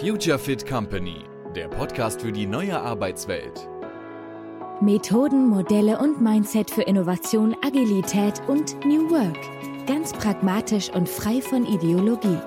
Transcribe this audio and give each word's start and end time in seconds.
Future 0.00 0.38
Fit 0.38 0.66
Company, 0.66 1.24
der 1.56 1.68
Podcast 1.68 2.22
für 2.22 2.32
die 2.32 2.46
neue 2.46 2.80
Arbeitswelt. 2.80 3.68
Methoden, 4.80 5.48
Modelle 5.48 5.98
und 5.98 6.22
Mindset 6.22 6.70
für 6.70 6.82
Innovation, 6.82 7.56
Agilität 7.62 8.40
und 8.46 8.76
New 8.84 9.10
Work. 9.10 9.38
Ganz 9.86 10.12
pragmatisch 10.12 10.90
und 10.90 11.08
frei 11.08 11.40
von 11.40 11.66
Ideologie. 11.66 12.38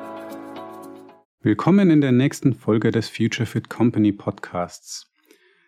Willkommen 1.42 1.90
in 1.90 2.02
der 2.02 2.12
nächsten 2.12 2.54
Folge 2.54 2.92
des 2.92 3.10
Future 3.10 3.46
Fit 3.46 3.70
Company 3.70 4.12
Podcasts. 4.12 5.12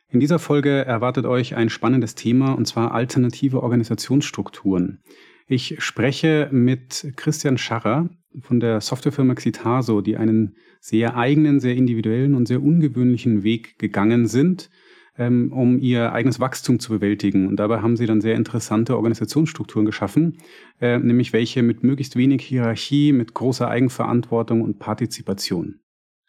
In 0.08 0.20
dieser 0.20 0.40
Folge 0.40 0.86
erwartet 0.86 1.26
euch 1.26 1.56
ein 1.56 1.70
spannendes 1.70 2.16
Thema 2.16 2.54
und 2.54 2.66
zwar 2.68 2.94
alternative 2.94 3.62
Organisationsstrukturen. 3.64 5.02
Ich 5.48 5.84
spreche 5.84 6.50
mit 6.52 7.14
Christian 7.16 7.58
Scharrer 7.58 8.10
von 8.42 8.60
der 8.60 8.82
Softwarefirma 8.82 9.36
Xitaso, 9.36 10.02
die 10.02 10.18
einen 10.18 10.56
sehr 10.80 11.16
eigenen, 11.18 11.60
sehr 11.60 11.76
individuellen 11.76 12.36
und 12.36 12.48
sehr 12.48 12.62
ungewöhnlichen 12.62 13.44
Weg 13.44 13.78
gegangen 13.78 14.26
sind, 14.26 14.70
ähm, 15.18 15.52
um 15.54 15.80
ihr 15.80 16.14
eigenes 16.14 16.40
Wachstum 16.40 16.80
zu 16.80 16.94
bewältigen. 16.94 17.48
Und 17.48 17.58
dabei 17.58 17.82
haben 17.82 17.98
sie 17.98 18.06
dann 18.06 18.22
sehr 18.22 18.36
interessante 18.36 18.96
Organisationsstrukturen 18.96 19.86
geschaffen, 19.86 20.38
äh, 20.82 20.98
nämlich 20.98 21.34
welche 21.34 21.62
mit 21.62 21.84
möglichst 21.84 22.16
wenig 22.16 22.44
Hierarchie, 22.44 23.12
mit 23.12 23.34
großer 23.34 23.68
Eigenverantwortung 23.68 24.62
und 24.62 24.80
Partizipation. 24.80 25.80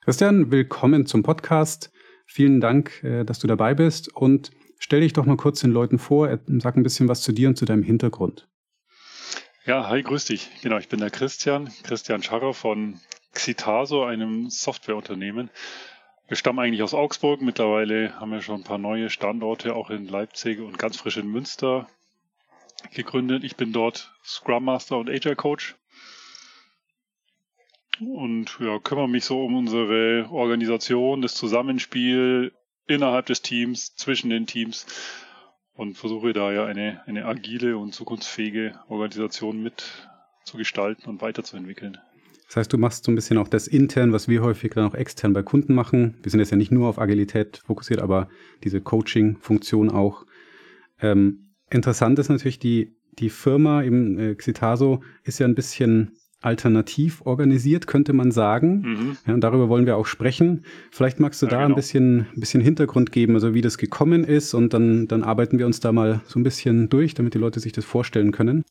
Christian, 0.03 0.51
willkommen 0.51 1.07
zum 1.07 1.23
Podcast. 1.23 1.91
Vielen 2.27 2.61
Dank, 2.61 3.03
äh, 3.05 3.25
dass 3.25 3.39
du 3.39 3.47
dabei 3.47 3.75
bist 3.75 4.15
und 4.15 4.51
stell 4.79 5.01
dich 5.01 5.15
doch 5.15 5.25
mal 5.25 5.37
kurz 5.37 5.61
den 5.61 5.71
Leuten 5.71 5.99
vor, 5.99 6.39
sag 6.47 6.77
ein 6.77 6.83
bisschen 6.83 7.09
was 7.09 7.23
zu 7.23 7.33
dir 7.33 7.49
und 7.49 7.57
zu 7.57 7.65
deinem 7.65 7.83
Hintergrund. 7.83 8.49
Ja, 9.67 9.89
hi, 9.89 10.03
grüß 10.03 10.27
dich. 10.27 10.51
Genau, 10.61 10.77
ich 10.77 10.91
bin 10.91 11.01
der 11.01 11.09
Christian, 11.09 11.73
Christian 11.85 12.23
Scharrer 12.23 12.53
von 12.53 13.01
Xitaso, 13.33 14.05
einem 14.05 14.51
Softwareunternehmen. 14.51 15.49
Wir 16.29 16.37
stammen 16.37 16.59
eigentlich 16.59 16.83
aus 16.83 16.93
Augsburg. 16.93 17.41
Mittlerweile 17.41 18.21
haben 18.21 18.31
wir 18.31 18.43
schon 18.43 18.61
ein 18.61 18.65
paar 18.65 18.77
neue 18.77 19.09
Standorte 19.09 19.75
auch 19.75 19.89
in 19.89 20.07
Leipzig 20.07 20.61
und 20.61 20.79
ganz 20.79 20.99
frisch 20.99 21.17
in 21.17 21.29
Münster 21.29 21.89
gegründet. 22.93 23.43
Ich 23.43 23.57
bin 23.57 23.73
dort 23.73 24.13
Scrum 24.23 24.67
Master 24.67 24.99
und 24.99 25.09
Agile 25.09 25.35
Coach 25.35 25.77
und 28.01 28.59
ja, 28.61 28.79
kümmere 28.81 29.09
mich 29.09 29.25
so 29.25 29.43
um 29.43 29.57
unsere 29.57 30.29
Organisation, 30.31 31.23
das 31.23 31.37
Zusammenspiel 31.37 32.53
innerhalb 32.87 33.25
des 33.25 33.41
Teams, 33.41 33.97
zwischen 33.97 34.29
den 34.29 34.47
Teams 34.47 34.85
und 35.75 35.97
versuche 35.97 36.33
da 36.33 36.53
ja 36.53 36.67
eine, 36.67 37.03
eine 37.07 37.27
agile 37.27 37.77
und 37.77 37.95
zukunftsfähige 37.95 38.79
Organisation 38.89 39.63
mit 39.63 40.09
zu 40.45 40.57
gestalten 40.57 41.09
und 41.09 41.21
weiterzuentwickeln. 41.21 41.99
Das 42.47 42.57
heißt, 42.57 42.73
du 42.73 42.79
machst 42.79 43.05
so 43.05 43.13
ein 43.13 43.15
bisschen 43.15 43.39
auch 43.39 43.49
das 43.49 43.67
intern, 43.67 44.13
was 44.13 44.29
wir 44.29 44.43
häufig 44.43 44.73
dann 44.75 44.87
auch 44.87 44.95
extern 44.95 45.33
bei 45.33 45.43
Kunden 45.43 45.75
machen. 45.75 46.19
Wir 46.23 46.31
sind 46.31 46.41
jetzt 46.41 46.51
ja 46.51 46.57
nicht 46.57 46.71
nur 46.71 46.89
auf 46.89 46.99
Agilität 46.99 47.63
fokussiert, 47.65 48.01
aber 48.01 48.29
diese 48.63 48.81
Coaching-Funktion 48.81 49.91
auch. 49.91 50.27
Ähm, 51.01 51.55
interessant 51.71 52.19
ist 52.19 52.29
natürlich, 52.29 52.59
die, 52.59 52.95
die 53.19 53.31
Firma 53.31 53.83
im 53.83 54.19
äh, 54.19 54.35
Xitaso 54.35 55.03
ist 55.25 55.39
ja 55.39 55.47
ein 55.47 55.55
bisschen 55.55 56.13
alternativ 56.45 57.23
organisiert, 57.25 57.87
könnte 57.87 58.13
man 58.13 58.31
sagen. 58.31 58.81
Mhm. 58.81 59.17
Ja, 59.27 59.35
und 59.35 59.41
darüber 59.41 59.69
wollen 59.69 59.87
wir 59.87 59.97
auch 59.97 60.07
sprechen. 60.07 60.65
Vielleicht 60.91 61.21
magst 61.21 61.43
du 61.43 61.47
ja, 61.47 61.51
da 61.51 61.57
genau. 61.59 61.69
ein 61.71 61.75
bisschen, 61.75 62.27
ein 62.35 62.41
bisschen 62.41 62.61
Hintergrund 62.61 63.13
geben, 63.13 63.35
also 63.35 63.55
wie 63.55 63.63
das 63.63 63.79
gekommen 63.79 64.25
ist 64.25 64.55
und 64.55 64.75
dann, 64.75 65.09
dann 65.09 65.23
arbeiten 65.23 65.59
wir 65.59 65.67
uns 65.67 65.81
da 65.81 65.93
mal 65.93 66.21
so 66.27 66.39
ein 66.39 66.43
bisschen 66.43 66.89
durch, 66.89 67.15
damit 67.15 67.35
die 67.35 67.39
Leute 67.39 67.61
sich 67.61 67.73
das 67.73 67.85
vorstellen 67.85 68.33
können. 68.33 68.65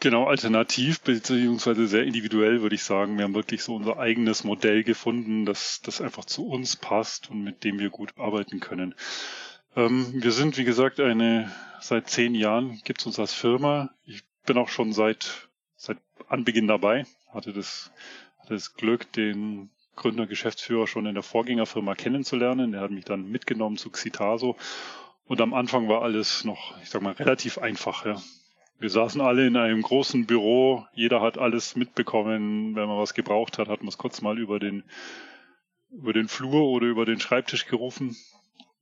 Genau, 0.00 0.24
alternativ 0.24 1.02
beziehungsweise 1.02 1.86
sehr 1.86 2.04
individuell 2.04 2.62
würde 2.62 2.74
ich 2.74 2.82
sagen. 2.82 3.18
Wir 3.18 3.24
haben 3.24 3.34
wirklich 3.34 3.62
so 3.62 3.76
unser 3.76 3.98
eigenes 3.98 4.44
Modell 4.44 4.82
gefunden, 4.82 5.44
das, 5.44 5.82
das 5.82 6.00
einfach 6.00 6.24
zu 6.24 6.46
uns 6.46 6.76
passt 6.76 7.30
und 7.30 7.44
mit 7.44 7.64
dem 7.64 7.78
wir 7.78 7.90
gut 7.90 8.14
arbeiten 8.16 8.60
können. 8.60 8.94
Ähm, 9.76 10.06
wir 10.14 10.32
sind, 10.32 10.56
wie 10.56 10.64
gesagt, 10.64 11.00
eine, 11.00 11.52
seit 11.80 12.08
zehn 12.08 12.34
Jahren 12.34 12.80
gibt 12.84 13.00
es 13.00 13.06
uns 13.06 13.18
als 13.18 13.34
Firma. 13.34 13.90
Ich 14.04 14.22
bin 14.46 14.56
auch 14.56 14.68
schon 14.68 14.94
seit, 14.94 15.50
seit 15.76 15.98
Anbeginn 16.28 16.66
dabei 16.66 17.04
hatte 17.32 17.52
das, 17.52 17.90
hatte 18.38 18.54
das 18.54 18.74
Glück, 18.74 19.12
den 19.12 19.70
Gründer, 19.96 20.26
Geschäftsführer 20.26 20.86
schon 20.86 21.06
in 21.06 21.14
der 21.14 21.22
Vorgängerfirma 21.22 21.94
kennenzulernen. 21.94 22.72
Der 22.72 22.80
hat 22.80 22.90
mich 22.90 23.04
dann 23.04 23.30
mitgenommen 23.30 23.76
zu 23.76 23.90
Xitaso. 23.90 24.56
Und 25.26 25.40
am 25.40 25.54
Anfang 25.54 25.88
war 25.88 26.02
alles 26.02 26.44
noch, 26.44 26.74
ich 26.82 26.90
sag 26.90 27.02
mal, 27.02 27.12
relativ 27.12 27.58
einfach. 27.58 28.04
Ja. 28.06 28.20
Wir 28.78 28.90
saßen 28.90 29.20
alle 29.20 29.46
in 29.46 29.56
einem 29.56 29.82
großen 29.82 30.26
Büro. 30.26 30.86
Jeder 30.94 31.20
hat 31.20 31.36
alles 31.36 31.76
mitbekommen. 31.76 32.74
Wenn 32.74 32.88
man 32.88 32.98
was 32.98 33.14
gebraucht 33.14 33.58
hat, 33.58 33.68
hat 33.68 33.80
man 33.80 33.88
es 33.88 33.98
kurz 33.98 34.22
mal 34.22 34.38
über 34.38 34.58
den, 34.58 34.84
über 35.90 36.14
den 36.14 36.28
Flur 36.28 36.62
oder 36.62 36.86
über 36.86 37.04
den 37.04 37.20
Schreibtisch 37.20 37.66
gerufen. 37.66 38.16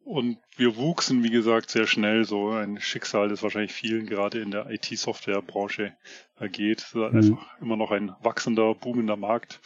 Und 0.09 0.39
wir 0.57 0.77
wuchsen, 0.77 1.23
wie 1.23 1.29
gesagt, 1.29 1.69
sehr 1.69 1.87
schnell. 1.87 2.25
So 2.25 2.49
ein 2.49 2.81
Schicksal, 2.81 3.29
das 3.29 3.43
wahrscheinlich 3.43 3.75
vielen 3.75 4.07
gerade 4.07 4.41
in 4.41 4.51
der 4.51 4.71
IT-Software-Branche 4.71 5.95
ergeht. 6.39 6.79
Es 6.79 6.87
ist 6.87 6.95
mhm. 6.95 7.05
einfach 7.15 7.61
immer 7.61 7.77
noch 7.77 7.91
ein 7.91 8.15
wachsender, 8.23 8.75
boomender 8.75 9.19
Markt. 9.19 9.61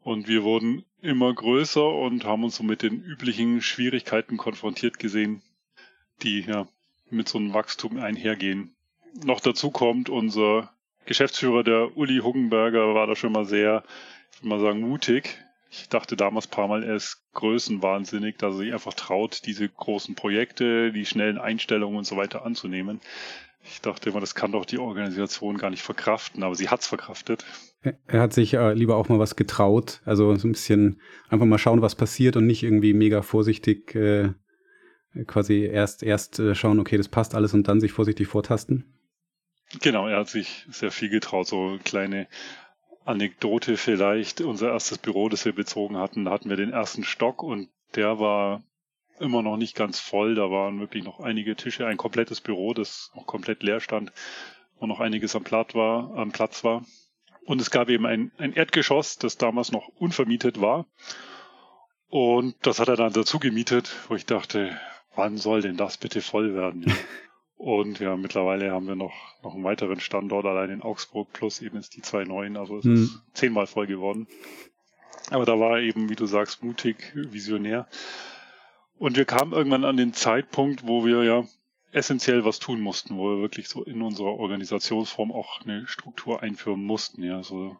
Und 0.00 0.26
wir 0.26 0.42
wurden 0.42 0.86
immer 1.02 1.34
größer 1.34 1.86
und 1.86 2.24
haben 2.24 2.44
uns 2.44 2.56
so 2.56 2.62
mit 2.62 2.80
den 2.80 3.02
üblichen 3.02 3.60
Schwierigkeiten 3.60 4.38
konfrontiert 4.38 4.98
gesehen, 4.98 5.42
die 6.22 6.40
ja 6.40 6.66
mit 7.10 7.28
so 7.28 7.36
einem 7.36 7.52
Wachstum 7.52 7.98
einhergehen. 7.98 8.74
Noch 9.22 9.40
dazu 9.40 9.70
kommt 9.70 10.08
unser 10.08 10.72
Geschäftsführer, 11.04 11.62
der 11.62 11.94
Uli 11.94 12.20
Huggenberger, 12.20 12.94
war 12.94 13.06
da 13.06 13.14
schon 13.14 13.32
mal 13.32 13.44
sehr, 13.44 13.84
ich 14.32 14.38
würde 14.38 14.48
mal 14.48 14.60
sagen, 14.60 14.80
mutig 14.80 15.38
ich 15.70 15.88
dachte 15.88 16.16
damals 16.16 16.46
ein 16.46 16.50
paar 16.50 16.68
Mal, 16.68 16.82
er 16.82 16.96
ist 16.96 17.22
größenwahnsinnig, 17.34 18.36
dass 18.38 18.54
er 18.54 18.58
sich 18.58 18.72
einfach 18.72 18.94
traut, 18.94 19.42
diese 19.46 19.68
großen 19.68 20.14
Projekte, 20.14 20.92
die 20.92 21.04
schnellen 21.04 21.38
Einstellungen 21.38 21.98
und 21.98 22.06
so 22.06 22.16
weiter 22.16 22.44
anzunehmen. 22.44 23.00
Ich 23.64 23.80
dachte 23.82 24.10
immer, 24.10 24.20
das 24.20 24.34
kann 24.34 24.52
doch 24.52 24.64
die 24.64 24.78
Organisation 24.78 25.58
gar 25.58 25.70
nicht 25.70 25.82
verkraften, 25.82 26.42
aber 26.42 26.54
sie 26.54 26.68
hat 26.70 26.80
es 26.80 26.86
verkraftet. 26.86 27.44
Er 28.06 28.20
hat 28.20 28.32
sich 28.32 28.54
äh, 28.54 28.72
lieber 28.72 28.96
auch 28.96 29.08
mal 29.08 29.18
was 29.18 29.36
getraut, 29.36 30.00
also 30.04 30.34
so 30.36 30.48
ein 30.48 30.52
bisschen 30.52 31.00
einfach 31.28 31.46
mal 31.46 31.58
schauen, 31.58 31.82
was 31.82 31.94
passiert 31.94 32.36
und 32.36 32.46
nicht 32.46 32.62
irgendwie 32.62 32.94
mega 32.94 33.20
vorsichtig 33.20 33.94
äh, 33.94 34.30
quasi 35.26 35.64
erst 35.64 36.02
erst 36.02 36.38
äh, 36.38 36.54
schauen, 36.54 36.80
okay, 36.80 36.96
das 36.96 37.08
passt 37.08 37.34
alles 37.34 37.52
und 37.52 37.68
dann 37.68 37.80
sich 37.80 37.92
vorsichtig 37.92 38.26
vortasten. 38.26 38.94
Genau, 39.82 40.08
er 40.08 40.20
hat 40.20 40.28
sich 40.28 40.66
sehr 40.70 40.90
viel 40.90 41.10
getraut, 41.10 41.46
so 41.46 41.78
kleine 41.84 42.26
Anekdote 43.08 43.78
vielleicht, 43.78 44.42
unser 44.42 44.70
erstes 44.70 44.98
Büro, 44.98 45.30
das 45.30 45.46
wir 45.46 45.54
bezogen 45.54 45.96
hatten, 45.96 46.26
da 46.26 46.30
hatten 46.30 46.50
wir 46.50 46.56
den 46.56 46.72
ersten 46.72 47.04
Stock 47.04 47.42
und 47.42 47.70
der 47.94 48.18
war 48.18 48.62
immer 49.18 49.42
noch 49.42 49.56
nicht 49.56 49.74
ganz 49.74 49.98
voll. 49.98 50.34
Da 50.34 50.50
waren 50.50 50.78
wirklich 50.78 51.04
noch 51.04 51.18
einige 51.18 51.56
Tische, 51.56 51.86
ein 51.86 51.96
komplettes 51.96 52.42
Büro, 52.42 52.74
das 52.74 53.10
noch 53.14 53.26
komplett 53.26 53.62
leer 53.62 53.80
stand 53.80 54.12
und 54.78 54.90
noch 54.90 55.00
einiges 55.00 55.34
am 55.34 55.42
Platz 55.42 55.74
war. 55.74 56.14
Am 56.16 56.32
Platz 56.32 56.64
war. 56.64 56.84
Und 57.46 57.62
es 57.62 57.70
gab 57.70 57.88
eben 57.88 58.04
ein, 58.04 58.30
ein 58.36 58.52
Erdgeschoss, 58.52 59.16
das 59.16 59.38
damals 59.38 59.72
noch 59.72 59.88
unvermietet 59.98 60.60
war. 60.60 60.86
Und 62.10 62.56
das 62.62 62.78
hat 62.78 62.88
er 62.88 62.96
dann 62.96 63.14
dazu 63.14 63.38
gemietet, 63.38 63.90
wo 64.08 64.16
ich 64.16 64.26
dachte, 64.26 64.78
wann 65.14 65.38
soll 65.38 65.62
denn 65.62 65.78
das 65.78 65.96
bitte 65.96 66.20
voll 66.20 66.54
werden? 66.54 66.84
Und 67.58 67.98
ja, 67.98 68.16
mittlerweile 68.16 68.70
haben 68.70 68.86
wir 68.86 68.94
noch, 68.94 69.12
noch 69.42 69.52
einen 69.52 69.64
weiteren 69.64 69.98
Standort 69.98 70.46
allein 70.46 70.70
in 70.70 70.82
Augsburg 70.82 71.32
plus 71.32 71.60
eben 71.60 71.76
jetzt 71.76 71.96
die 71.96 72.02
zwei 72.02 72.22
neuen. 72.22 72.56
Also 72.56 72.78
es 72.78 72.84
hm. 72.84 72.94
ist 72.94 73.20
zehnmal 73.34 73.66
voll 73.66 73.88
geworden. 73.88 74.28
Aber 75.30 75.44
da 75.44 75.58
war 75.58 75.78
er 75.78 75.82
eben, 75.82 76.08
wie 76.08 76.14
du 76.14 76.26
sagst, 76.26 76.62
mutig, 76.62 77.12
visionär. 77.14 77.88
Und 78.96 79.16
wir 79.16 79.24
kamen 79.24 79.52
irgendwann 79.52 79.84
an 79.84 79.96
den 79.96 80.12
Zeitpunkt, 80.12 80.86
wo 80.86 81.04
wir 81.04 81.24
ja 81.24 81.44
essentiell 81.90 82.44
was 82.44 82.60
tun 82.60 82.80
mussten, 82.80 83.16
wo 83.16 83.30
wir 83.30 83.42
wirklich 83.42 83.68
so 83.68 83.82
in 83.82 84.02
unserer 84.02 84.38
Organisationsform 84.38 85.32
auch 85.32 85.60
eine 85.62 85.86
Struktur 85.88 86.42
einführen 86.42 86.84
mussten. 86.84 87.24
Ja, 87.24 87.42
so 87.42 87.76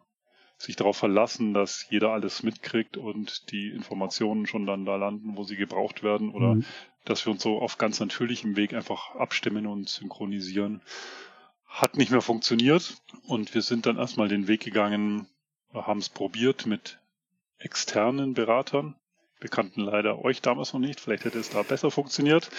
sich 0.57 0.75
darauf 0.75 0.97
verlassen, 0.97 1.53
dass 1.53 1.87
jeder 1.89 2.09
alles 2.09 2.43
mitkriegt 2.43 2.97
und 2.97 3.49
die 3.51 3.69
Informationen 3.69 4.45
schon 4.45 4.65
dann 4.65 4.83
da 4.83 4.97
landen, 4.97 5.37
wo 5.37 5.43
sie 5.43 5.55
gebraucht 5.55 6.03
werden 6.03 6.31
oder 6.31 6.55
mhm. 6.55 6.65
Dass 7.05 7.25
wir 7.25 7.31
uns 7.31 7.43
so 7.43 7.59
auf 7.59 7.77
ganz 7.77 7.99
natürlichem 7.99 8.55
Weg 8.55 8.73
einfach 8.73 9.15
abstimmen 9.15 9.67
und 9.67 9.89
synchronisieren. 9.89 10.81
Hat 11.65 11.97
nicht 11.97 12.11
mehr 12.11 12.21
funktioniert 12.21 12.97
und 13.27 13.53
wir 13.53 13.61
sind 13.61 13.85
dann 13.85 13.97
erstmal 13.97 14.27
den 14.27 14.47
Weg 14.47 14.61
gegangen, 14.61 15.27
haben 15.73 15.99
es 15.99 16.09
probiert 16.09 16.65
mit 16.65 16.99
externen 17.59 18.33
Beratern. 18.33 18.95
Wir 19.39 19.49
kannten 19.49 19.81
leider 19.81 20.23
euch 20.23 20.41
damals 20.41 20.73
noch 20.73 20.79
nicht, 20.79 20.99
vielleicht 20.99 21.25
hätte 21.25 21.39
es 21.39 21.49
da 21.49 21.61
besser 21.61 21.91
funktioniert. 21.91 22.49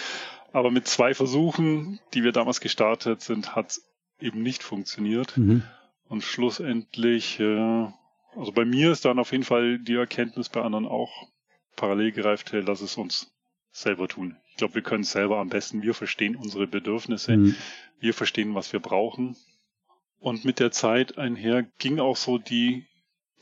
Aber 0.53 0.71
mit 0.71 0.87
zwei 0.87 1.15
Versuchen, 1.15 2.01
die 2.15 2.25
wir 2.25 2.33
damals 2.33 2.61
gestartet 2.61 3.21
sind, 3.21 3.55
hat 3.55 3.71
es 3.71 3.91
eben 4.21 4.43
nicht 4.43 4.63
funktioniert. 4.63 5.37
Mhm. 5.37 5.63
Und 6.09 6.23
schlussendlich, 6.23 7.39
äh, 7.39 7.87
also 8.35 8.53
bei 8.53 8.65
mir 8.65 8.93
ist 8.93 9.05
dann 9.05 9.19
auf 9.19 9.33
jeden 9.33 9.45
Fall 9.45 9.79
die 9.79 9.95
Erkenntnis 9.95 10.49
bei 10.49 10.63
anderen 10.63 10.87
auch 10.87 11.29
parallel 11.77 12.13
gereift, 12.13 12.51
lass 12.53 12.81
es 12.81 12.97
uns 12.97 13.33
selber 13.73 14.09
tun. 14.09 14.37
Ich 14.51 14.57
glaube, 14.57 14.75
wir 14.75 14.83
können 14.83 15.03
es 15.03 15.13
selber 15.13 15.39
am 15.39 15.49
besten. 15.49 15.83
Wir 15.83 15.95
verstehen 15.95 16.37
unsere 16.37 16.67
Bedürfnisse. 16.67 17.37
Mhm. 17.37 17.57
Wir 17.99 18.15
verstehen, 18.15 18.55
was 18.55 18.73
wir 18.73 18.81
brauchen. 18.81 19.37
Und 20.19 20.45
mit 20.45 20.61
der 20.61 20.71
Zeit 20.71 21.19
einher 21.19 21.63
ging 21.79 21.99
auch 21.99 22.17
so 22.17 22.39
die, 22.39 22.85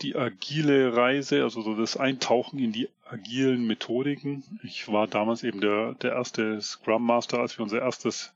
die 0.01 0.15
agile 0.15 0.97
Reise, 0.97 1.43
also 1.43 1.61
so 1.63 1.75
das 1.75 1.97
Eintauchen 1.97 2.59
in 2.59 2.73
die 2.73 2.89
agilen 3.05 3.67
Methodiken. 3.67 4.61
Ich 4.63 4.87
war 4.89 5.09
damals 5.09 5.43
eben 5.43 5.61
der, 5.61 5.95
der 5.95 6.13
erste 6.13 6.61
Scrum 6.61 7.05
Master, 7.05 7.41
als 7.41 7.59
wir 7.59 7.65
unser 7.65 7.81
erstes 7.81 8.33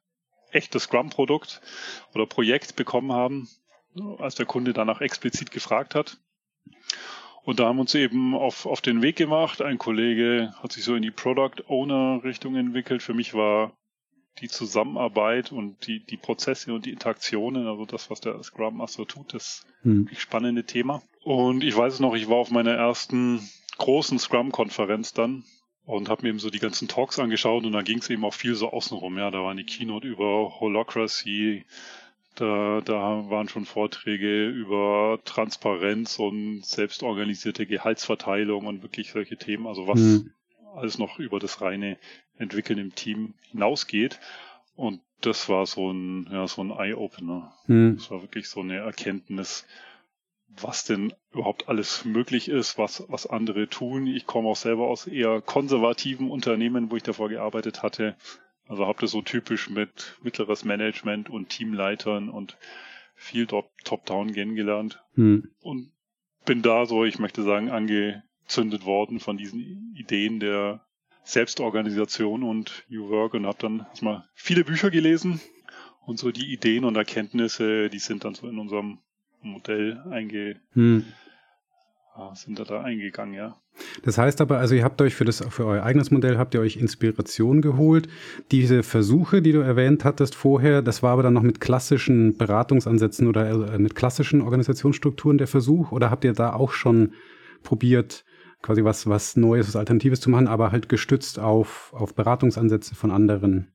echtes 0.50 0.85
Scrum-Produkt 0.85 1.61
oder 2.15 2.27
Projekt 2.27 2.77
bekommen 2.77 3.12
haben, 3.12 3.49
als 4.19 4.35
der 4.35 4.47
Kunde 4.47 4.73
danach 4.73 5.00
explizit 5.00 5.50
gefragt 5.50 5.95
hat. 5.95 6.19
Und 7.44 7.59
da 7.59 7.67
haben 7.67 7.77
wir 7.77 7.83
uns 7.83 7.94
eben 7.94 8.35
auf, 8.35 8.67
auf 8.67 8.81
den 8.81 9.03
Weg 9.03 9.17
gemacht. 9.17 9.62
Ein 9.62 9.79
Kollege 9.79 10.55
hat 10.62 10.73
sich 10.73 10.85
so 10.85 10.94
in 10.94 11.03
die 11.03 11.11
Product 11.11 11.69
Owner 11.69 12.23
Richtung 12.23 12.55
entwickelt. 12.55 13.03
Für 13.03 13.15
mich 13.15 13.35
war 13.35 13.73
die 14.41 14.49
Zusammenarbeit 14.49 15.53
und 15.53 15.87
die, 15.87 16.05
die 16.05 16.17
Prozesse 16.17 16.73
und 16.73 16.87
die 16.87 16.93
Interaktionen, 16.93 17.67
also 17.67 17.85
das, 17.85 18.11
was 18.11 18.21
der 18.21 18.43
Scrum 18.43 18.79
Master 18.79 19.06
tut, 19.06 19.35
das 19.35 19.67
hm. 19.83 20.09
spannende 20.17 20.65
Thema. 20.65 21.03
Und 21.23 21.62
ich 21.62 21.77
weiß 21.77 21.94
es 21.94 22.00
noch, 22.00 22.15
ich 22.15 22.29
war 22.29 22.37
auf 22.37 22.50
meiner 22.50 22.73
ersten 22.73 23.47
großen 23.79 24.19
Scrum-Konferenz 24.19 25.12
dann 25.12 25.45
und 25.85 26.09
habe 26.09 26.23
mir 26.23 26.31
eben 26.31 26.38
so 26.38 26.50
die 26.50 26.59
ganzen 26.59 26.88
Talks 26.88 27.19
angeschaut 27.19 27.65
und 27.65 27.73
da 27.73 27.83
ging 27.83 27.99
es 27.99 28.09
eben 28.09 28.25
auch 28.25 28.35
viel 28.35 28.55
so 28.55 28.71
außenrum. 28.71 29.19
Ja, 29.19 29.31
da 29.31 29.43
war 29.43 29.55
die 29.55 29.65
Keynote 29.65 30.09
über 30.09 30.61
Holocracy, 30.61 31.65
da, 32.34 32.81
da 32.84 33.31
waren 33.31 33.49
schon 33.49 33.67
Vorträge 33.67 34.49
über 34.49 35.19
Transparenz 35.25 36.19
und 36.19 36.64
selbstorganisierte 36.64 37.67
Gehaltsverteilung 37.67 38.67
und 38.67 38.82
wirklich 38.82 39.12
solche 39.12 39.37
Themen, 39.37 39.67
also 39.67 39.87
was 39.87 40.00
hm. 40.00 40.31
alles 40.75 40.99
noch 40.99 41.19
über 41.19 41.38
das 41.38 41.61
reine 41.61 41.99
Entwickeln 42.38 42.79
im 42.79 42.94
Team 42.94 43.34
hinausgeht. 43.50 44.19
Und 44.75 45.00
das 45.20 45.49
war 45.49 45.67
so 45.67 45.90
ein, 45.93 46.29
ja, 46.32 46.46
so 46.49 46.62
ein 46.62 46.70
Eye-Opener. 46.70 47.55
Hm. 47.67 47.96
Das 47.96 48.11
war 48.11 48.23
wirklich 48.23 48.49
so 48.49 48.61
eine 48.61 48.78
Erkenntnis, 48.78 49.67
was 50.49 50.85
denn 50.85 51.12
überhaupt 51.32 51.69
alles 51.69 52.05
möglich 52.05 52.49
ist, 52.49 52.78
was, 52.78 53.05
was 53.08 53.26
andere 53.26 53.69
tun. 53.69 54.06
Ich 54.06 54.26
komme 54.26 54.49
auch 54.49 54.56
selber 54.56 54.88
aus 54.88 55.06
eher 55.06 55.40
konservativen 55.40 56.31
Unternehmen, 56.31 56.90
wo 56.90 56.96
ich 56.96 57.02
davor 57.02 57.28
gearbeitet 57.28 57.82
hatte. 57.82 58.17
Also 58.73 58.87
habe 58.87 59.03
das 59.03 59.11
so 59.11 59.21
typisch 59.21 59.69
mit 59.69 60.17
mittleres 60.23 60.65
Management 60.65 61.29
und 61.29 61.51
Teamleitern 61.51 62.31
und 62.31 62.57
viel 63.15 63.47
Top-Down 63.47 64.33
kennengelernt. 64.33 65.05
Hm. 65.15 65.51
Und 65.61 65.93
bin 66.47 66.63
da 66.63 66.87
so, 66.87 67.05
ich 67.05 67.19
möchte 67.19 67.43
sagen, 67.43 67.69
angezündet 67.69 68.87
worden 68.87 69.21
von 69.21 69.37
diesen 69.37 69.93
Ideen 69.95 70.41
der 70.41 70.87
Selbstorganisation 71.23 72.43
und 72.43 72.87
New 72.89 73.11
Work 73.11 73.35
und 73.35 73.45
habe 73.45 73.59
dann 73.61 73.81
erstmal 73.91 74.25
viele 74.33 74.65
Bücher 74.65 74.91
gelesen 74.91 75.43
und 76.07 76.19
so 76.19 76.33
die 76.33 76.51
Ideen 76.51 76.87
und 76.87 76.97
Erkenntnisse, 76.97 77.91
die 77.91 77.99
sind 77.99 78.25
dann 78.25 78.35
so 78.35 78.49
in 78.49 78.59
unserem 78.59 79.01
Modell 79.43 80.03
einge 80.11 80.63
hm. 80.73 81.05
Sind 82.35 82.59
da, 82.59 82.64
da 82.64 82.82
eingegangen, 82.82 83.35
ja. 83.35 83.56
Das 84.03 84.19
heißt 84.19 84.41
aber, 84.41 84.59
also 84.59 84.75
ihr 84.75 84.85
habt 84.85 85.00
euch 85.00 85.14
für 85.14 85.25
das 85.25 85.44
für 85.49 85.64
euer 85.64 85.82
eigenes 85.82 86.11
Modell 86.11 86.37
habt 86.37 86.55
ihr 86.55 86.61
euch 86.61 86.76
Inspiration 86.76 87.62
geholt. 87.62 88.09
Diese 88.50 88.82
Versuche, 88.82 89.41
die 89.41 89.53
du 89.53 89.61
erwähnt 89.61 90.05
hattest 90.05 90.35
vorher, 90.35 90.82
das 90.82 91.03
war 91.03 91.12
aber 91.12 91.23
dann 91.23 91.32
noch 91.32 91.43
mit 91.43 91.61
klassischen 91.61 92.37
Beratungsansätzen 92.37 93.29
oder 93.29 93.49
äh, 93.49 93.79
mit 93.79 93.94
klassischen 93.94 94.43
Organisationsstrukturen 94.43 95.38
der 95.38 95.47
Versuch 95.47 95.93
oder 95.93 96.11
habt 96.11 96.25
ihr 96.25 96.35
da 96.35 96.53
auch 96.53 96.73
schon 96.73 97.12
probiert, 97.62 98.25
quasi 98.61 98.85
was 98.85 99.06
was 99.06 99.37
Neues, 99.37 99.69
was 99.69 99.76
Alternatives 99.76 100.20
zu 100.20 100.31
machen, 100.31 100.49
aber 100.49 100.70
halt 100.70 100.88
gestützt 100.88 101.38
auf 101.38 101.93
auf 101.94 102.14
Beratungsansätze 102.14 102.94
von 102.94 103.11
anderen? 103.11 103.72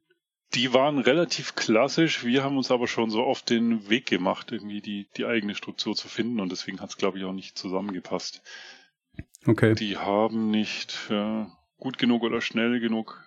Die 0.54 0.74
waren 0.74 1.00
relativ 1.00 1.56
klassisch. 1.56 2.24
Wir 2.24 2.44
haben 2.44 2.58
uns 2.58 2.72
aber 2.72 2.88
schon 2.88 3.10
so 3.10 3.24
auf 3.24 3.42
den 3.42 3.90
Weg 3.90 4.06
gemacht, 4.06 4.52
irgendwie 4.52 4.82
die, 4.82 5.08
die 5.18 5.26
eigene 5.26 5.56
Struktur 5.56 5.96
zu 5.96 6.08
finden 6.08 6.40
und 6.40 6.52
deswegen 6.52 6.80
hat 6.80 6.90
es, 6.90 6.98
glaube 6.98 7.18
ich, 7.18 7.26
auch 7.26 7.34
nicht 7.34 7.58
zusammengepasst. 7.58 8.42
Okay. 9.46 9.76
Die 9.76 9.98
haben 9.98 10.50
nicht 10.50 11.10
äh, 11.10 11.46
gut 11.78 11.98
genug 11.98 12.24
oder 12.24 12.42
schnell 12.42 12.80
genug 12.80 13.24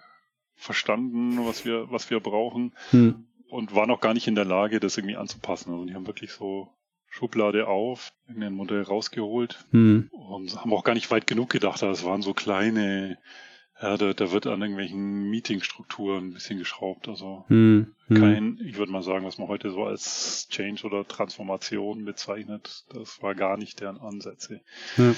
verstanden, 0.54 1.44
was 1.46 1.64
wir, 1.64 1.90
was 1.90 2.10
wir 2.10 2.20
brauchen 2.20 2.74
hm. 2.90 3.26
und 3.48 3.74
waren 3.74 3.90
auch 3.90 4.00
gar 4.00 4.14
nicht 4.14 4.26
in 4.26 4.34
der 4.34 4.44
Lage, 4.44 4.80
das 4.80 4.96
irgendwie 4.96 5.16
anzupassen. 5.16 5.72
Also 5.72 5.84
die 5.86 5.94
haben 5.94 6.06
wirklich 6.06 6.32
so 6.32 6.68
Schublade 7.08 7.66
auf, 7.66 8.12
in 8.28 8.42
ein 8.42 8.52
Modell 8.52 8.82
rausgeholt 8.82 9.64
hm. 9.70 10.10
und 10.12 10.54
haben 10.56 10.72
auch 10.72 10.84
gar 10.84 10.94
nicht 10.94 11.10
weit 11.10 11.26
genug 11.26 11.50
gedacht. 11.50 11.82
Das 11.82 12.04
waren 12.04 12.22
so 12.22 12.34
kleine 12.34 13.18
ja, 13.82 13.96
da, 13.96 14.12
da 14.12 14.32
wird 14.32 14.46
an 14.46 14.60
irgendwelchen 14.60 15.30
Meetingstrukturen 15.30 16.28
ein 16.28 16.34
bisschen 16.34 16.58
geschraubt. 16.58 17.08
Also 17.08 17.44
hm, 17.48 17.94
hm. 18.08 18.16
kein, 18.16 18.58
ich 18.64 18.76
würde 18.76 18.92
mal 18.92 19.02
sagen, 19.02 19.24
was 19.24 19.38
man 19.38 19.48
heute 19.48 19.70
so 19.70 19.84
als 19.84 20.48
Change 20.50 20.84
oder 20.86 21.06
Transformation 21.06 22.04
bezeichnet, 22.04 22.84
das 22.92 23.22
war 23.22 23.34
gar 23.34 23.56
nicht 23.56 23.80
deren 23.80 23.98
Ansätze. 23.98 24.60
Ja. 24.96 25.14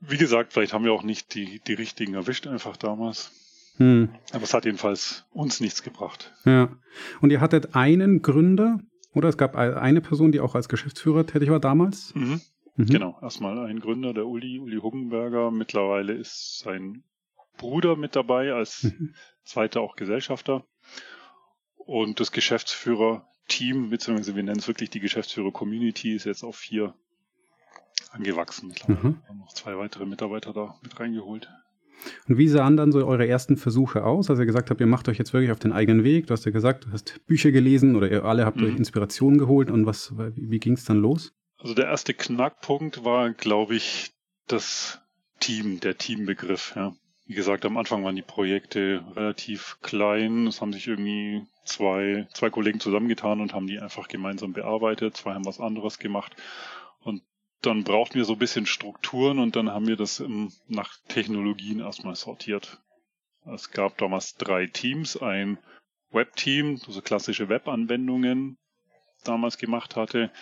Wie 0.00 0.16
gesagt, 0.16 0.54
vielleicht 0.54 0.72
haben 0.72 0.84
wir 0.84 0.92
auch 0.92 1.02
nicht 1.02 1.34
die, 1.34 1.60
die 1.66 1.74
richtigen 1.74 2.14
erwischt 2.14 2.46
einfach 2.46 2.78
damals. 2.78 3.32
Hm. 3.76 4.08
Aber 4.32 4.44
es 4.44 4.54
hat 4.54 4.64
jedenfalls 4.64 5.26
uns 5.30 5.60
nichts 5.60 5.82
gebracht. 5.82 6.32
Ja. 6.44 6.70
Und 7.20 7.30
ihr 7.30 7.40
hattet 7.40 7.74
einen 7.74 8.22
Gründer, 8.22 8.80
oder? 9.14 9.28
Es 9.28 9.36
gab 9.36 9.56
eine 9.56 10.00
Person, 10.00 10.32
die 10.32 10.40
auch 10.40 10.54
als 10.54 10.68
Geschäftsführer 10.68 11.26
tätig 11.26 11.50
war 11.50 11.60
damals? 11.60 12.14
Mhm. 12.14 12.40
Mhm. 12.76 12.86
Genau, 12.86 13.18
erstmal 13.20 13.58
ein 13.66 13.80
Gründer, 13.80 14.14
der 14.14 14.26
Uli, 14.26 14.58
Uli 14.58 14.78
Huggenberger. 14.78 15.50
Mittlerweile 15.50 16.14
ist 16.14 16.60
sein 16.60 17.04
Bruder 17.60 17.94
mit 17.94 18.16
dabei, 18.16 18.52
als 18.52 18.84
mhm. 18.84 19.14
zweiter 19.44 19.82
auch 19.82 19.94
Gesellschafter. 19.94 20.64
Und 21.76 22.18
das 22.20 22.32
Geschäftsführer-Team, 22.32 23.90
beziehungsweise 23.90 24.34
wir 24.34 24.42
nennen 24.42 24.58
es 24.58 24.68
wirklich 24.68 24.90
die 24.90 25.00
Geschäftsführer-Community, 25.00 26.14
ist 26.14 26.24
jetzt 26.24 26.42
auf 26.42 26.56
vier 26.56 26.94
angewachsen. 28.10 28.68
Mittlerweile 28.68 29.08
mhm. 29.08 29.22
haben 29.28 29.38
noch 29.38 29.52
zwei 29.52 29.76
weitere 29.76 30.06
Mitarbeiter 30.06 30.52
da 30.52 30.78
mit 30.82 30.98
reingeholt. 30.98 31.48
Und 32.28 32.38
wie 32.38 32.48
sahen 32.48 32.78
dann 32.78 32.92
so 32.92 33.06
eure 33.06 33.28
ersten 33.28 33.58
Versuche 33.58 34.04
aus? 34.04 34.30
Also 34.30 34.40
ihr 34.40 34.46
gesagt 34.46 34.70
habt, 34.70 34.80
ihr 34.80 34.86
macht 34.86 35.08
euch 35.10 35.18
jetzt 35.18 35.34
wirklich 35.34 35.52
auf 35.52 35.58
den 35.58 35.72
eigenen 35.72 36.02
Weg. 36.02 36.28
Du 36.28 36.32
hast 36.32 36.46
ja 36.46 36.50
gesagt, 36.50 36.86
du 36.86 36.92
hast 36.92 37.20
Bücher 37.26 37.50
gelesen 37.50 37.94
oder 37.94 38.10
ihr 38.10 38.24
alle 38.24 38.46
habt 38.46 38.56
mhm. 38.56 38.64
euch 38.64 38.76
Inspiration 38.76 39.36
geholt. 39.36 39.70
Und 39.70 39.84
was, 39.84 40.16
wie, 40.16 40.50
wie 40.50 40.58
ging 40.58 40.74
es 40.74 40.84
dann 40.84 40.96
los? 40.96 41.34
Also 41.58 41.74
der 41.74 41.86
erste 41.86 42.14
Knackpunkt 42.14 43.04
war, 43.04 43.30
glaube 43.34 43.74
ich, 43.74 44.12
das 44.46 45.00
Team, 45.40 45.80
der 45.80 45.98
Teambegriff. 45.98 46.72
Ja. 46.74 46.94
Wie 47.30 47.36
gesagt, 47.36 47.64
am 47.64 47.76
Anfang 47.76 48.02
waren 48.02 48.16
die 48.16 48.22
Projekte 48.22 49.04
relativ 49.14 49.78
klein. 49.82 50.48
Es 50.48 50.60
haben 50.60 50.72
sich 50.72 50.88
irgendwie 50.88 51.46
zwei, 51.64 52.26
zwei 52.34 52.50
Kollegen 52.50 52.80
zusammengetan 52.80 53.40
und 53.40 53.54
haben 53.54 53.68
die 53.68 53.78
einfach 53.78 54.08
gemeinsam 54.08 54.52
bearbeitet. 54.52 55.16
Zwei 55.16 55.34
haben 55.34 55.44
was 55.44 55.60
anderes 55.60 56.00
gemacht. 56.00 56.34
Und 56.98 57.22
dann 57.62 57.84
brauchten 57.84 58.16
wir 58.16 58.24
so 58.24 58.32
ein 58.32 58.40
bisschen 58.40 58.66
Strukturen 58.66 59.38
und 59.38 59.54
dann 59.54 59.70
haben 59.70 59.86
wir 59.86 59.94
das 59.94 60.20
nach 60.66 60.96
Technologien 61.06 61.78
erstmal 61.78 62.16
sortiert. 62.16 62.82
Es 63.46 63.70
gab 63.70 63.96
damals 63.98 64.34
drei 64.34 64.66
Teams. 64.66 65.16
Ein 65.16 65.58
Web-Team, 66.10 66.78
so 66.78 67.00
klassische 67.00 67.48
Web-Anwendungen 67.48 68.58
damals 69.22 69.56
gemacht 69.56 69.94
hatte. 69.94 70.32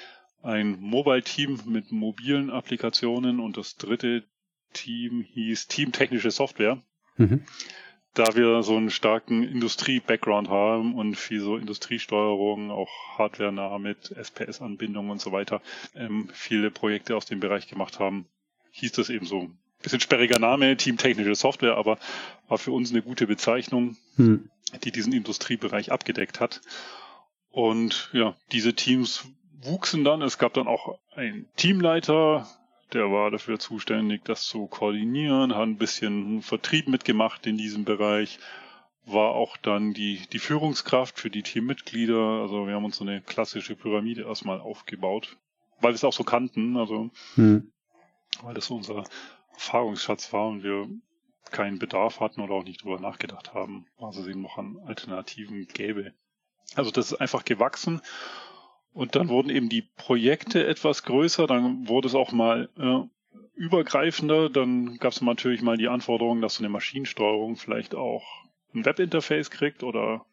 Ein 0.43 0.81
Mobile-Team 0.81 1.61
mit 1.67 1.93
mobilen 1.93 2.49
Applikationen 2.49 3.41
und 3.41 3.59
das 3.59 3.77
dritte 3.77 4.25
Team 4.73 5.23
hieß 5.23 5.67
Team 5.69 5.93
Technische 5.93 6.31
Software. 6.31 6.83
Mhm. 7.17 7.45
Da 8.15 8.35
wir 8.35 8.63
so 8.63 8.77
einen 8.77 8.91
starken 8.91 9.45
Industrie-Background 9.45 10.49
haben 10.49 10.95
und 10.95 11.15
viel 11.15 11.41
so 11.41 11.57
Industriesteuerung, 11.57 12.71
auch 12.71 12.91
hardware-nah 13.17 13.79
mit 13.79 14.11
SPS-Anbindung 14.11 15.11
und 15.11 15.21
so 15.21 15.31
weiter, 15.31 15.63
ähm, 15.95 16.29
viele 16.33 16.71
Projekte 16.71 17.17
aus 17.17 17.27
dem 17.27 17.39
Bereich 17.39 17.69
gemacht 17.69 18.01
haben, 18.01 18.27
hieß 18.73 18.93
das 18.93 19.11
eben 19.11 19.27
so. 19.27 19.51
Bisschen 19.81 20.01
sperriger 20.01 20.41
Name, 20.41 20.77
Team 20.77 20.97
Technische 20.97 21.37
Software, 21.37 21.77
aber 21.77 21.99
war 22.49 22.59
für 22.59 22.73
uns 22.73 22.91
eine 22.91 23.03
gute 23.03 23.29
Bezeichnung, 23.29 23.97
mhm. 24.17 24.51
die 24.83 24.91
diesen 24.91 25.13
Industriebereich 25.13 25.93
abgedeckt 25.93 26.41
hat. 26.41 26.61
Und 27.51 28.11
ja, 28.13 28.35
diese 28.51 28.75
Teams 28.75 29.25
wuchsen 29.63 30.03
dann. 30.03 30.23
Es 30.23 30.39
gab 30.39 30.55
dann 30.55 30.67
auch 30.67 30.99
einen 31.15 31.47
Teamleiter, 31.57 32.49
der 32.93 33.11
war 33.11 33.31
dafür 33.31 33.59
zuständig, 33.59 34.25
das 34.25 34.45
zu 34.45 34.67
koordinieren, 34.67 35.55
hat 35.55 35.63
ein 35.63 35.77
bisschen 35.77 36.43
Vertrieb 36.43 36.89
mitgemacht 36.89 37.47
in 37.47 37.59
diesem 37.59 37.85
Bereich, 37.85 38.39
war 39.05 39.31
auch 39.31 39.57
dann 39.57 39.95
die, 39.95 40.27
die 40.33 40.39
Führungskraft 40.39 41.19
für 41.19 41.31
die 41.31 41.43
Teammitglieder. 41.43 42.41
Also 42.43 42.67
wir 42.67 42.75
haben 42.75 42.85
uns 42.85 42.97
so 42.97 43.05
eine 43.05 43.21
klassische 43.21 43.75
Pyramide 43.75 44.23
erstmal 44.23 44.61
aufgebaut, 44.61 45.37
weil 45.81 45.93
wir 45.93 45.97
es 45.97 46.05
auch 46.05 46.13
so 46.13 46.25
kannten, 46.25 46.77
also 46.77 47.11
hm. 47.35 47.71
weil 48.43 48.55
das 48.55 48.67
so 48.67 48.77
unser 48.77 49.05
Erfahrungsschatz 49.55 50.33
war 50.33 50.49
und 50.49 50.63
wir 50.63 50.89
keinen 51.51 51.79
Bedarf 51.79 52.21
hatten 52.21 52.41
oder 52.41 52.55
auch 52.55 52.65
nicht 52.65 52.83
drüber 52.83 53.01
nachgedacht 53.01 53.55
haben, 53.55 53.87
was 53.99 54.17
es 54.17 54.27
eben 54.27 54.43
noch 54.43 54.59
an 54.59 54.79
Alternativen 54.87 55.67
gäbe. 55.67 56.13
Also 56.75 56.91
das 56.91 57.13
ist 57.13 57.21
einfach 57.21 57.45
gewachsen 57.45 58.03
und 58.99 59.15
dann 59.15 59.29
wurden 59.29 59.49
eben 59.51 59.69
die 59.69 59.83
Projekte 59.83 60.67
etwas 60.67 61.05
größer, 61.05 61.47
dann 61.47 61.87
wurde 61.87 62.09
es 62.09 62.17
auch 62.17 62.33
mal 62.33 62.69
äh, 62.77 63.39
übergreifender, 63.55 64.51
dann 64.51 64.97
gab 64.97 65.13
es 65.13 65.21
natürlich 65.21 65.63
mal 65.63 65.77
die 65.77 65.87
Anforderung, 65.87 66.41
dass 66.41 66.57
so 66.57 66.65
eine 66.65 66.69
Maschinensteuerung 66.69 67.55
vielleicht 67.55 67.95
auch 67.95 68.25
ein 68.75 68.85
Webinterface 68.85 69.53
kriegt 69.53 69.85
oder 69.85 70.27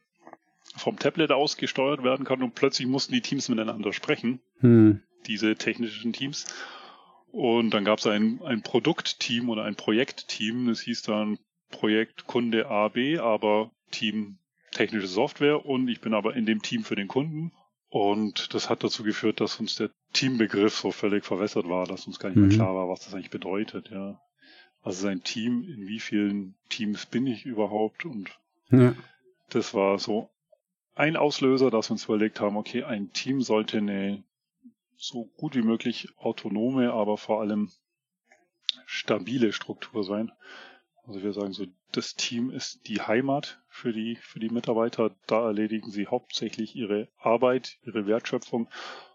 vom 0.75 0.97
Tablet 0.97 1.31
aus 1.31 1.57
gesteuert 1.57 2.03
werden 2.03 2.25
kann 2.25 2.41
und 2.41 2.55
plötzlich 2.55 2.87
mussten 2.87 3.13
die 3.13 3.21
Teams 3.21 3.49
miteinander 3.49 3.93
sprechen, 3.93 4.39
hm. 4.61 4.99
diese 5.27 5.55
technischen 5.57 6.11
Teams. 6.11 6.47
Und 7.31 7.69
dann 7.69 7.85
gab 7.85 7.99
es 7.99 8.07
ein, 8.07 8.41
ein 8.43 8.63
Produktteam 8.63 9.51
oder 9.51 9.65
ein 9.65 9.75
Projektteam, 9.75 10.69
das 10.69 10.79
hieß 10.81 11.03
dann 11.03 11.37
Projekt 11.69 12.25
Kunde 12.25 12.65
AB, 12.65 13.19
aber 13.19 13.69
Team 13.91 14.39
technische 14.71 15.05
Software 15.05 15.63
und 15.63 15.87
ich 15.87 16.01
bin 16.01 16.15
aber 16.15 16.35
in 16.35 16.47
dem 16.47 16.63
Team 16.63 16.83
für 16.83 16.95
den 16.95 17.07
Kunden. 17.07 17.51
Und 17.95 18.53
das 18.53 18.69
hat 18.69 18.83
dazu 18.83 19.03
geführt, 19.03 19.39
dass 19.39 19.57
uns 19.61 19.75
der 19.75 19.89
Teambegriff 20.11 20.75
so 20.75 20.91
völlig 20.91 21.23
verwässert 21.23 21.69
war, 21.69 21.85
dass 21.85 22.07
uns 22.07 22.19
gar 22.19 22.27
nicht 22.27 22.35
mehr 22.37 22.47
mhm. 22.47 22.55
klar 22.55 22.75
war, 22.75 22.89
was 22.89 23.05
das 23.05 23.13
eigentlich 23.13 23.29
bedeutet, 23.29 23.89
ja. 23.89 24.19
Was 24.83 24.99
ist 24.99 25.05
ein 25.05 25.23
Team? 25.23 25.63
In 25.63 25.87
wie 25.87 26.01
vielen 26.01 26.55
Teams 26.67 27.05
bin 27.05 27.25
ich 27.25 27.45
überhaupt? 27.45 28.03
Und 28.03 28.37
ja. 28.69 28.93
das 29.47 29.73
war 29.73 29.97
so 29.97 30.29
ein 30.93 31.15
Auslöser, 31.15 31.71
dass 31.71 31.87
wir 31.87 31.93
uns 31.93 32.03
überlegt 32.03 32.41
haben, 32.41 32.57
okay, 32.57 32.83
ein 32.83 33.13
Team 33.13 33.41
sollte 33.41 33.77
eine 33.77 34.25
so 34.97 35.31
gut 35.37 35.55
wie 35.55 35.61
möglich 35.61 36.09
autonome, 36.17 36.91
aber 36.91 37.17
vor 37.17 37.39
allem 37.39 37.71
stabile 38.85 39.53
Struktur 39.53 40.03
sein. 40.03 40.33
Also 41.07 41.21
wir 41.21 41.33
sagen 41.33 41.53
so, 41.53 41.65
das 41.91 42.15
Team 42.15 42.49
ist 42.49 42.87
die 42.87 43.01
Heimat 43.01 43.61
für 43.67 43.93
die, 43.93 44.17
für 44.21 44.39
die 44.39 44.49
Mitarbeiter. 44.49 45.15
Da 45.27 45.45
erledigen 45.45 45.91
sie 45.91 46.07
hauptsächlich 46.07 46.75
ihre 46.75 47.07
Arbeit, 47.17 47.77
ihre 47.83 48.07
Wertschöpfung 48.07 48.69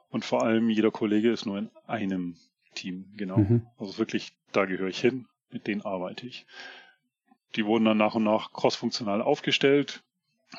und 0.09 0.25
vor 0.25 0.43
allem 0.43 0.71
jeder 0.71 0.91
Kollege 0.91 1.31
ist 1.31 1.47
nur 1.47 1.59
in 1.59 1.71
einem 1.87 2.37
Team, 2.75 3.13
genau. 3.17 3.39
Mhm. 3.39 3.67
Also 3.79 3.99
wirklich, 3.99 4.33
da 4.53 4.65
gehöre 4.65 4.89
ich 4.89 5.01
hin, 5.01 5.27
mit 5.51 5.67
denen 5.67 5.83
arbeite 5.83 6.27
ich. 6.27 6.47
Die 7.57 7.65
wurden 7.65 7.85
dann 7.85 7.99
nach 7.99 8.15
und 8.15 8.25
nach 8.25 8.53
crossfunktional 8.53 9.23
aufgestellt, 9.23 10.03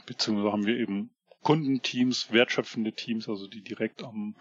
beziehungsweise 0.06 0.52
haben 0.52 0.66
wir 0.66 0.78
eben 0.78 1.12
Kundenteams, 1.42 2.32
wertschöpfende 2.32 2.94
Teams, 2.94 3.30
also 3.30 3.48
die 3.48 3.62
direkt 3.62 4.04
am 4.04 4.36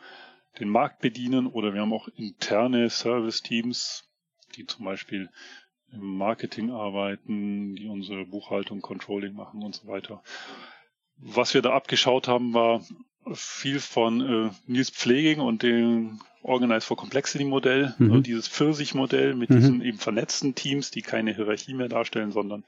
den 0.58 0.68
Markt 0.68 1.00
bedienen 1.00 1.46
oder 1.46 1.74
wir 1.74 1.80
haben 1.80 1.92
auch 1.92 2.08
interne 2.08 2.90
Service-Teams, 2.90 4.10
die 4.56 4.66
zum 4.66 4.84
Beispiel 4.84 5.30
im 5.92 6.16
Marketing 6.16 6.70
arbeiten, 6.70 7.74
die 7.76 7.88
unsere 7.88 8.24
Buchhaltung, 8.24 8.80
Controlling 8.80 9.34
machen 9.34 9.62
und 9.62 9.74
so 9.74 9.88
weiter. 9.88 10.22
Was 11.16 11.54
wir 11.54 11.62
da 11.62 11.72
abgeschaut 11.72 12.28
haben, 12.28 12.54
war 12.54 12.82
viel 13.34 13.80
von 13.80 14.20
äh, 14.20 14.50
Nils 14.66 14.90
Pfleging 14.90 15.40
und 15.40 15.62
dem 15.62 16.20
Organize 16.42 16.86
for 16.86 16.96
Complexity 16.96 17.44
Modell, 17.44 17.94
mhm. 17.98 18.10
also 18.10 18.22
dieses 18.22 18.48
Pfirsich-Modell 18.48 19.34
mit 19.34 19.50
mhm. 19.50 19.56
diesen 19.56 19.82
eben 19.82 19.98
vernetzten 19.98 20.54
Teams, 20.54 20.90
die 20.90 21.02
keine 21.02 21.34
Hierarchie 21.34 21.74
mehr 21.74 21.88
darstellen, 21.88 22.32
sondern 22.32 22.64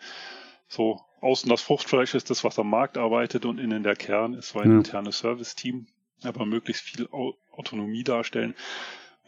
so 0.68 1.00
außen 1.20 1.48
das 1.48 1.62
Fruchtfleisch 1.62 2.14
ist 2.14 2.30
das, 2.30 2.44
was 2.44 2.58
am 2.58 2.68
Markt 2.68 2.98
arbeitet 2.98 3.44
und 3.44 3.58
innen 3.58 3.82
der 3.82 3.96
Kern 3.96 4.34
ist 4.34 4.50
so 4.50 4.58
ein 4.58 4.70
ja. 4.70 4.76
internes 4.78 5.18
Service-Team, 5.18 5.86
aber 6.22 6.44
möglichst 6.44 6.82
viel 6.82 7.08
Autonomie 7.52 8.04
darstellen. 8.04 8.54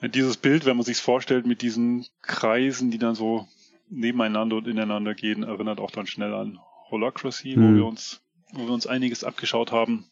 Dieses 0.03 0.37
Bild, 0.37 0.67
wenn 0.67 0.77
man 0.77 0.85
sich 0.85 0.99
vorstellt 0.99 1.47
mit 1.47 1.63
diesen 1.63 2.07
Kreisen, 2.21 2.91
die 2.91 2.99
dann 2.99 3.15
so 3.15 3.49
nebeneinander 3.95 4.57
und 4.57 4.69
ineinander 4.69 5.15
gehen, 5.15 5.43
erinnert 5.43 5.81
auch 5.81 5.91
dann 5.91 6.07
schnell 6.07 6.35
an 6.35 6.59
Holacracy, 6.91 7.57
mhm. 7.57 7.63
wo 7.63 7.77
wir 7.77 7.87
uns, 7.87 8.23
wo 8.53 8.67
wir 8.67 8.73
uns 8.73 8.87
einiges 8.87 9.25
abgeschaut 9.25 9.73
haben. 9.73 10.07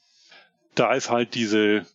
Da 0.74 0.94
ist 0.94 1.10
halt 1.10 1.34
diese 1.34 1.86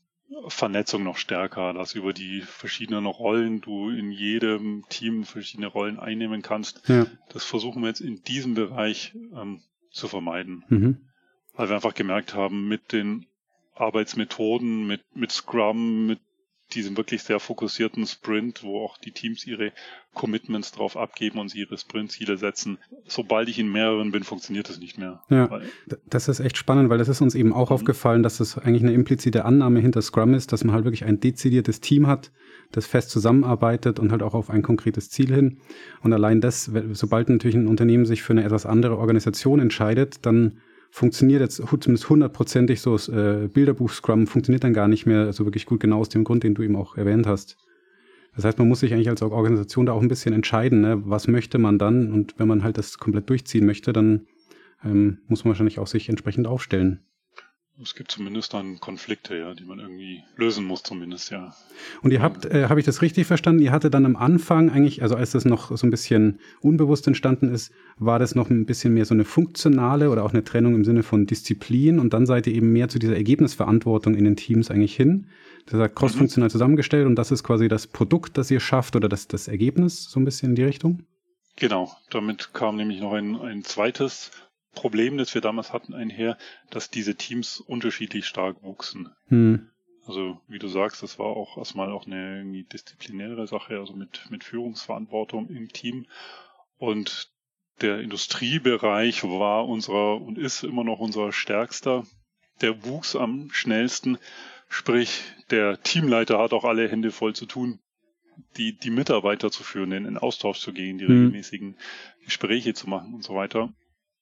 Vernetzung 0.49 1.03
noch 1.03 1.17
stärker, 1.17 1.73
dass 1.73 1.95
über 1.95 2.13
die 2.13 2.41
verschiedenen 2.41 3.05
Rollen 3.05 3.61
du 3.61 3.89
in 3.89 4.11
jedem 4.11 4.83
Team 4.89 5.23
verschiedene 5.23 5.67
Rollen 5.67 5.99
einnehmen 5.99 6.41
kannst. 6.41 6.87
Ja. 6.87 7.07
Das 7.29 7.45
versuchen 7.45 7.81
wir 7.81 7.87
jetzt 7.87 8.01
in 8.01 8.21
diesem 8.23 8.53
Bereich 8.53 9.13
ähm, 9.35 9.61
zu 9.89 10.07
vermeiden. 10.07 10.65
Mhm. 10.67 10.97
Weil 11.55 11.69
wir 11.69 11.75
einfach 11.75 11.95
gemerkt 11.95 12.35
haben, 12.35 12.67
mit 12.67 12.91
den 12.91 13.25
Arbeitsmethoden, 13.73 14.85
mit, 14.85 15.01
mit 15.15 15.31
Scrum, 15.31 16.05
mit 16.07 16.19
diesem 16.73 16.97
wirklich 16.97 17.23
sehr 17.23 17.39
fokussierten 17.39 18.05
Sprint, 18.05 18.63
wo 18.63 18.83
auch 18.83 18.97
die 18.97 19.11
Teams 19.11 19.45
ihre 19.45 19.71
Commitments 20.13 20.71
drauf 20.71 20.97
abgeben 20.97 21.39
und 21.39 21.49
sie 21.49 21.59
ihre 21.59 21.77
Sprintziele 21.77 22.37
setzen. 22.37 22.77
Sobald 23.05 23.49
ich 23.49 23.59
in 23.59 23.71
mehreren 23.71 24.11
bin, 24.11 24.23
funktioniert 24.23 24.67
das 24.67 24.79
nicht 24.79 24.97
mehr. 24.97 25.23
Ja, 25.29 25.61
das 26.05 26.27
ist 26.27 26.39
echt 26.39 26.57
spannend, 26.57 26.89
weil 26.89 26.97
das 26.97 27.07
ist 27.07 27.21
uns 27.21 27.35
eben 27.35 27.53
auch 27.53 27.69
mhm. 27.69 27.75
aufgefallen, 27.75 28.23
dass 28.23 28.39
es 28.39 28.57
eigentlich 28.57 28.83
eine 28.83 28.93
implizite 28.93 29.45
Annahme 29.45 29.79
hinter 29.79 30.01
Scrum 30.01 30.33
ist, 30.33 30.51
dass 30.51 30.63
man 30.63 30.73
halt 30.75 30.85
wirklich 30.85 31.05
ein 31.05 31.19
dezidiertes 31.19 31.79
Team 31.79 32.07
hat, 32.07 32.31
das 32.71 32.85
fest 32.85 33.11
zusammenarbeitet 33.11 33.99
und 33.99 34.11
halt 34.11 34.23
auch 34.23 34.33
auf 34.33 34.49
ein 34.49 34.61
konkretes 34.61 35.09
Ziel 35.09 35.33
hin. 35.33 35.59
Und 36.01 36.13
allein 36.13 36.41
das, 36.41 36.69
sobald 36.91 37.29
natürlich 37.29 37.55
ein 37.55 37.67
Unternehmen 37.67 38.05
sich 38.05 38.23
für 38.23 38.33
eine 38.33 38.43
etwas 38.43 38.65
andere 38.65 38.97
Organisation 38.97 39.59
entscheidet, 39.59 40.25
dann 40.25 40.59
funktioniert 40.89 41.41
jetzt 41.41 41.57
zumindest 41.57 42.09
hundertprozentig 42.09 42.81
so 42.81 42.93
das 42.93 43.09
äh, 43.09 43.49
Bilderbuch 43.53 43.91
Scrum 43.91 44.27
funktioniert 44.27 44.63
dann 44.63 44.73
gar 44.73 44.87
nicht 44.87 45.05
mehr 45.05 45.33
so 45.33 45.45
wirklich 45.45 45.65
gut, 45.65 45.79
genau 45.79 45.99
aus 45.99 46.09
dem 46.09 46.23
Grund, 46.23 46.43
den 46.43 46.55
du 46.55 46.63
eben 46.63 46.75
auch 46.75 46.97
erwähnt 46.97 47.27
hast. 47.27 47.57
Das 48.35 48.45
heißt, 48.45 48.59
man 48.59 48.67
muss 48.67 48.81
sich 48.81 48.93
eigentlich 48.93 49.09
als 49.09 49.21
Organisation 49.21 49.87
da 49.87 49.93
auch 49.93 50.01
ein 50.01 50.07
bisschen 50.07 50.33
entscheiden, 50.33 50.81
ne? 50.81 51.01
was 51.05 51.27
möchte 51.27 51.57
man 51.57 51.79
dann 51.79 52.11
und 52.11 52.35
wenn 52.37 52.47
man 52.47 52.63
halt 52.63 52.77
das 52.77 52.99
komplett 52.99 53.29
durchziehen 53.29 53.65
möchte, 53.65 53.93
dann 53.93 54.27
ähm, 54.83 55.19
muss 55.27 55.43
man 55.43 55.51
wahrscheinlich 55.51 55.79
auch 55.79 55.87
sich 55.87 56.07
entsprechend 56.09 56.45
aufstellen. 56.45 56.99
Es 57.81 57.93
gibt 57.93 58.11
zumindest 58.11 58.55
dann 58.55 58.79
Konflikte, 58.79 59.37
ja, 59.37 59.53
die 59.53 59.63
man 59.63 59.77
irgendwie 59.77 60.23
lösen 60.35 60.65
muss, 60.65 60.81
zumindest, 60.81 61.29
ja. 61.29 61.55
Und 62.01 62.11
ihr 62.11 62.23
habt, 62.23 62.45
äh, 62.45 62.69
habe 62.69 62.79
ich 62.79 62.85
das 62.87 63.03
richtig 63.03 63.27
verstanden? 63.27 63.61
Ihr 63.61 63.71
hattet 63.71 63.93
dann 63.93 64.05
am 64.05 64.15
Anfang 64.15 64.71
eigentlich, 64.71 65.03
also 65.03 65.15
als 65.15 65.31
das 65.31 65.45
noch 65.45 65.75
so 65.77 65.85
ein 65.85 65.91
bisschen 65.91 66.39
unbewusst 66.61 67.05
entstanden 67.05 67.53
ist, 67.53 67.71
war 67.97 68.17
das 68.17 68.33
noch 68.33 68.49
ein 68.49 68.65
bisschen 68.65 68.95
mehr 68.95 69.05
so 69.05 69.13
eine 69.13 69.25
funktionale 69.25 70.09
oder 70.09 70.23
auch 70.23 70.33
eine 70.33 70.43
Trennung 70.43 70.73
im 70.73 70.85
Sinne 70.85 71.03
von 71.03 71.27
Disziplin 71.27 71.99
und 71.99 72.13
dann 72.13 72.25
seid 72.25 72.47
ihr 72.47 72.55
eben 72.55 72.73
mehr 72.73 72.89
zu 72.89 72.97
dieser 72.97 73.15
Ergebnisverantwortung 73.15 74.15
in 74.15 74.23
den 74.23 74.35
Teams 74.35 74.71
eigentlich 74.71 74.95
hin. 74.95 75.27
Das 75.67 75.79
hat 75.79 75.95
crossfunktional 75.95 76.47
mhm. 76.47 76.51
zusammengestellt 76.51 77.05
und 77.05 77.15
das 77.15 77.29
ist 77.29 77.43
quasi 77.43 77.67
das 77.67 77.85
Produkt, 77.85 78.39
das 78.39 78.49
ihr 78.49 78.59
schafft 78.59 78.95
oder 78.95 79.07
das, 79.07 79.27
das 79.27 79.47
Ergebnis, 79.47 80.05
so 80.05 80.19
ein 80.19 80.25
bisschen 80.25 80.49
in 80.49 80.55
die 80.55 80.63
Richtung? 80.63 81.03
Genau, 81.57 81.91
damit 82.09 82.53
kam 82.53 82.77
nämlich 82.77 83.01
noch 83.01 83.13
ein, 83.13 83.35
ein 83.35 83.63
zweites 83.63 84.31
Problem, 84.77 85.17
das 85.17 85.33
wir 85.33 85.41
damals 85.41 85.73
hatten, 85.73 85.95
einher, 85.95 86.37
dass 86.69 86.91
diese 86.91 87.15
Teams 87.15 87.59
unterschiedlich 87.59 88.27
stark 88.27 88.61
wuchsen. 88.61 89.09
Hm. 89.27 89.71
Also 90.05 90.39
wie 90.47 90.59
du 90.59 90.67
sagst, 90.67 91.01
das 91.01 91.17
war 91.17 91.25
auch 91.25 91.57
erstmal 91.57 91.91
auch 91.91 92.05
eine 92.05 92.45
disziplinäre 92.71 93.47
Sache, 93.47 93.79
also 93.79 93.93
mit, 93.93 94.21
mit 94.29 94.43
Führungsverantwortung 94.43 95.49
im 95.49 95.69
Team. 95.69 96.05
Und 96.77 97.31
der 97.81 97.99
Industriebereich 98.01 99.23
war 99.23 99.67
unserer 99.67 100.21
und 100.21 100.37
ist 100.37 100.63
immer 100.63 100.83
noch 100.83 100.99
unser 100.99 101.31
stärkster. 101.31 102.05
Der 102.61 102.85
wuchs 102.85 103.15
am 103.15 103.49
schnellsten. 103.51 104.19
Sprich, 104.69 105.23
der 105.49 105.81
Teamleiter 105.81 106.37
hat 106.37 106.53
auch 106.53 106.65
alle 106.65 106.87
Hände 106.87 107.11
voll 107.11 107.33
zu 107.33 107.47
tun, 107.47 107.79
die, 108.57 108.77
die 108.77 108.91
Mitarbeiter 108.91 109.49
zu 109.49 109.63
führen, 109.63 109.91
in 109.91 110.03
den 110.03 110.17
Austausch 110.17 110.59
zu 110.59 110.71
gehen, 110.71 110.99
die 110.99 111.05
hm. 111.07 111.11
regelmäßigen 111.11 111.77
Gespräche 112.23 112.75
zu 112.75 112.87
machen 112.87 113.15
und 113.15 113.23
so 113.23 113.33
weiter 113.33 113.73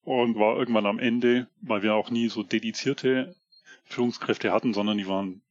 und 0.05 0.37
war 0.37 0.57
irgendwann 0.57 0.85
am 0.85 0.99
Ende, 0.99 1.47
weil 1.61 1.81
wir 1.81 1.95
auch 1.95 2.09
nie 2.09 2.29
so 2.29 2.43
dedizierte 2.43 3.35
Führungskräfte 3.83 4.51
hatten, 4.51 4.73
sondern 4.73 4.97
die 4.97 5.07
waren 5.07 5.41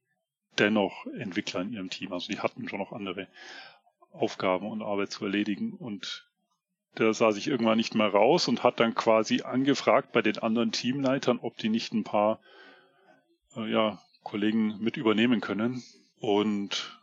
dennoch 0.58 1.06
Entwickler 1.06 1.61
in 1.61 1.73
ihrem 1.73 1.90
Team. 1.90 2.12
Also 2.12 2.32
die 2.32 2.38
hatten 2.38 2.68
schon 2.68 2.78
noch 2.78 2.92
andere 2.92 3.28
Aufgaben 4.12 4.68
und 4.68 4.80
Arbeit 4.80 5.11
zu 5.11 5.25
erledigen 5.25 5.73
und 5.73 6.28
der 6.99 7.12
sah 7.12 7.32
sich 7.32 7.49
irgendwann 7.49 7.76
nicht 7.76 7.96
mehr 7.96 8.06
raus 8.06 8.46
und 8.46 8.62
hat 8.62 8.78
dann 8.78 8.94
quasi 8.94 9.42
angefragt 9.42 10.12
bei 10.12 10.23
den 10.23 10.38
anderen 10.38 10.70
Teamleitern, 10.70 11.40
ob 11.42 11.56
die 11.56 11.68
nicht 11.68 11.92
ein 11.92 12.04
paar 12.04 12.38
äh, 13.56 13.68
ja, 13.68 14.00
Kollegen 14.23 14.78
mit 14.78 14.96
übernehmen 14.96 15.40
können. 15.40 15.82
Und 16.20 17.00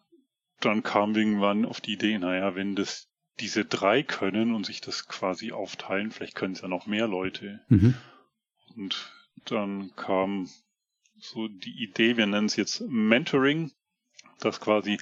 dann 0.62 0.84
kam 0.84 1.14
irgendwann 1.14 1.66
auf 1.66 1.82
die 1.82 1.94
Idee, 1.94 2.18
naja, 2.18 2.56
wenn 2.56 2.76
das 2.76 3.11
diese 3.40 3.66
drei 3.66 4.04
können 4.04 4.54
und 4.54 4.66
sich 4.66 4.82
das 4.82 5.08
quasi 5.08 5.52
aufteilen. 5.52 6.12
Vielleicht 6.12 6.36
können 6.36 6.54
es 6.54 6.62
ja 6.62 6.68
noch 6.68 6.86
mehr 6.86 7.08
Leute. 7.08 7.62
Mhm. 7.70 7.96
Und 8.76 9.12
dann 9.46 9.96
kam 9.96 10.50
so 11.18 11.48
die 11.48 11.84
Idee, 11.84 12.18
wir 12.18 12.28
nennen 12.28 12.48
es 12.48 12.56
jetzt 12.56 12.82
Mentoring, 12.82 13.72
dass 14.40 14.60
quasi 14.60 15.00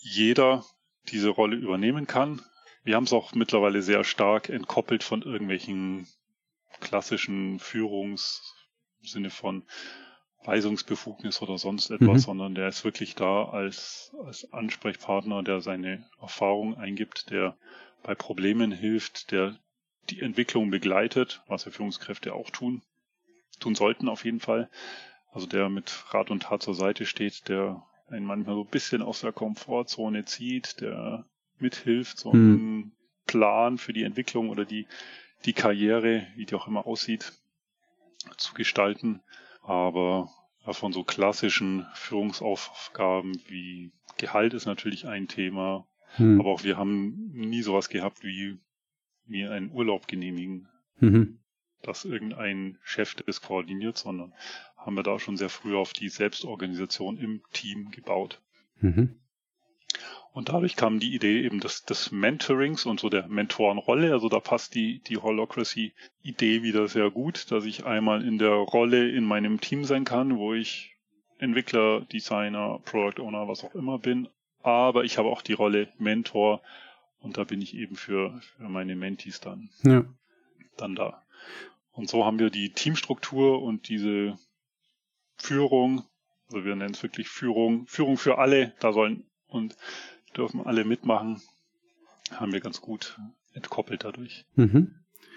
jeder 0.00 0.64
diese 1.08 1.28
Rolle 1.28 1.56
übernehmen 1.56 2.06
kann. 2.06 2.42
Wir 2.84 2.96
haben 2.96 3.04
es 3.04 3.12
auch 3.12 3.34
mittlerweile 3.34 3.82
sehr 3.82 4.04
stark 4.04 4.48
entkoppelt 4.48 5.02
von 5.02 5.22
irgendwelchen 5.22 6.06
klassischen 6.80 7.58
Führungs 7.58 8.54
Sinne 9.02 9.30
von 9.30 9.64
Weisungsbefugnis 10.44 11.42
oder 11.42 11.58
sonst 11.58 11.90
etwas, 11.90 12.08
mhm. 12.08 12.18
sondern 12.18 12.54
der 12.54 12.68
ist 12.68 12.84
wirklich 12.84 13.14
da 13.14 13.44
als, 13.44 14.12
als 14.24 14.52
Ansprechpartner, 14.52 15.42
der 15.42 15.60
seine 15.60 16.04
Erfahrung 16.20 16.76
eingibt, 16.76 17.30
der 17.30 17.56
bei 18.02 18.14
Problemen 18.14 18.72
hilft, 18.72 19.30
der 19.30 19.58
die 20.10 20.20
Entwicklung 20.20 20.70
begleitet, 20.70 21.42
was 21.48 21.64
ja 21.64 21.70
Führungskräfte 21.70 22.32
auch 22.32 22.50
tun, 22.50 22.82
tun 23.60 23.74
sollten 23.74 24.08
auf 24.08 24.24
jeden 24.24 24.40
Fall. 24.40 24.70
Also 25.32 25.46
der 25.46 25.68
mit 25.68 26.04
Rat 26.10 26.30
und 26.30 26.44
Tat 26.44 26.62
zur 26.62 26.74
Seite 26.74 27.04
steht, 27.04 27.48
der 27.48 27.82
einen 28.08 28.24
manchmal 28.24 28.54
so 28.54 28.62
ein 28.62 28.70
bisschen 28.70 29.02
aus 29.02 29.20
der 29.20 29.32
Komfortzone 29.32 30.24
zieht, 30.24 30.80
der 30.80 31.26
mithilft, 31.58 32.18
so 32.18 32.30
einen 32.30 32.52
mhm. 32.52 32.92
Plan 33.26 33.78
für 33.78 33.92
die 33.92 34.04
Entwicklung 34.04 34.48
oder 34.48 34.64
die, 34.64 34.86
die 35.44 35.52
Karriere, 35.52 36.26
wie 36.36 36.46
die 36.46 36.54
auch 36.54 36.66
immer 36.66 36.86
aussieht, 36.86 37.32
zu 38.36 38.54
gestalten. 38.54 39.20
Aber 39.68 40.28
von 40.70 40.92
so 40.92 41.04
klassischen 41.04 41.86
Führungsaufgaben 41.94 43.40
wie 43.46 43.92
Gehalt 44.16 44.54
ist 44.54 44.66
natürlich 44.66 45.06
ein 45.06 45.28
Thema, 45.28 45.86
Hm. 46.16 46.40
Aber 46.40 46.50
auch 46.50 46.64
wir 46.64 46.76
haben 46.76 47.30
nie 47.32 47.62
sowas 47.62 47.88
gehabt 47.88 48.22
wie, 48.22 48.58
wie 49.26 49.46
einen 49.46 49.70
Urlaub 49.70 50.08
genehmigen. 50.08 50.68
Mhm. 51.00 51.38
Dass 51.82 52.04
irgendein 52.04 52.78
Chef 52.82 53.14
das 53.14 53.40
koordiniert, 53.40 53.96
sondern 53.96 54.34
haben 54.76 54.96
wir 54.96 55.04
da 55.04 55.18
schon 55.18 55.36
sehr 55.36 55.48
früh 55.48 55.76
auf 55.76 55.92
die 55.92 56.08
Selbstorganisation 56.08 57.18
im 57.18 57.42
Team 57.52 57.90
gebaut. 57.90 58.40
Mhm. 58.80 59.20
Und 60.38 60.50
dadurch 60.50 60.76
kam 60.76 61.00
die 61.00 61.16
Idee 61.16 61.42
eben 61.42 61.58
des, 61.58 61.84
des 61.84 62.12
Mentorings 62.12 62.86
und 62.86 63.00
so 63.00 63.08
der 63.08 63.26
Mentorenrolle. 63.26 64.12
Also 64.12 64.28
da 64.28 64.38
passt 64.38 64.76
die, 64.76 65.00
die 65.00 65.16
Holocracy-Idee 65.16 66.62
wieder 66.62 66.86
sehr 66.86 67.10
gut, 67.10 67.50
dass 67.50 67.64
ich 67.64 67.86
einmal 67.86 68.24
in 68.24 68.38
der 68.38 68.52
Rolle 68.52 69.10
in 69.10 69.24
meinem 69.24 69.60
Team 69.60 69.82
sein 69.82 70.04
kann, 70.04 70.38
wo 70.38 70.54
ich 70.54 70.94
Entwickler, 71.38 72.02
Designer, 72.02 72.78
Product 72.84 73.20
Owner, 73.20 73.48
was 73.48 73.64
auch 73.64 73.74
immer 73.74 73.98
bin. 73.98 74.28
Aber 74.62 75.02
ich 75.02 75.18
habe 75.18 75.28
auch 75.28 75.42
die 75.42 75.54
Rolle 75.54 75.88
Mentor 75.98 76.62
und 77.18 77.36
da 77.36 77.42
bin 77.42 77.60
ich 77.60 77.74
eben 77.74 77.96
für, 77.96 78.40
für 78.40 78.68
meine 78.68 78.94
Mentees 78.94 79.40
dann, 79.40 79.70
ja. 79.82 80.04
dann 80.76 80.94
da. 80.94 81.20
Und 81.90 82.08
so 82.08 82.24
haben 82.24 82.38
wir 82.38 82.50
die 82.50 82.70
Teamstruktur 82.70 83.60
und 83.60 83.88
diese 83.88 84.38
Führung, 85.34 86.04
also 86.46 86.64
wir 86.64 86.76
nennen 86.76 86.94
es 86.94 87.02
wirklich 87.02 87.28
Führung, 87.28 87.88
Führung 87.88 88.16
für 88.16 88.38
alle, 88.38 88.72
da 88.78 88.92
sollen 88.92 89.24
und 89.48 89.76
dürfen 90.36 90.60
alle 90.64 90.84
mitmachen, 90.84 91.40
haben 92.32 92.52
wir 92.52 92.60
ganz 92.60 92.80
gut 92.80 93.18
entkoppelt 93.52 94.04
dadurch. 94.04 94.44
Mhm. 94.54 94.94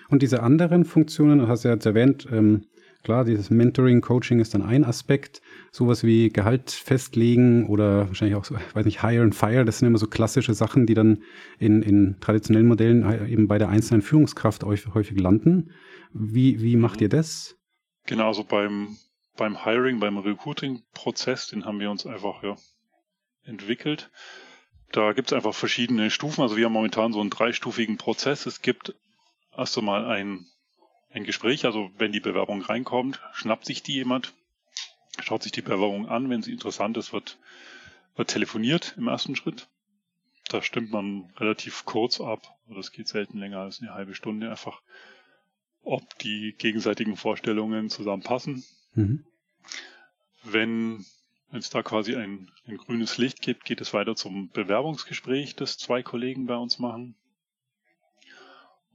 Und 0.09 0.21
diese 0.21 0.43
anderen 0.43 0.85
Funktionen, 0.85 1.39
du 1.39 1.47
hast 1.47 1.63
ja 1.63 1.71
jetzt 1.71 1.85
erwähnt, 1.85 2.27
ähm, 2.31 2.65
klar, 3.03 3.23
dieses 3.23 3.49
Mentoring, 3.49 4.01
Coaching 4.01 4.39
ist 4.39 4.53
dann 4.53 4.61
ein 4.61 4.83
Aspekt, 4.83 5.41
sowas 5.71 6.03
wie 6.03 6.29
Gehalt 6.29 6.71
festlegen 6.71 7.67
oder 7.67 8.07
wahrscheinlich 8.07 8.35
auch, 8.35 8.45
so, 8.45 8.55
weiß 8.73 8.85
nicht, 8.85 9.01
Hire 9.01 9.23
and 9.23 9.35
Fire, 9.35 9.65
das 9.65 9.79
sind 9.79 9.87
immer 9.87 9.97
so 9.97 10.07
klassische 10.07 10.53
Sachen, 10.53 10.85
die 10.85 10.93
dann 10.93 11.23
in, 11.59 11.81
in 11.81 12.19
traditionellen 12.19 12.67
Modellen 12.67 13.29
eben 13.29 13.47
bei 13.47 13.57
der 13.57 13.69
einzelnen 13.69 14.01
Führungskraft 14.01 14.63
häufig 14.63 15.19
landen. 15.19 15.71
Wie, 16.13 16.61
wie 16.61 16.75
macht 16.75 17.01
ihr 17.01 17.09
das? 17.09 17.57
Genau, 18.05 18.27
also 18.27 18.43
beim, 18.43 18.97
beim 19.37 19.63
Hiring, 19.63 19.99
beim 19.99 20.17
Recruiting-Prozess, 20.17 21.47
den 21.47 21.65
haben 21.65 21.79
wir 21.79 21.89
uns 21.89 22.05
einfach 22.05 22.43
ja, 22.43 22.55
entwickelt. 23.43 24.11
Da 24.91 25.13
gibt 25.13 25.31
es 25.31 25.33
einfach 25.33 25.53
verschiedene 25.53 26.11
Stufen. 26.11 26.41
Also 26.41 26.57
wir 26.57 26.65
haben 26.65 26.73
momentan 26.73 27.13
so 27.13 27.21
einen 27.21 27.29
dreistufigen 27.29 27.97
Prozess. 27.97 28.45
Es 28.45 28.61
gibt 28.61 28.93
erst 29.55 29.77
einmal 29.77 30.05
ein, 30.05 30.45
ein 31.11 31.23
Gespräch, 31.23 31.65
also 31.65 31.91
wenn 31.97 32.11
die 32.11 32.19
Bewerbung 32.19 32.61
reinkommt, 32.61 33.21
schnappt 33.33 33.65
sich 33.65 33.83
die 33.83 33.93
jemand, 33.93 34.33
schaut 35.21 35.43
sich 35.43 35.51
die 35.51 35.61
Bewerbung 35.61 36.09
an. 36.09 36.29
Wenn 36.29 36.41
sie 36.41 36.51
interessant 36.51 36.97
ist, 36.97 37.13
wird, 37.13 37.37
wird 38.15 38.29
telefoniert 38.29 38.95
im 38.97 39.07
ersten 39.07 39.35
Schritt. 39.35 39.67
Da 40.49 40.61
stimmt 40.61 40.91
man 40.91 41.31
relativ 41.37 41.85
kurz 41.85 42.19
ab. 42.19 42.41
Das 42.67 42.91
geht 42.91 43.07
selten 43.07 43.37
länger 43.37 43.59
als 43.59 43.81
eine 43.81 43.93
halbe 43.93 44.15
Stunde. 44.15 44.49
Einfach, 44.49 44.81
ob 45.83 46.17
die 46.19 46.53
gegenseitigen 46.57 47.15
Vorstellungen 47.15 47.89
zusammenpassen. 47.89 48.65
Mhm. 48.95 49.25
Wenn 50.43 51.05
wenn 51.51 51.59
es 51.59 51.69
da 51.69 51.83
quasi 51.83 52.15
ein, 52.15 52.49
ein 52.65 52.77
grünes 52.77 53.17
Licht 53.17 53.41
gibt, 53.41 53.65
geht 53.65 53.81
es 53.81 53.93
weiter 53.93 54.15
zum 54.15 54.49
Bewerbungsgespräch, 54.49 55.55
das 55.55 55.77
zwei 55.77 56.01
Kollegen 56.01 56.45
bei 56.45 56.55
uns 56.55 56.79
machen. 56.79 57.15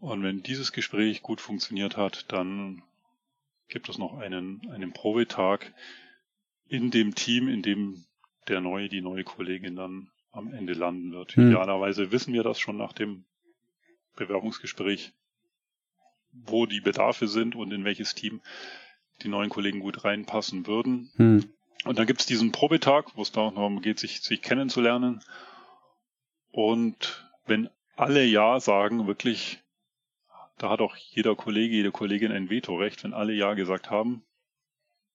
Und 0.01 0.23
wenn 0.23 0.43
dieses 0.43 0.73
Gespräch 0.73 1.23
gut 1.23 1.41
funktioniert 1.41 1.97
hat, 1.97 2.33
dann 2.33 2.83
gibt 3.69 3.89
es 3.89 3.99
noch 3.99 4.19
einen, 4.19 4.69
einen 4.71 4.93
Probetag 4.93 5.73
in 6.67 6.91
dem 6.91 7.15
Team, 7.15 7.49
in 7.49 7.63
dem 7.63 8.05
der 8.49 8.61
neue, 8.61 8.89
die 8.89 9.03
neue 9.03 9.25
Kollegin 9.25 9.77
dann 9.77 10.11
am 10.33 10.53
Ende 10.53 10.73
landen 10.73 11.13
wird. 11.13 11.33
Hm. 11.37 11.49
Idealerweise 11.49 12.13
wissen 12.13 12.33
wir 12.33 12.43
das 12.43 12.59
schon 12.59 12.77
nach 12.77 12.93
dem 12.93 13.25
Bewerbungsgespräch, 14.17 15.13
wo 16.33 16.67
die 16.67 16.81
Bedarfe 16.81 17.29
sind 17.29 17.55
und 17.55 17.73
in 17.73 17.85
welches 17.85 18.15
Team 18.15 18.41
die 19.23 19.29
neuen 19.29 19.51
Kollegen 19.51 19.81
gut 19.81 20.05
reinpassen 20.05 20.67
würden. 20.67 21.11
Hm. 21.17 21.56
Und 21.85 21.99
dann 21.99 22.07
gibt 22.07 22.21
es 22.21 22.27
diesen 22.27 22.53
Probetag, 22.53 23.17
wo 23.17 23.23
es 23.23 23.33
darum 23.33 23.81
geht, 23.81 23.99
sich, 23.99 24.21
sich 24.21 24.43
kennenzulernen. 24.43 25.23
Und 26.51 27.29
wenn 27.47 27.71
alle 27.97 28.25
Ja 28.25 28.61
sagen, 28.61 29.07
wirklich, 29.07 29.63
da 30.59 30.71
hat 30.71 30.81
auch 30.81 30.97
jeder 30.97 31.37
Kollege, 31.37 31.77
jede 31.77 31.93
Kollegin 31.93 32.33
ein 32.33 32.51
Vetorecht, 32.51 33.05
wenn 33.05 33.15
alle 33.15 33.33
Ja 33.33 33.55
gesagt 33.55 33.91
haben, 33.91 34.25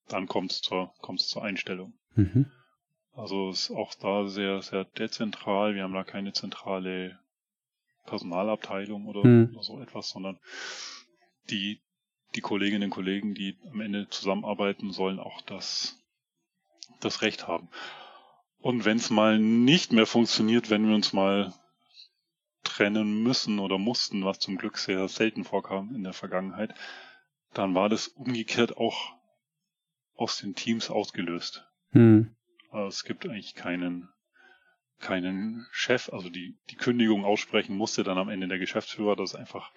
dann 0.08 0.28
kommt 0.28 0.52
es 0.52 0.62
zur, 0.62 0.94
kommt's 1.02 1.28
zur 1.28 1.44
Einstellung. 1.44 1.94
Mhm. 2.16 2.52
Also 3.14 3.50
ist 3.50 3.72
auch 3.72 3.94
da 3.96 4.28
sehr, 4.28 4.62
sehr 4.62 4.86
dezentral. 4.86 5.76
Wir 5.76 5.84
haben 5.84 5.94
da 5.94 6.04
keine 6.04 6.34
zentrale 6.34 7.20
Personalabteilung 8.06 9.08
oder, 9.08 9.26
mhm. 9.26 9.52
oder 9.54 9.64
so 9.64 9.82
etwas, 9.82 10.10
sondern 10.10 10.40
die, 11.50 11.82
die 12.36 12.42
Kolleginnen 12.42 12.86
und 12.86 12.90
Kollegen, 12.92 13.34
die 13.34 13.58
am 13.72 13.82
Ende 13.82 14.08
zusammenarbeiten, 14.10 14.92
sollen 14.92 15.20
auch 15.20 15.42
das 15.42 16.01
das 17.04 17.22
Recht 17.22 17.48
haben. 17.48 17.70
Und 18.60 18.86
wenn 18.86 18.98
es 18.98 19.10
mal 19.10 19.40
nicht 19.40 19.92
mehr 19.92 20.06
funktioniert, 20.06 20.70
wenn 20.70 20.88
wir 20.88 20.96
uns 20.96 21.14
mal 21.14 21.54
trennen 22.64 23.24
müssen 23.24 23.60
oder 23.60 23.78
mussten, 23.78 24.24
was 24.24 24.40
zum 24.40 24.58
Glück 24.58 24.78
sehr 24.78 25.08
selten 25.08 25.44
vorkam 25.44 25.96
in 25.96 26.04
der 26.04 26.14
Vergangenheit, 26.14 26.74
dann 27.54 27.76
war 27.76 27.90
das 27.90 28.08
umgekehrt 28.08 28.78
auch 28.78 29.14
aus 30.16 30.38
den 30.38 30.54
Teams 30.54 30.90
ausgelöst. 30.90 31.68
Hm. 31.92 32.36
Also 32.70 32.88
es 32.88 33.04
gibt 33.04 33.26
eigentlich 33.26 33.56
keinen, 33.56 34.10
keinen 35.00 35.68
Chef, 35.72 36.10
also 36.14 36.30
die, 36.30 36.58
die 36.70 36.76
Kündigung 36.76 37.26
aussprechen 37.26 37.76
musste 37.76 38.04
dann 38.04 38.18
am 38.18 38.30
Ende 38.30 38.48
der 38.48 38.60
Geschäftsführer, 38.60 39.16
das 39.16 39.36
einfach 39.36 39.72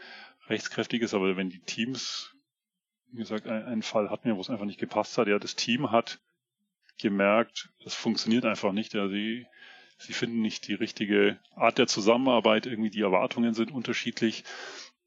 rechtskräftig 0.49 1.03
ist, 1.03 1.15
aber 1.15 1.37
wenn 1.37 1.49
die 1.49 1.63
Teams, 1.63 2.37
wie 3.11 3.19
gesagt, 3.19 3.47
einen 3.47 3.83
Fall 3.83 4.11
hatten 4.11 4.27
wir, 4.27 4.37
wo 4.37 4.41
es 4.41 4.51
einfach 4.51 4.67
nicht 4.67 4.79
gepasst 4.79 5.17
hat, 5.17 5.27
ja, 5.27 5.39
das 5.39 5.57
Team 5.57 5.91
hat 5.91 6.21
gemerkt, 6.98 7.70
es 7.85 7.94
funktioniert 7.94 8.44
einfach 8.44 8.72
nicht. 8.72 8.94
Ja, 8.94 9.09
sie, 9.09 9.46
sie 9.98 10.12
finden 10.12 10.40
nicht 10.40 10.68
die 10.68 10.74
richtige 10.74 11.38
Art 11.54 11.78
der 11.78 11.87
Zusammenarbeit, 11.87 12.66
irgendwie 12.66 12.90
die 12.90 13.02
Erwartungen 13.02 13.54
sind 13.54 13.72
unterschiedlich. 13.72 14.44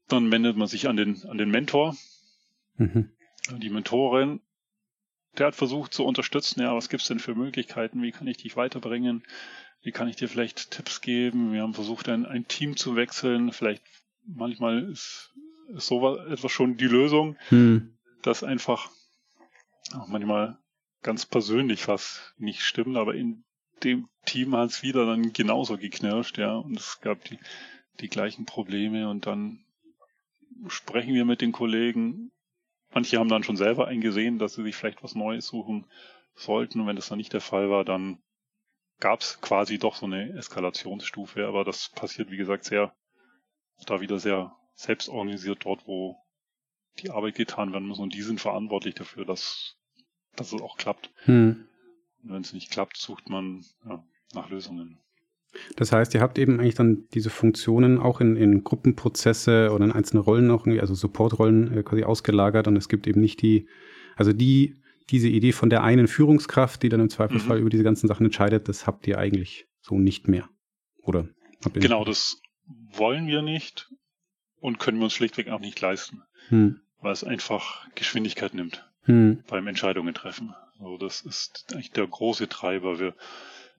Dann 0.08 0.30
wendet 0.30 0.56
man 0.56 0.68
sich 0.68 0.88
an 0.88 0.96
den, 0.96 1.24
an 1.28 1.38
den 1.38 1.50
Mentor. 1.50 1.96
Mhm. 2.76 3.10
Die 3.58 3.70
Mentorin, 3.70 4.40
der 5.36 5.46
hat 5.46 5.54
versucht 5.54 5.92
zu 5.92 6.04
unterstützen, 6.04 6.60
ja, 6.60 6.74
was 6.74 6.88
gibt's 6.88 7.08
denn 7.08 7.18
für 7.18 7.34
Möglichkeiten, 7.34 8.02
wie 8.02 8.12
kann 8.12 8.26
ich 8.26 8.38
dich 8.38 8.56
weiterbringen, 8.56 9.22
wie 9.82 9.92
kann 9.92 10.08
ich 10.08 10.16
dir 10.16 10.28
vielleicht 10.28 10.70
Tipps 10.70 11.00
geben. 11.00 11.52
Wir 11.52 11.62
haben 11.62 11.74
versucht, 11.74 12.08
ein, 12.08 12.26
ein 12.26 12.48
Team 12.48 12.76
zu 12.76 12.96
wechseln. 12.96 13.52
Vielleicht 13.52 13.82
manchmal 14.26 14.90
ist, 14.90 15.34
ist 15.68 15.86
so 15.86 16.16
etwas 16.16 16.50
schon 16.50 16.76
die 16.76 16.86
Lösung, 16.86 17.36
hm. 17.48 17.96
dass 18.22 18.42
einfach 18.42 18.90
auch 19.94 20.08
manchmal 20.08 20.58
ganz 21.02 21.26
persönlich 21.26 21.88
was 21.88 22.34
nicht 22.38 22.62
stimmt, 22.62 22.96
aber 22.96 23.14
in 23.14 23.44
dem 23.82 24.08
Team 24.24 24.56
hat 24.56 24.70
es 24.70 24.82
wieder 24.82 25.06
dann 25.06 25.32
genauso 25.32 25.78
geknirscht, 25.78 26.38
ja, 26.38 26.56
und 26.56 26.78
es 26.78 27.00
gab 27.00 27.24
die, 27.24 27.38
die 28.00 28.08
gleichen 28.08 28.44
Probleme 28.44 29.08
und 29.08 29.26
dann 29.26 29.64
sprechen 30.68 31.14
wir 31.14 31.24
mit 31.24 31.40
den 31.40 31.52
Kollegen. 31.52 32.32
Manche 32.92 33.18
haben 33.18 33.28
dann 33.28 33.44
schon 33.44 33.56
selber 33.56 33.86
eingesehen, 33.86 34.38
dass 34.38 34.54
sie 34.54 34.62
sich 34.62 34.74
vielleicht 34.74 35.02
was 35.02 35.14
Neues 35.14 35.46
suchen 35.46 35.86
sollten. 36.34 36.80
Und 36.80 36.86
wenn 36.86 36.96
das 36.96 37.08
dann 37.08 37.18
nicht 37.18 37.32
der 37.32 37.40
Fall 37.40 37.70
war, 37.70 37.84
dann 37.84 38.18
gab 38.98 39.20
es 39.20 39.40
quasi 39.40 39.78
doch 39.78 39.94
so 39.94 40.06
eine 40.06 40.32
Eskalationsstufe, 40.36 41.46
aber 41.46 41.64
das 41.64 41.90
passiert, 41.90 42.30
wie 42.30 42.36
gesagt, 42.36 42.64
sehr, 42.64 42.94
da 43.86 44.00
wieder 44.00 44.18
sehr 44.18 44.56
selbstorganisiert 44.74 45.64
dort, 45.64 45.86
wo 45.86 46.16
die 46.98 47.10
Arbeit 47.10 47.36
getan 47.36 47.72
werden 47.72 47.86
muss. 47.86 47.98
Und 47.98 48.14
die 48.14 48.22
sind 48.22 48.40
verantwortlich 48.40 48.94
dafür, 48.94 49.24
dass 49.24 49.77
dass 50.38 50.52
es 50.52 50.60
auch 50.60 50.76
klappt. 50.76 51.10
Hm. 51.24 51.64
Und 52.22 52.32
wenn 52.32 52.42
es 52.42 52.52
nicht 52.52 52.70
klappt, 52.70 52.96
sucht 52.96 53.28
man 53.28 53.64
ja, 53.86 54.02
nach 54.34 54.50
Lösungen. 54.50 54.98
Das 55.76 55.92
heißt, 55.92 56.14
ihr 56.14 56.20
habt 56.20 56.38
eben 56.38 56.60
eigentlich 56.60 56.74
dann 56.74 57.06
diese 57.14 57.30
Funktionen 57.30 57.98
auch 57.98 58.20
in, 58.20 58.36
in 58.36 58.64
Gruppenprozesse 58.64 59.70
oder 59.72 59.86
in 59.86 59.92
einzelne 59.92 60.20
Rollen 60.20 60.50
auch 60.50 60.66
irgendwie, 60.66 60.80
also 60.80 60.94
Supportrollen 60.94 61.78
äh, 61.78 61.82
quasi 61.82 62.04
ausgelagert 62.04 62.68
und 62.68 62.76
es 62.76 62.88
gibt 62.88 63.06
eben 63.06 63.20
nicht 63.20 63.40
die, 63.40 63.66
also 64.16 64.32
die, 64.32 64.76
diese 65.10 65.28
Idee 65.28 65.52
von 65.52 65.70
der 65.70 65.82
einen 65.82 66.06
Führungskraft, 66.06 66.82
die 66.82 66.90
dann 66.90 67.00
im 67.00 67.08
Zweifelsfall 67.08 67.56
mhm. 67.56 67.62
über 67.62 67.70
diese 67.70 67.82
ganzen 67.82 68.08
Sachen 68.08 68.26
entscheidet, 68.26 68.68
das 68.68 68.86
habt 68.86 69.06
ihr 69.06 69.18
eigentlich 69.18 69.66
so 69.80 69.98
nicht 69.98 70.28
mehr. 70.28 70.48
Oder? 71.02 71.28
genau, 71.72 72.04
das 72.04 72.40
wollen 72.92 73.26
wir 73.26 73.40
nicht 73.40 73.88
und 74.60 74.78
können 74.78 74.98
wir 74.98 75.04
uns 75.04 75.14
schlichtweg 75.14 75.48
auch 75.48 75.60
nicht 75.60 75.80
leisten, 75.80 76.22
hm. 76.48 76.80
weil 77.00 77.12
es 77.12 77.24
einfach 77.24 77.88
Geschwindigkeit 77.94 78.52
nimmt 78.54 78.87
hm. 79.08 79.42
beim 79.48 79.66
Entscheidungen 79.66 80.14
treffen. 80.14 80.54
Also 80.78 80.98
das 80.98 81.22
ist 81.22 81.66
eigentlich 81.72 81.90
der 81.90 82.06
große 82.06 82.48
Treiber. 82.48 82.98
Wir 82.98 83.14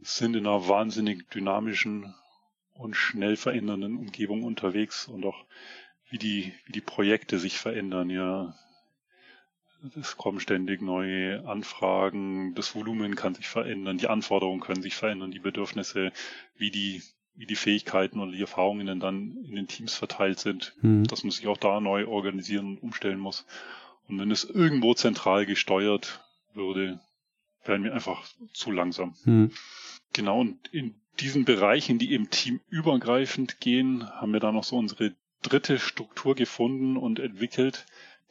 sind 0.02 0.36
in 0.36 0.48
einer 0.48 0.68
wahnsinnig 0.68 1.30
dynamischen 1.30 2.14
und 2.74 2.96
schnell 2.96 3.36
verändernden 3.36 3.98
Umgebung 3.98 4.44
unterwegs 4.44 5.08
und 5.08 5.26
auch 5.26 5.46
wie 6.10 6.18
die, 6.18 6.54
wie 6.66 6.72
die 6.72 6.82
Projekte 6.82 7.38
sich 7.38 7.58
verändern, 7.58 8.10
ja. 8.10 8.56
Es 9.98 10.18
kommen 10.18 10.42
ständig 10.42 10.82
neue 10.82 11.48
Anfragen, 11.48 12.54
das 12.56 12.76
Volumen 12.76 13.16
kann 13.16 13.36
sich 13.36 13.48
verändern, 13.48 13.98
die 13.98 14.08
Anforderungen 14.08 14.60
können 14.60 14.82
sich 14.82 14.96
verändern, 14.96 15.32
die 15.32 15.40
Bedürfnisse, 15.40 16.12
wie 16.58 16.70
die, 16.70 17.02
wie 17.36 17.46
die 17.46 17.56
Fähigkeiten 17.56 18.20
und 18.20 18.34
die 18.34 18.42
Erfahrungen 18.42 19.00
dann 19.00 19.38
in 19.46 19.56
den 19.56 19.68
Teams 19.68 19.96
verteilt 19.96 20.40
sind, 20.40 20.76
mhm. 20.82 21.06
dass 21.06 21.24
man 21.24 21.32
sich 21.32 21.48
auch 21.48 21.58
da 21.58 21.80
neu 21.80 22.08
organisieren 22.08 22.66
und 22.66 22.84
umstellen 22.84 23.20
muss. 23.20 23.46
Und 24.10 24.20
wenn 24.20 24.32
es 24.32 24.44
irgendwo 24.44 24.94
zentral 24.94 25.46
gesteuert 25.46 26.26
würde, 26.54 27.00
wären 27.64 27.84
wir 27.84 27.94
einfach 27.94 28.26
zu 28.54 28.72
langsam. 28.72 29.16
Mhm. 29.24 29.52
Genau, 30.14 30.40
und 30.40 30.68
in 30.74 30.96
diesen 31.20 31.46
Bereichen, 31.46 32.00
die 32.00 32.12
eben 32.12 32.30
teamübergreifend 32.30 33.60
gehen, 33.60 34.10
haben 34.10 34.34
wir 34.34 34.40
da 34.40 34.52
noch 34.52 34.64
so 34.64 34.78
unsere 34.78 35.14
dritte 35.42 35.80
Struktur 35.80 36.36
gefunden 36.36 36.98
und 36.98 37.20
entwickelt, 37.20 37.86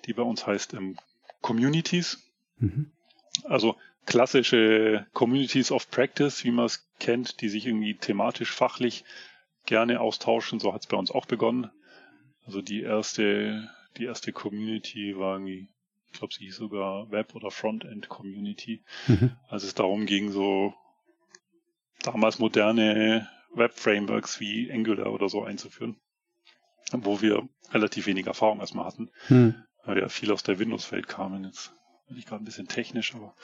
die 0.05 0.13
bei 0.13 0.23
uns 0.23 0.47
heißt 0.47 0.75
ähm, 0.75 0.99
Communities. 1.41 2.19
Mhm. 2.59 2.91
Also 3.45 3.77
klassische 4.07 5.07
Communities 5.13 5.71
of 5.71 5.91
Practice, 5.91 6.45
wie 6.45 6.51
man 6.51 6.67
es 6.67 6.89
kennt, 6.99 7.41
die 7.41 7.49
sich 7.49 7.67
irgendwie 7.67 7.95
thematisch, 7.95 8.51
fachlich 8.53 9.05
gerne 9.67 10.01
austauschen. 10.01 10.61
So 10.61 10.73
hat 10.73 10.83
es 10.83 10.87
bei 10.87 10.97
uns 10.97 11.11
auch 11.11 11.27
begonnen. 11.27 11.71
Also 12.47 12.63
die 12.63 12.81
erste, 12.81 13.71
die 13.99 14.05
erste 14.05 14.33
Community 14.33 15.19
war 15.19 15.35
irgendwie, 15.35 15.69
ich 16.07 16.19
glaube, 16.19 16.33
sie 16.33 16.45
hieß 16.45 16.57
sogar 16.57 17.11
Web- 17.11 17.35
oder 17.35 17.51
Frontend 17.51 18.09
Community. 18.09 18.83
Mhm. 19.07 19.33
Als 19.49 19.65
es 19.65 19.75
darum 19.75 20.07
ging, 20.07 20.31
so 20.31 20.75
damals 22.03 22.39
moderne 22.39 23.29
Web-Frameworks 23.55 24.41
wie 24.41 24.71
Angular 24.73 25.13
oder 25.13 25.29
so 25.29 25.45
einzuführen, 25.45 25.97
wo 26.93 27.21
wir 27.21 27.49
relativ 27.73 28.07
wenig 28.07 28.27
Erfahrung 28.27 28.61
erstmal 28.61 28.87
hatten, 28.87 29.11
mhm. 29.29 29.55
weil 29.85 29.99
ja 29.99 30.09
viel 30.09 30.33
aus 30.33 30.43
der 30.43 30.59
Windows-Welt 30.59 31.09
kamen. 31.09 31.45
Jetzt 31.45 31.73
bin 32.09 32.19
ich 32.19 32.27
gerade 32.27 32.43
ein 32.43 32.47
bisschen 32.47 32.69
technisch, 32.69 33.15
aber 33.15 33.35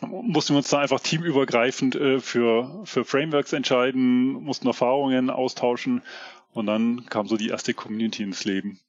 mussten 0.00 0.54
wir 0.54 0.58
uns 0.58 0.68
da 0.68 0.78
einfach 0.78 1.00
teamübergreifend 1.00 1.96
äh, 1.96 2.20
für, 2.20 2.82
für 2.84 3.04
Frameworks 3.04 3.52
entscheiden, 3.52 4.32
mussten 4.32 4.66
Erfahrungen 4.66 5.30
austauschen 5.30 6.02
und 6.52 6.66
dann 6.66 7.06
kam 7.06 7.26
so 7.26 7.36
die 7.36 7.48
erste 7.48 7.74
Community 7.74 8.22
ins 8.22 8.44
Leben. 8.44 8.80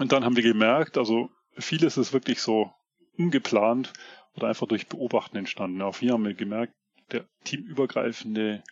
Und 0.00 0.12
dann 0.12 0.24
haben 0.24 0.34
wir 0.34 0.42
gemerkt, 0.42 0.96
also 0.96 1.30
vieles 1.58 1.98
ist 1.98 2.14
wirklich 2.14 2.40
so 2.40 2.72
ungeplant 3.18 3.92
oder 4.34 4.48
einfach 4.48 4.66
durch 4.66 4.86
Beobachten 4.86 5.36
entstanden. 5.36 5.82
Auch 5.82 5.98
hier 5.98 6.14
haben 6.14 6.24
wir 6.24 6.32
gemerkt, 6.32 6.72
der 7.12 7.26
teamübergreifende 7.44 8.64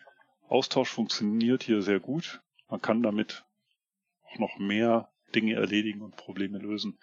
Austausch 0.49 0.88
funktioniert 0.88 1.62
hier 1.62 1.83
sehr 1.83 2.01
gut. 2.01 2.41
Man 2.71 2.81
kann 2.81 3.03
damit 3.03 3.45
auch 4.23 4.38
noch 4.38 4.59
mehr 4.59 5.11
Dinge 5.35 5.53
erledigen 5.53 6.01
und 6.01 6.17
Probleme 6.17 6.57
lösen. 6.57 6.99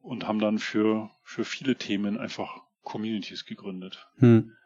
Und 0.00 0.26
haben 0.26 0.38
dann 0.38 0.58
für, 0.58 1.10
für 1.22 1.44
viele 1.44 1.76
Themen 1.76 2.16
einfach 2.16 2.62
Communities 2.82 3.44
gegründet. 3.44 4.08
Hm. 4.20 4.56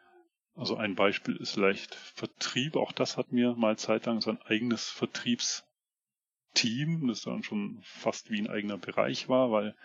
Also 0.55 0.77
ein 0.77 0.95
Beispiel 0.95 1.35
ist 1.35 1.51
vielleicht 1.51 1.95
Vertrieb. 1.95 2.77
Auch 2.77 2.93
das 2.93 3.17
hat 3.17 3.33
mir 3.33 3.55
mal 3.55 3.77
zeitlang 3.77 4.21
so 4.21 4.29
ein 4.29 4.41
eigenes 4.43 4.89
Vertriebsteam, 6.53 7.07
das 7.07 7.21
dann 7.21 7.43
schon 7.43 7.79
fast 7.83 8.31
wie 8.31 8.39
ein 8.39 8.49
eigener 8.49 8.77
Bereich 8.77 9.29
war, 9.29 9.51
weil 9.51 9.75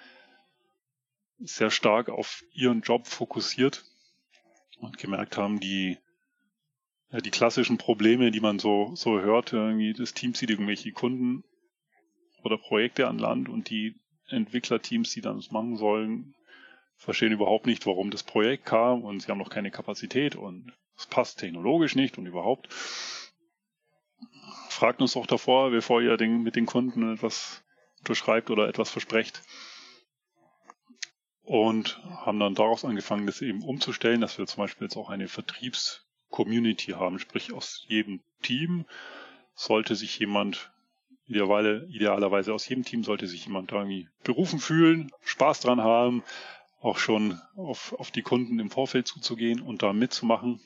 sehr 1.38 1.70
stark 1.70 2.08
auf 2.08 2.44
ihren 2.52 2.82
Job 2.82 3.06
fokussiert 3.06 3.84
und 4.78 4.98
gemerkt 4.98 5.36
haben, 5.36 5.60
die 5.60 5.98
ja, 7.10 7.18
die 7.20 7.30
klassischen 7.30 7.78
Probleme, 7.78 8.30
die 8.30 8.40
man 8.40 8.58
so 8.58 8.94
so 8.94 9.20
hört, 9.20 9.52
irgendwie 9.52 9.92
das 9.92 10.14
Team 10.14 10.34
zieht 10.34 10.50
irgendwelche 10.50 10.92
Kunden 10.92 11.44
oder 12.42 12.58
Projekte 12.58 13.08
an 13.08 13.18
Land 13.18 13.48
und 13.48 13.70
die 13.70 13.94
Entwicklerteams, 14.28 15.12
die 15.12 15.20
dann 15.20 15.36
das 15.36 15.50
machen 15.50 15.76
sollen, 15.76 16.34
verstehen 16.96 17.32
überhaupt 17.32 17.66
nicht, 17.66 17.86
warum 17.86 18.10
das 18.10 18.22
Projekt 18.22 18.64
kam 18.64 19.02
und 19.02 19.20
sie 19.20 19.30
haben 19.30 19.38
noch 19.38 19.50
keine 19.50 19.70
Kapazität 19.70 20.36
und 20.36 20.72
es 20.96 21.06
passt 21.06 21.40
technologisch 21.40 21.94
nicht 21.94 22.16
und 22.16 22.26
überhaupt. 22.26 22.68
Fragt 24.68 25.00
uns 25.00 25.12
doch 25.12 25.26
davor, 25.26 25.70
bevor 25.70 26.02
ihr 26.02 26.16
den, 26.16 26.42
mit 26.42 26.56
den 26.56 26.66
Kunden 26.66 27.14
etwas 27.14 27.62
unterschreibt 27.98 28.50
oder 28.50 28.68
etwas 28.68 28.90
versprecht. 28.90 29.42
Und 31.42 32.02
haben 32.04 32.40
dann 32.40 32.54
daraus 32.54 32.84
angefangen, 32.84 33.26
das 33.26 33.42
eben 33.42 33.62
umzustellen, 33.62 34.20
dass 34.20 34.38
wir 34.38 34.46
zum 34.46 34.62
Beispiel 34.62 34.86
jetzt 34.86 34.96
auch 34.96 35.10
eine 35.10 35.28
Vertriebs-Community 35.28 36.92
haben, 36.92 37.18
sprich 37.18 37.52
aus 37.52 37.84
jedem 37.88 38.22
Team 38.42 38.86
sollte 39.54 39.94
sich 39.94 40.18
jemand 40.18 40.72
idealerweise 41.26 42.52
aus 42.52 42.68
jedem 42.68 42.84
Team 42.84 43.04
sollte 43.04 43.26
sich 43.26 43.46
jemand 43.46 43.72
da 43.72 43.76
irgendwie 43.76 44.08
berufen 44.24 44.58
fühlen, 44.58 45.10
Spaß 45.22 45.60
dran 45.60 45.80
haben, 45.80 46.22
auch 46.80 46.98
schon 46.98 47.40
auf, 47.56 47.94
auf 47.94 48.10
die 48.10 48.22
Kunden 48.22 48.58
im 48.58 48.70
Vorfeld 48.70 49.06
zuzugehen 49.06 49.62
und 49.62 49.82
da 49.82 49.92
mitzumachen. 49.92 50.60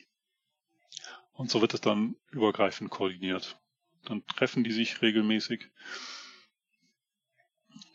Und 1.32 1.50
so 1.50 1.60
wird 1.60 1.74
es 1.74 1.80
dann 1.80 2.16
übergreifend 2.32 2.90
koordiniert. 2.90 3.60
Dann 4.08 4.24
treffen 4.26 4.64
die 4.64 4.72
sich 4.72 5.02
regelmäßig. 5.02 5.68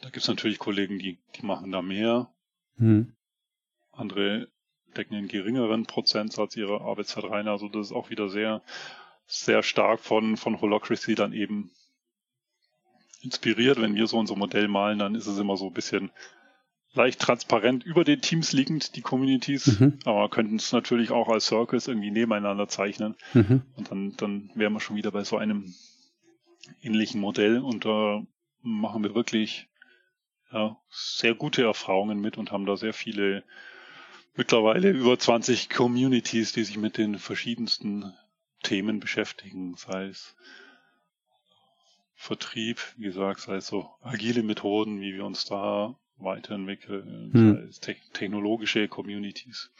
Da 0.02 0.10
gibt 0.10 0.18
es 0.18 0.28
natürlich 0.28 0.60
Kollegen, 0.60 1.00
die, 1.00 1.18
die 1.36 1.46
machen 1.46 1.72
da 1.72 1.82
mehr. 1.82 2.32
Hm. 2.78 3.16
Andere 3.92 4.48
decken 4.96 5.16
einen 5.16 5.28
geringeren 5.28 5.86
Prozentsatz 5.86 6.56
ihrer 6.56 6.82
Arbeitszeit 6.82 7.24
rein. 7.26 7.48
Also 7.48 7.68
das 7.68 7.88
ist 7.88 7.92
auch 7.94 8.12
wieder 8.12 8.30
sehr, 8.30 8.62
sehr 9.26 9.64
stark 9.64 10.00
von, 10.00 10.38
von 10.38 10.62
Holocracy 10.62 11.16
dann 11.16 11.34
eben 11.34 11.72
inspiriert. 13.22 13.82
Wenn 13.82 13.96
wir 13.96 14.06
so 14.06 14.20
unser 14.20 14.36
Modell 14.36 14.68
malen, 14.68 15.00
dann 15.00 15.16
ist 15.16 15.26
es 15.26 15.40
immer 15.40 15.58
so 15.58 15.68
ein 15.68 15.74
bisschen 15.74 16.12
leicht 16.94 17.20
transparent 17.20 17.84
über 17.84 18.04
den 18.04 18.22
Teams 18.22 18.54
liegend, 18.54 18.96
die 18.96 19.02
Communities, 19.02 19.80
mhm. 19.80 19.98
aber 20.06 20.30
könnten 20.30 20.58
es 20.58 20.72
natürlich 20.72 21.10
auch 21.10 21.28
als 21.28 21.48
Circles 21.48 21.88
irgendwie 21.88 22.12
nebeneinander 22.12 22.68
zeichnen. 22.68 23.16
Mhm. 23.34 23.64
Und 23.76 23.90
dann, 23.90 24.16
dann 24.18 24.52
wären 24.54 24.74
wir 24.74 24.80
schon 24.80 24.96
wieder 24.96 25.12
bei 25.12 25.24
so 25.24 25.38
einem 25.38 25.74
ähnlichen 26.82 27.22
Modell 27.22 27.60
und 27.60 27.86
da 27.86 28.26
machen 28.62 29.04
wir 29.04 29.16
wirklich 29.16 29.68
ja, 30.52 30.78
sehr 30.90 31.34
gute 31.34 31.64
Erfahrungen 31.64 32.20
mit 32.20 32.38
und 32.38 32.52
haben 32.52 32.66
da 32.66 32.78
sehr 32.78 32.94
viele, 32.94 33.44
mittlerweile 34.36 34.92
über 34.92 35.18
20 35.18 35.70
Communities, 35.70 36.54
die 36.54 36.64
sich 36.64 36.78
mit 36.78 36.98
den 36.98 37.18
verschiedensten 37.18 38.14
Themen 38.62 39.00
beschäftigen, 39.00 39.76
sei 39.76 40.08
es 40.08 40.36
Vertrieb, 42.16 42.80
wie 42.96 43.04
gesagt, 43.04 43.42
sei 43.42 43.56
es 43.56 43.68
so 43.68 43.90
agile 44.02 44.44
Methoden, 44.44 45.02
wie 45.02 45.14
wir 45.14 45.26
uns 45.26 45.44
da 45.46 46.00
weiterentwickeln, 46.18 47.32
hm. 47.34 47.72
te 47.82 47.98
technologische 48.14 48.88
Communities. 48.88 49.72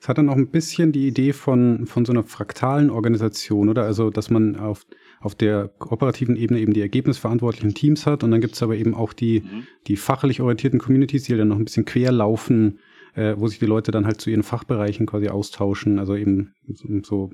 Es 0.00 0.08
hat 0.08 0.16
dann 0.16 0.30
auch 0.30 0.36
ein 0.36 0.50
bisschen 0.50 0.92
die 0.92 1.06
Idee 1.06 1.34
von, 1.34 1.86
von 1.86 2.06
so 2.06 2.12
einer 2.12 2.22
fraktalen 2.22 2.88
Organisation, 2.88 3.68
oder? 3.68 3.84
Also, 3.84 4.08
dass 4.08 4.30
man 4.30 4.56
auf, 4.56 4.86
auf 5.20 5.34
der 5.34 5.70
operativen 5.80 6.36
Ebene 6.36 6.60
eben 6.60 6.72
die 6.72 6.80
ergebnisverantwortlichen 6.80 7.74
Teams 7.74 8.06
hat 8.06 8.22
und 8.22 8.30
dann 8.30 8.40
gibt 8.40 8.54
es 8.54 8.62
aber 8.62 8.76
eben 8.76 8.94
auch 8.94 9.12
die, 9.12 9.40
mhm. 9.40 9.66
die 9.86 9.96
fachlich 9.96 10.40
orientierten 10.40 10.78
Communities, 10.78 11.24
die 11.24 11.36
dann 11.36 11.48
noch 11.48 11.56
ein 11.56 11.64
bisschen 11.64 11.84
quer 11.84 12.12
laufen, 12.12 12.78
äh, 13.14 13.34
wo 13.36 13.48
sich 13.48 13.58
die 13.58 13.66
Leute 13.66 13.90
dann 13.90 14.06
halt 14.06 14.20
zu 14.20 14.30
ihren 14.30 14.42
Fachbereichen 14.42 15.06
quasi 15.06 15.28
austauschen, 15.28 15.98
also 15.98 16.14
eben 16.14 16.54
so, 17.02 17.30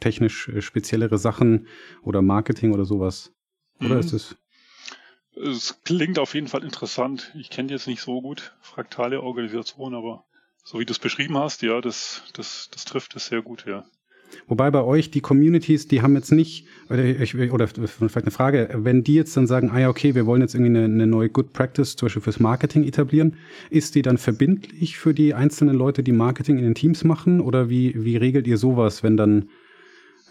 technisch 0.00 0.48
äh, 0.48 0.62
speziellere 0.62 1.18
Sachen 1.18 1.66
oder 2.02 2.22
Marketing 2.22 2.72
oder 2.72 2.84
sowas. 2.84 3.32
Oder 3.80 3.94
mhm. 3.94 4.00
ist 4.00 4.12
es? 4.12 4.36
Es 5.36 5.80
klingt 5.82 6.18
auf 6.18 6.34
jeden 6.34 6.46
Fall 6.46 6.62
interessant. 6.62 7.32
Ich 7.36 7.50
kenne 7.50 7.72
jetzt 7.72 7.86
nicht 7.86 8.00
so 8.00 8.22
gut 8.22 8.56
fraktale 8.60 9.20
Organisation, 9.20 9.94
aber 9.94 10.24
so 10.62 10.78
wie 10.78 10.86
du 10.86 10.92
es 10.92 10.98
beschrieben 10.98 11.36
hast, 11.36 11.62
ja, 11.62 11.80
das, 11.80 12.22
das, 12.32 12.70
das 12.72 12.84
trifft 12.84 13.14
es 13.16 13.26
sehr 13.26 13.42
gut, 13.42 13.66
ja. 13.66 13.84
Wobei 14.48 14.70
bei 14.70 14.82
euch 14.82 15.10
die 15.10 15.20
Communities, 15.20 15.88
die 15.88 16.02
haben 16.02 16.14
jetzt 16.14 16.32
nicht, 16.32 16.66
oder, 16.90 17.04
ich, 17.04 17.34
oder 17.34 17.68
vielleicht 17.68 18.16
eine 18.16 18.30
Frage, 18.30 18.68
wenn 18.74 19.02
die 19.02 19.14
jetzt 19.14 19.36
dann 19.36 19.46
sagen, 19.46 19.70
ah 19.70 19.80
ja, 19.80 19.88
okay, 19.88 20.14
wir 20.14 20.26
wollen 20.26 20.42
jetzt 20.42 20.54
irgendwie 20.54 20.76
eine, 20.76 20.84
eine 20.84 21.06
neue 21.06 21.28
Good 21.28 21.52
Practice 21.52 21.96
zum 21.96 22.06
Beispiel 22.06 22.22
fürs 22.22 22.40
Marketing 22.40 22.84
etablieren, 22.84 23.34
ist 23.70 23.94
die 23.94 24.02
dann 24.02 24.18
verbindlich 24.18 24.98
für 24.98 25.14
die 25.14 25.34
einzelnen 25.34 25.76
Leute, 25.76 26.02
die 26.02 26.12
Marketing 26.12 26.58
in 26.58 26.64
den 26.64 26.74
Teams 26.74 27.04
machen? 27.04 27.40
Oder 27.40 27.68
wie, 27.70 28.04
wie 28.04 28.16
regelt 28.16 28.46
ihr 28.46 28.58
sowas, 28.58 29.02
wenn 29.02 29.16
dann, 29.16 29.46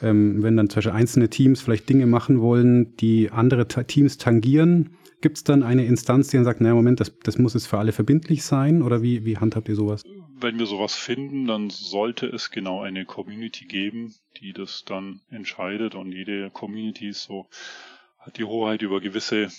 ähm, 0.01 0.43
wenn 0.43 0.57
dann 0.57 0.69
zum 0.69 0.77
Beispiel 0.77 0.93
einzelne 0.93 1.29
Teams 1.29 1.61
vielleicht 1.61 1.89
Dinge 1.89 2.05
machen 2.05 2.41
wollen, 2.41 2.95
die 2.97 3.31
andere 3.31 3.67
Teams 3.67 4.17
tangieren? 4.17 4.89
Gibt 5.21 5.37
es 5.37 5.43
dann 5.45 5.63
eine 5.63 5.85
Instanz, 5.85 6.27
die 6.27 6.37
dann 6.37 6.43
sagt, 6.43 6.59
naja, 6.59 6.75
Moment, 6.75 6.99
das, 6.99 7.17
das 7.23 7.37
muss 7.37 7.53
jetzt 7.53 7.67
für 7.67 7.77
alle 7.77 7.93
verbindlich 7.93 8.43
sein? 8.43 8.81
Oder 8.81 9.01
wie, 9.01 9.23
wie 9.23 9.37
handhabt 9.37 9.69
ihr 9.69 9.75
sowas? 9.75 10.03
Wenn 10.43 10.59
wir 10.59 10.65
sowas 10.65 10.93
finden, 10.93 11.47
dann 11.47 11.69
sollte 11.69 12.27
es 12.27 12.51
genau 12.51 12.81
eine 12.81 13.05
Community 13.05 13.65
geben, 13.65 14.13
die 14.41 14.51
das 14.51 14.83
dann 14.85 15.21
entscheidet. 15.29 15.95
Und 15.95 16.11
jede 16.11 16.49
Community 16.49 17.07
ist 17.07 17.23
so, 17.23 17.47
hat 18.19 18.37
die 18.37 18.43
Hoheit 18.43 18.81
über 18.81 18.99
gewisse, 18.99 19.49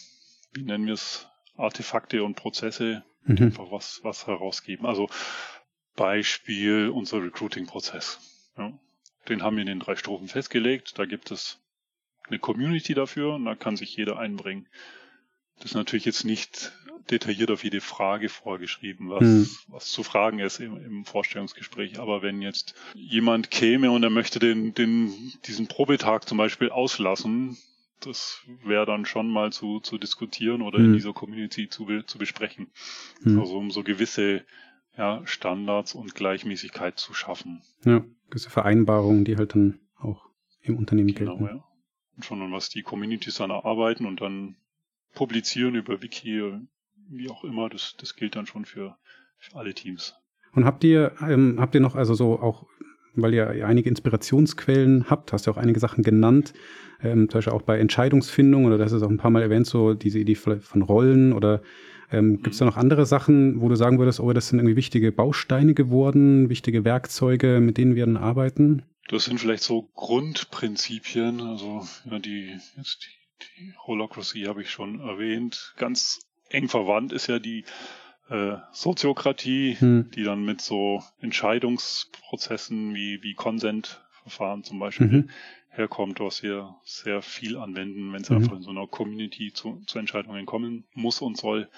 wie 0.53 0.63
nennen 0.63 0.87
wir 0.87 0.95
es, 0.95 1.27
Artefakte 1.57 2.23
und 2.23 2.35
Prozesse, 2.35 3.03
die 3.27 3.41
mhm. 3.41 3.49
einfach 3.49 3.71
was, 3.71 4.01
was 4.03 4.27
herausgeben. 4.27 4.87
Also 4.87 5.09
Beispiel 5.97 6.89
unser 6.89 7.23
Recruiting-Prozess. 7.23 8.21
Ja. 8.59 8.79
Den 9.29 9.43
haben 9.43 9.57
wir 9.57 9.63
in 9.63 9.69
den 9.69 9.81
drei 9.81 9.97
Strophen 9.97 10.29
festgelegt. 10.29 10.99
Da 10.99 11.07
gibt 11.07 11.31
es 11.31 11.61
eine 12.29 12.39
Community 12.39 12.95
dafür 12.95 13.35
und 13.35 13.45
da 13.45 13.55
kann 13.55 13.77
sich 13.77 13.97
jeder 13.97 14.19
einbringen. 14.19 14.69
Das 15.57 15.67
ist 15.67 15.75
natürlich 15.75 16.05
jetzt 16.05 16.25
nicht 16.25 16.73
detailliert 17.11 17.51
auf 17.51 17.65
jede 17.65 17.81
Frage 17.81 18.29
vorgeschrieben, 18.29 19.11
was, 19.11 19.23
hm. 19.23 19.49
was 19.69 19.87
zu 19.91 20.03
fragen 20.03 20.39
ist 20.39 20.61
im, 20.61 20.77
im, 20.77 21.05
Vorstellungsgespräch. 21.05 21.99
Aber 21.99 22.23
wenn 22.23 22.43
jetzt 22.43 22.75
jemand 22.95 23.51
käme 23.51 23.91
und 23.91 24.03
er 24.03 24.11
möchte 24.11 24.39
den, 24.39 24.75
den, 24.75 25.13
diesen 25.47 25.67
Probetag 25.67 26.29
zum 26.29 26.39
Beispiel 26.39 26.71
auslassen, 26.71 27.57
das 28.01 28.43
wäre 28.65 28.87
dann 28.87 29.07
schon 29.07 29.29
mal 29.29 29.53
zu, 29.53 29.81
zu 29.81 29.99
diskutieren 29.99 30.63
oder 30.63 30.79
hm. 30.79 30.87
in 30.87 30.93
dieser 30.95 31.13
Community 31.13 31.69
zu, 31.69 31.87
zu 32.03 32.19
besprechen. 32.19 32.71
Hm. 33.23 33.41
Also 33.41 33.57
um 33.57 33.71
so 33.71 33.83
gewisse 33.83 34.45
ja, 34.97 35.23
Standards 35.27 35.95
und 35.95 36.15
Gleichmäßigkeit 36.15 36.99
zu 36.99 37.15
schaffen. 37.15 37.63
Ja, 37.85 38.05
gewisse 38.31 38.51
Vereinbarungen, 38.51 39.25
die 39.25 39.37
halt 39.37 39.55
dann 39.55 39.81
auch 39.99 40.29
im 40.63 40.79
Unternehmen 40.79 41.15
genau, 41.15 41.37
gelten. 41.37 41.57
Ja. 41.57 41.65
Und 42.17 42.25
schon 42.25 42.53
was 42.53 42.69
die 42.69 42.83
Communities 42.83 43.37
dann 43.37 43.51
erarbeiten 43.51 44.07
und 44.07 44.21
dann 44.21 44.57
publizieren 45.15 45.75
über 45.75 46.03
Wiki, 46.03 46.43
wie 47.09 47.29
auch 47.29 47.45
immer, 47.45 47.69
das, 47.69 47.95
das 47.99 48.17
gilt 48.17 48.37
dann 48.37 48.47
schon 48.47 48.65
für, 48.65 48.97
für 49.39 49.57
alle 49.57 49.75
Teams. 49.75 50.15
Und 50.53 50.65
habt 50.65 50.85
ihr, 50.85 51.13
ähm, 51.21 51.57
habt 51.59 51.75
ihr 51.75 51.81
noch 51.81 51.97
also 51.97 52.15
so 52.15 52.41
auch, 52.41 52.67
weil 53.15 53.35
ihr 53.35 53.67
einige 53.67 53.89
Inspirationsquellen 53.89 55.11
habt, 55.11 55.33
hast 55.33 55.47
du 55.47 55.51
auch 55.51 55.57
einige 55.57 55.81
Sachen 55.81 56.03
genannt, 56.03 56.53
ähm, 57.03 57.29
zum 57.29 57.39
Beispiel 57.39 57.53
auch 57.53 57.63
bei 57.63 57.79
Entscheidungsfindung 57.79 58.65
oder 58.65 58.79
das 58.79 58.93
ist 58.93 59.03
auch 59.03 59.11
ein 59.11 59.19
paar 59.19 59.31
Mal 59.31 59.43
erwähnt, 59.43 59.67
so 59.67 59.95
diese 59.95 60.19
Idee 60.19 60.35
von 60.35 60.83
Rollen 60.83 61.33
oder 61.33 61.63
ähm, 62.15 62.43
Gibt 62.43 62.53
es 62.53 62.59
da 62.59 62.65
noch 62.65 62.77
andere 62.77 63.07
Sachen, 63.07 63.61
wo 63.61 63.69
du 63.69 63.77
sagen 63.77 63.99
würdest, 63.99 64.21
oh, 64.21 64.33
das 64.33 64.49
sind 64.49 64.59
irgendwie 64.59 64.77
wichtige 64.77 65.13
Bausteine 65.13 65.75
geworden, 65.75 66.49
wichtige 66.49 66.85
Werkzeuge, 66.85 67.61
mit 67.61 67.79
denen 67.79 67.95
wir 67.95 68.07
dann 68.07 68.17
arbeiten? 68.17 68.85
Das 69.09 69.25
sind 69.25 69.39
vielleicht 69.39 69.63
so 69.63 69.91
Grundprinzipien, 69.95 71.41
also 71.41 71.87
ja, 72.05 72.19
die, 72.19 72.57
jetzt 72.77 73.07
die, 73.07 73.43
die 73.43 73.75
Holocracy 73.87 74.43
habe 74.43 74.63
ich 74.63 74.71
schon 74.71 75.01
erwähnt. 75.01 75.75
Ganz 75.77 76.21
eng 76.55 76.69
verwandt 76.69 77.13
ist 77.13 77.27
ja 77.27 77.39
die 77.39 77.65
äh, 78.31 78.57
Soziokratie, 78.73 79.77
hm. 79.79 80.11
die 80.15 80.25
dann 80.25 80.45
mit 80.45 80.61
so 80.61 81.03
Entscheidungsprozessen 81.21 82.95
wie, 82.95 83.23
wie 83.23 83.35
Consent-Verfahren 83.35 84.65
zum 84.65 84.79
Beispiel 84.79 85.07
mhm. 85.07 85.31
herkommt, 85.69 86.21
was 86.21 86.43
wir 86.43 86.77
sehr 86.85 87.21
viel 87.21 87.59
anwenden, 87.59 88.13
wenn 88.13 88.23
es 88.23 88.31
mhm. 88.31 88.37
einfach 88.39 88.57
in 88.57 88.63
so 88.63 88.71
einer 88.71 88.87
Community 88.87 89.53
zu, 89.53 89.83
zu 89.87 89.99
Entscheidungen 89.99 90.47
kommen 90.47 90.85
muss 90.95 91.21
und 91.21 91.37
soll 91.37 91.69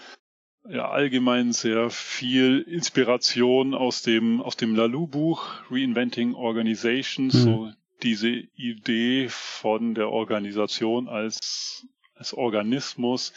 ja 0.69 0.89
allgemein 0.89 1.53
sehr 1.53 1.91
viel 1.91 2.61
Inspiration 2.61 3.75
aus 3.75 4.03
dem 4.03 4.41
aus 4.41 4.57
dem 4.57 4.75
Lalu-Buch 4.75 5.49
Reinventing 5.71 6.35
Organizations, 6.35 7.35
mhm. 7.35 7.39
so 7.39 7.73
diese 8.03 8.31
Idee 8.31 9.29
von 9.29 9.95
der 9.95 10.11
Organisation 10.11 11.09
als 11.09 11.87
als 12.15 12.35
Organismus, 12.35 13.33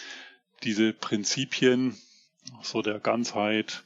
diese 0.63 0.93
Prinzipien 0.93 1.97
so 2.61 2.81
der 2.81 2.99
Ganzheit, 2.99 3.83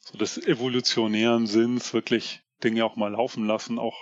so 0.00 0.18
des 0.18 0.38
evolutionären 0.38 1.46
Sinns 1.46 1.94
wirklich 1.94 2.42
Dinge 2.62 2.84
auch 2.84 2.96
mal 2.96 3.12
laufen 3.12 3.46
lassen, 3.46 3.78
auch 3.78 3.96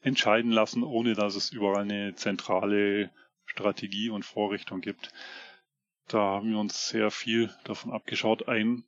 entscheiden 0.00 0.50
lassen, 0.50 0.82
ohne 0.82 1.14
dass 1.14 1.36
es 1.36 1.50
überall 1.52 1.82
eine 1.82 2.14
zentrale 2.14 3.10
Strategie 3.46 4.10
und 4.10 4.24
Vorrichtung 4.24 4.80
gibt. 4.80 5.12
Da 6.08 6.18
haben 6.18 6.50
wir 6.50 6.58
uns 6.58 6.88
sehr 6.88 7.10
viel 7.10 7.50
davon 7.64 7.92
abgeschaut. 7.92 8.48
Ein, 8.48 8.84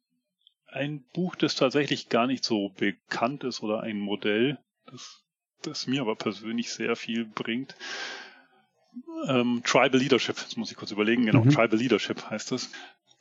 ein 0.67 1.05
Buch, 1.13 1.37
das 1.37 1.55
tatsächlich 1.55 2.09
gar 2.09 2.27
nicht 2.27 2.45
so 2.45 2.71
bekannt 2.71 3.45
ist 3.45 3.63
oder 3.63 3.81
ein 3.81 3.99
Modell, 3.99 4.59
das, 4.87 5.25
das 5.63 5.87
mir 5.87 6.01
aber 6.01 6.17
persönlich 6.17 6.73
sehr 6.73 6.97
viel 6.97 7.25
bringt. 7.25 7.77
Ähm, 9.29 9.63
Tribal 9.65 10.01
Leadership, 10.01 10.39
jetzt 10.39 10.57
muss 10.57 10.71
ich 10.71 10.77
kurz 10.77 10.91
überlegen, 10.91 11.27
genau, 11.27 11.45
mhm. 11.45 11.51
Tribal 11.51 11.79
Leadership 11.79 12.31
heißt 12.31 12.53
das. 12.53 12.71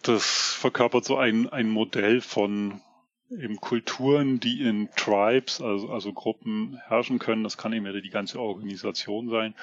Das 0.02 0.54
verkörpert 0.54 1.06
so 1.06 1.18
ein, 1.18 1.50
ein 1.50 1.70
Modell 1.70 2.22
von 2.22 2.82
eben 3.30 3.58
Kulturen, 3.58 4.40
die 4.40 4.62
in 4.62 4.90
Tribes, 4.96 5.62
also, 5.62 5.90
also 5.90 6.14
Gruppen 6.14 6.80
herrschen 6.88 7.20
können. 7.20 7.44
Das 7.44 7.58
kann 7.58 7.74
eben 7.74 7.86
die 8.02 8.10
ganze 8.10 8.40
Organisation 8.40 9.30
sein 9.30 9.56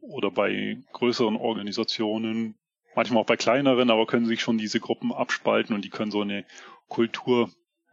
oder 0.00 0.30
bei 0.30 0.78
größeren 0.92 1.36
Organisationen 1.36 2.54
manchmal 2.94 3.22
auch 3.22 3.26
bei 3.26 3.36
kleineren, 3.36 3.90
aber 3.90 4.06
können 4.06 4.26
sich 4.26 4.40
schon 4.40 4.58
diese 4.58 4.80
Gruppen 4.80 5.12
abspalten 5.12 5.74
und 5.74 5.84
die 5.84 5.90
können 5.90 6.10
so 6.10 6.20
eine 6.20 6.44
Kultur 6.88 7.50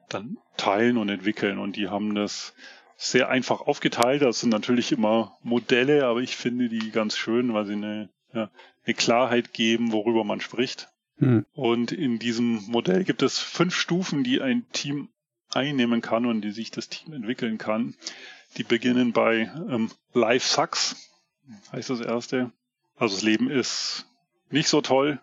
dann 0.09 0.37
teilen 0.57 0.97
und 0.97 1.09
entwickeln. 1.09 1.59
Und 1.59 1.75
die 1.75 1.89
haben 1.89 2.15
das 2.15 2.53
sehr 2.97 3.29
einfach 3.29 3.61
aufgeteilt. 3.61 4.21
Das 4.21 4.39
sind 4.39 4.49
natürlich 4.49 4.91
immer 4.91 5.37
Modelle, 5.41 6.05
aber 6.05 6.21
ich 6.21 6.35
finde 6.35 6.69
die 6.69 6.91
ganz 6.91 7.17
schön, 7.17 7.53
weil 7.53 7.65
sie 7.65 7.73
eine, 7.73 8.09
ja, 8.33 8.49
eine 8.85 8.93
Klarheit 8.93 9.53
geben, 9.53 9.91
worüber 9.91 10.23
man 10.23 10.41
spricht. 10.41 10.89
Hm. 11.17 11.45
Und 11.53 11.91
in 11.91 12.19
diesem 12.19 12.63
Modell 12.67 13.03
gibt 13.03 13.21
es 13.21 13.39
fünf 13.39 13.75
Stufen, 13.75 14.23
die 14.23 14.41
ein 14.41 14.65
Team 14.71 15.09
einnehmen 15.49 16.01
kann 16.01 16.25
und 16.25 16.41
die 16.41 16.51
sich 16.51 16.71
das 16.71 16.89
Team 16.89 17.13
entwickeln 17.13 17.57
kann. 17.57 17.95
Die 18.57 18.63
beginnen 18.63 19.13
bei 19.13 19.51
ähm, 19.69 19.91
Life 20.13 20.47
Sucks, 20.47 21.11
heißt 21.71 21.89
das 21.89 22.01
erste. 22.01 22.51
Also 22.97 23.15
das 23.15 23.23
Leben 23.23 23.49
ist 23.49 24.05
nicht 24.49 24.67
so 24.67 24.81
toll. 24.81 25.19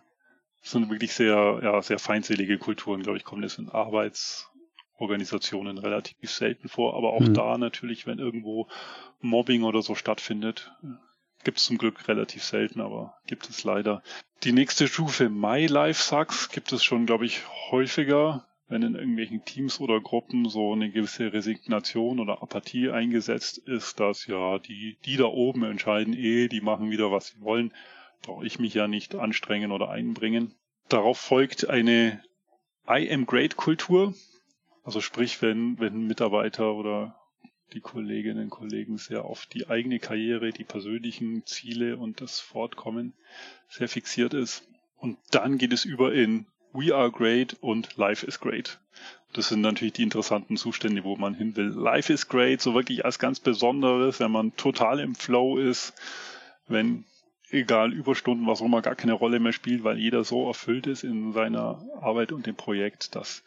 Das 0.60 0.72
sind 0.72 0.90
wirklich 0.90 1.12
sehr, 1.12 1.60
ja, 1.62 1.82
sehr 1.82 1.98
feindselige 1.98 2.58
Kulturen, 2.58 3.02
glaube 3.02 3.18
ich, 3.18 3.24
kommen 3.24 3.42
das 3.42 3.58
in 3.58 3.68
Arbeitsorganisationen 5.02 5.78
relativ 5.78 6.30
selten 6.30 6.68
vor. 6.68 6.94
Aber 6.94 7.12
auch 7.12 7.20
mhm. 7.20 7.34
da 7.34 7.58
natürlich, 7.58 8.06
wenn 8.06 8.18
irgendwo 8.18 8.68
Mobbing 9.20 9.64
oder 9.64 9.82
so 9.82 9.94
stattfindet, 9.94 10.72
gibt 11.44 11.58
es 11.58 11.64
zum 11.64 11.78
Glück 11.78 12.08
relativ 12.08 12.44
selten, 12.44 12.80
aber 12.80 13.14
gibt 13.26 13.48
es 13.48 13.64
leider. 13.64 14.02
Die 14.44 14.52
nächste 14.52 14.88
Stufe 14.88 15.28
My 15.28 15.66
Life 15.66 16.02
Sucks 16.02 16.50
gibt 16.50 16.72
es 16.72 16.84
schon, 16.84 17.06
glaube 17.06 17.26
ich, 17.26 17.42
häufiger, 17.70 18.46
wenn 18.68 18.82
in 18.82 18.94
irgendwelchen 18.94 19.44
Teams 19.44 19.80
oder 19.80 20.00
Gruppen 20.00 20.48
so 20.48 20.72
eine 20.72 20.90
gewisse 20.90 21.32
Resignation 21.32 22.20
oder 22.20 22.42
Apathie 22.42 22.90
eingesetzt 22.90 23.58
ist, 23.58 24.00
dass 24.00 24.26
ja 24.26 24.58
die, 24.58 24.98
die 25.04 25.16
da 25.16 25.24
oben 25.24 25.64
entscheiden 25.64 26.14
eh, 26.14 26.48
die 26.48 26.60
machen 26.60 26.90
wieder, 26.90 27.10
was 27.10 27.28
sie 27.28 27.40
wollen 27.40 27.72
brauche 28.22 28.46
ich 28.46 28.60
mich 28.60 28.72
ja 28.72 28.86
nicht 28.86 29.16
anstrengen 29.16 29.72
oder 29.72 29.90
einbringen. 29.90 30.54
Darauf 30.88 31.18
folgt 31.18 31.68
eine 31.68 32.22
I 32.88 33.10
am 33.12 33.26
great 33.26 33.56
Kultur. 33.56 34.14
Also 34.82 35.00
sprich, 35.00 35.40
wenn, 35.42 35.78
wenn 35.78 36.06
Mitarbeiter 36.06 36.74
oder 36.74 37.16
die 37.72 37.80
Kolleginnen 37.80 38.44
und 38.44 38.50
Kollegen 38.50 38.98
sehr 38.98 39.24
auf 39.24 39.46
die 39.46 39.68
eigene 39.68 39.98
Karriere, 39.98 40.50
die 40.50 40.64
persönlichen 40.64 41.46
Ziele 41.46 41.96
und 41.96 42.20
das 42.20 42.40
Fortkommen 42.40 43.14
sehr 43.68 43.88
fixiert 43.88 44.34
ist. 44.34 44.68
Und 44.96 45.18
dann 45.30 45.58
geht 45.58 45.72
es 45.72 45.84
über 45.84 46.12
in 46.12 46.46
We 46.72 46.94
are 46.94 47.10
great 47.10 47.56
und 47.60 47.96
Life 47.96 48.26
is 48.26 48.40
great. 48.40 48.80
Das 49.32 49.48
sind 49.48 49.62
natürlich 49.62 49.94
die 49.94 50.02
interessanten 50.02 50.56
Zustände, 50.56 51.04
wo 51.04 51.16
man 51.16 51.34
hin 51.34 51.56
will. 51.56 51.68
Life 51.68 52.12
is 52.12 52.28
great, 52.28 52.60
so 52.60 52.74
wirklich 52.74 53.04
als 53.04 53.18
ganz 53.18 53.40
Besonderes, 53.40 54.20
wenn 54.20 54.30
man 54.30 54.54
total 54.56 55.00
im 55.00 55.14
Flow 55.14 55.58
ist, 55.58 55.94
wenn 56.68 57.04
egal 57.50 57.92
Überstunden, 57.92 58.46
was 58.46 58.60
auch 58.60 58.66
immer, 58.66 58.82
gar 58.82 58.94
keine 58.94 59.12
Rolle 59.12 59.40
mehr 59.40 59.52
spielt, 59.52 59.84
weil 59.84 59.98
jeder 59.98 60.24
so 60.24 60.46
erfüllt 60.46 60.86
ist 60.86 61.04
in 61.04 61.32
seiner 61.32 61.82
Arbeit 62.00 62.32
und 62.32 62.46
dem 62.46 62.56
Projekt, 62.56 63.14
dass 63.14 63.42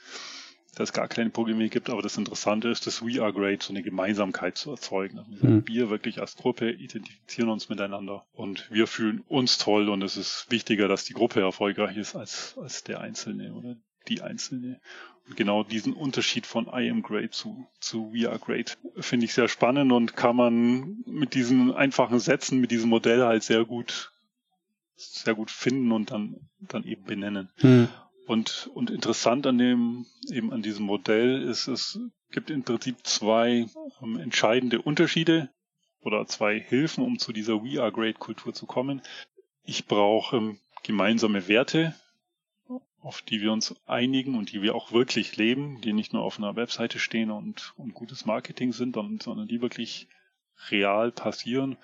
es 0.83 0.93
gar 0.93 1.07
keine 1.07 1.29
Probleme 1.29 1.69
gibt. 1.69 1.89
Aber 1.89 2.01
das 2.01 2.17
Interessante 2.17 2.69
ist, 2.69 2.85
dass 2.87 3.05
We 3.05 3.21
Are 3.21 3.33
Great 3.33 3.63
so 3.63 3.73
eine 3.73 3.81
Gemeinsamkeit 3.81 4.57
zu 4.57 4.71
erzeugen. 4.71 5.25
Mhm. 5.41 5.63
Wir 5.67 5.89
wirklich 5.89 6.19
als 6.19 6.35
Gruppe 6.35 6.71
identifizieren 6.71 7.49
uns 7.49 7.69
miteinander 7.69 8.25
und 8.33 8.69
wir 8.69 8.87
fühlen 8.87 9.23
uns 9.27 9.57
toll 9.57 9.89
und 9.89 10.01
es 10.01 10.17
ist 10.17 10.47
wichtiger, 10.49 10.87
dass 10.87 11.05
die 11.05 11.13
Gruppe 11.13 11.41
erfolgreich 11.41 11.97
ist 11.97 12.15
als, 12.15 12.57
als 12.61 12.83
der 12.83 12.99
Einzelne 12.99 13.53
oder 13.53 13.75
die 14.07 14.21
Einzelne. 14.21 14.79
Und 15.27 15.37
genau 15.37 15.63
diesen 15.63 15.93
Unterschied 15.93 16.45
von 16.45 16.67
I 16.67 16.89
am 16.89 17.01
great 17.01 17.33
zu, 17.33 17.65
zu 17.79 18.13
We 18.13 18.29
are 18.29 18.37
great 18.37 18.77
finde 18.97 19.25
ich 19.25 19.33
sehr 19.33 19.47
spannend 19.47 19.91
und 19.91 20.15
kann 20.15 20.35
man 20.35 20.97
mit 21.05 21.33
diesen 21.33 21.73
einfachen 21.73 22.19
Sätzen, 22.19 22.59
mit 22.59 22.71
diesem 22.71 22.89
Modell 22.89 23.23
halt 23.23 23.43
sehr 23.43 23.65
gut, 23.65 24.11
sehr 24.95 25.33
gut 25.33 25.49
finden 25.49 25.91
und 25.91 26.11
dann, 26.11 26.49
dann 26.59 26.83
eben 26.83 27.03
benennen. 27.03 27.49
Hm. 27.57 27.87
Und, 28.25 28.71
und 28.73 28.89
interessant 28.89 29.45
an 29.45 29.57
dem, 29.57 30.05
eben 30.31 30.51
an 30.51 30.61
diesem 30.61 30.85
Modell 30.85 31.43
ist, 31.43 31.67
es 31.67 31.99
gibt 32.31 32.49
im 32.49 32.63
Prinzip 32.63 32.97
zwei 33.03 33.67
ähm, 34.01 34.19
entscheidende 34.19 34.81
Unterschiede 34.81 35.49
oder 36.01 36.25
zwei 36.25 36.59
Hilfen, 36.59 37.03
um 37.03 37.19
zu 37.19 37.33
dieser 37.33 37.63
We 37.63 37.81
Are 37.81 37.91
Great 37.91 38.19
Kultur 38.19 38.53
zu 38.53 38.65
kommen. 38.65 39.01
Ich 39.63 39.85
brauche 39.85 40.37
ähm, 40.37 40.59
gemeinsame 40.83 41.47
Werte, 41.47 41.95
auf 42.99 43.21
die 43.21 43.41
wir 43.41 43.51
uns 43.51 43.75
einigen 43.85 44.35
und 44.35 44.51
die 44.51 44.63
wir 44.63 44.73
auch 44.73 44.91
wirklich 44.91 45.37
leben, 45.37 45.81
die 45.81 45.93
nicht 45.93 46.13
nur 46.13 46.23
auf 46.23 46.39
einer 46.39 46.55
Webseite 46.55 46.97
stehen 46.97 47.29
und, 47.29 47.73
und 47.77 47.93
gutes 47.93 48.25
Marketing 48.25 48.73
sind, 48.73 48.95
sondern, 48.95 49.19
sondern 49.19 49.47
die 49.47 49.61
wirklich 49.61 50.07
real 50.71 51.11
passieren. 51.11 51.77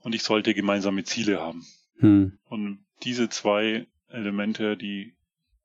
Und 0.00 0.14
ich 0.14 0.22
sollte 0.22 0.54
gemeinsame 0.54 1.04
Ziele 1.04 1.40
haben. 1.40 1.66
Hm. 1.98 2.38
Und 2.48 2.84
diese 3.02 3.28
zwei 3.30 3.86
Elemente, 4.08 4.76
die, 4.76 5.14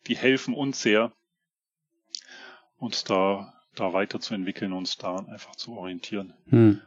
die 0.08 0.18
helfen 0.18 0.54
uns 0.54 0.82
sehr, 0.82 1.12
uns 2.78 3.04
da, 3.04 3.54
da 3.76 3.94
weiterzuentwickeln, 3.94 4.74
uns 4.74 4.98
da 4.98 5.18
einfach 5.18 5.56
zu 5.56 5.78
orientieren. 5.78 6.34
Hm. 6.50 6.82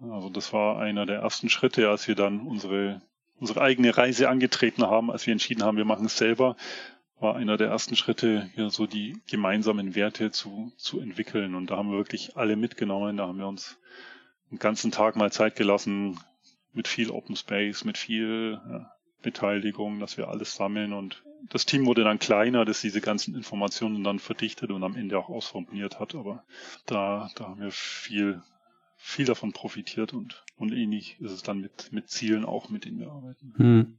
Also 0.00 0.30
das 0.30 0.52
war 0.52 0.78
einer 0.78 1.06
der 1.06 1.20
ersten 1.20 1.48
Schritte, 1.48 1.88
als 1.88 2.06
wir 2.08 2.14
dann 2.14 2.40
unsere, 2.40 3.02
unsere 3.38 3.62
eigene 3.62 3.96
Reise 3.96 4.28
angetreten 4.28 4.86
haben, 4.86 5.10
als 5.10 5.26
wir 5.26 5.32
entschieden 5.32 5.62
haben, 5.62 5.78
wir 5.78 5.84
machen 5.84 6.06
es 6.06 6.18
selber, 6.18 6.56
war 7.18 7.36
einer 7.36 7.56
der 7.56 7.68
ersten 7.68 7.96
Schritte, 7.96 8.50
hier 8.54 8.68
so 8.70 8.86
die 8.86 9.20
gemeinsamen 9.26 9.94
Werte 9.94 10.30
zu, 10.30 10.72
zu 10.76 11.00
entwickeln. 11.00 11.54
Und 11.54 11.70
da 11.70 11.76
haben 11.76 11.90
wir 11.90 11.96
wirklich 11.96 12.36
alle 12.36 12.56
mitgenommen. 12.56 13.16
Da 13.16 13.26
haben 13.26 13.38
wir 13.38 13.48
uns 13.48 13.78
einen 14.50 14.58
ganzen 14.58 14.90
Tag 14.90 15.16
mal 15.16 15.32
Zeit 15.32 15.56
gelassen 15.56 16.20
mit 16.72 16.88
viel 16.88 17.10
Open 17.10 17.36
Space, 17.36 17.84
mit 17.84 17.96
viel 17.96 18.60
ja, 18.68 18.92
Beteiligung, 19.22 19.98
dass 19.98 20.18
wir 20.18 20.28
alles 20.28 20.54
sammeln 20.54 20.92
und 20.92 21.22
das 21.50 21.66
Team 21.66 21.86
wurde 21.86 22.04
dann 22.04 22.18
kleiner, 22.18 22.64
das 22.64 22.80
diese 22.80 23.00
ganzen 23.00 23.34
Informationen 23.34 24.04
dann 24.04 24.18
verdichtet 24.18 24.70
und 24.70 24.82
am 24.82 24.96
Ende 24.96 25.18
auch 25.18 25.28
ausformuliert 25.28 26.00
hat. 26.00 26.14
Aber 26.14 26.44
da, 26.86 27.30
da 27.36 27.48
haben 27.48 27.60
wir 27.60 27.70
viel, 27.70 28.42
viel 28.96 29.26
davon 29.26 29.52
profitiert 29.52 30.12
und, 30.12 30.44
und 30.56 30.72
ähnlich 30.72 31.16
ist 31.20 31.32
es 31.32 31.42
dann 31.42 31.60
mit, 31.60 31.92
mit 31.92 32.08
Zielen 32.08 32.44
auch, 32.44 32.70
mit 32.70 32.84
denen 32.84 33.00
wir 33.00 33.10
arbeiten. 33.10 33.54
Hm. 33.56 33.98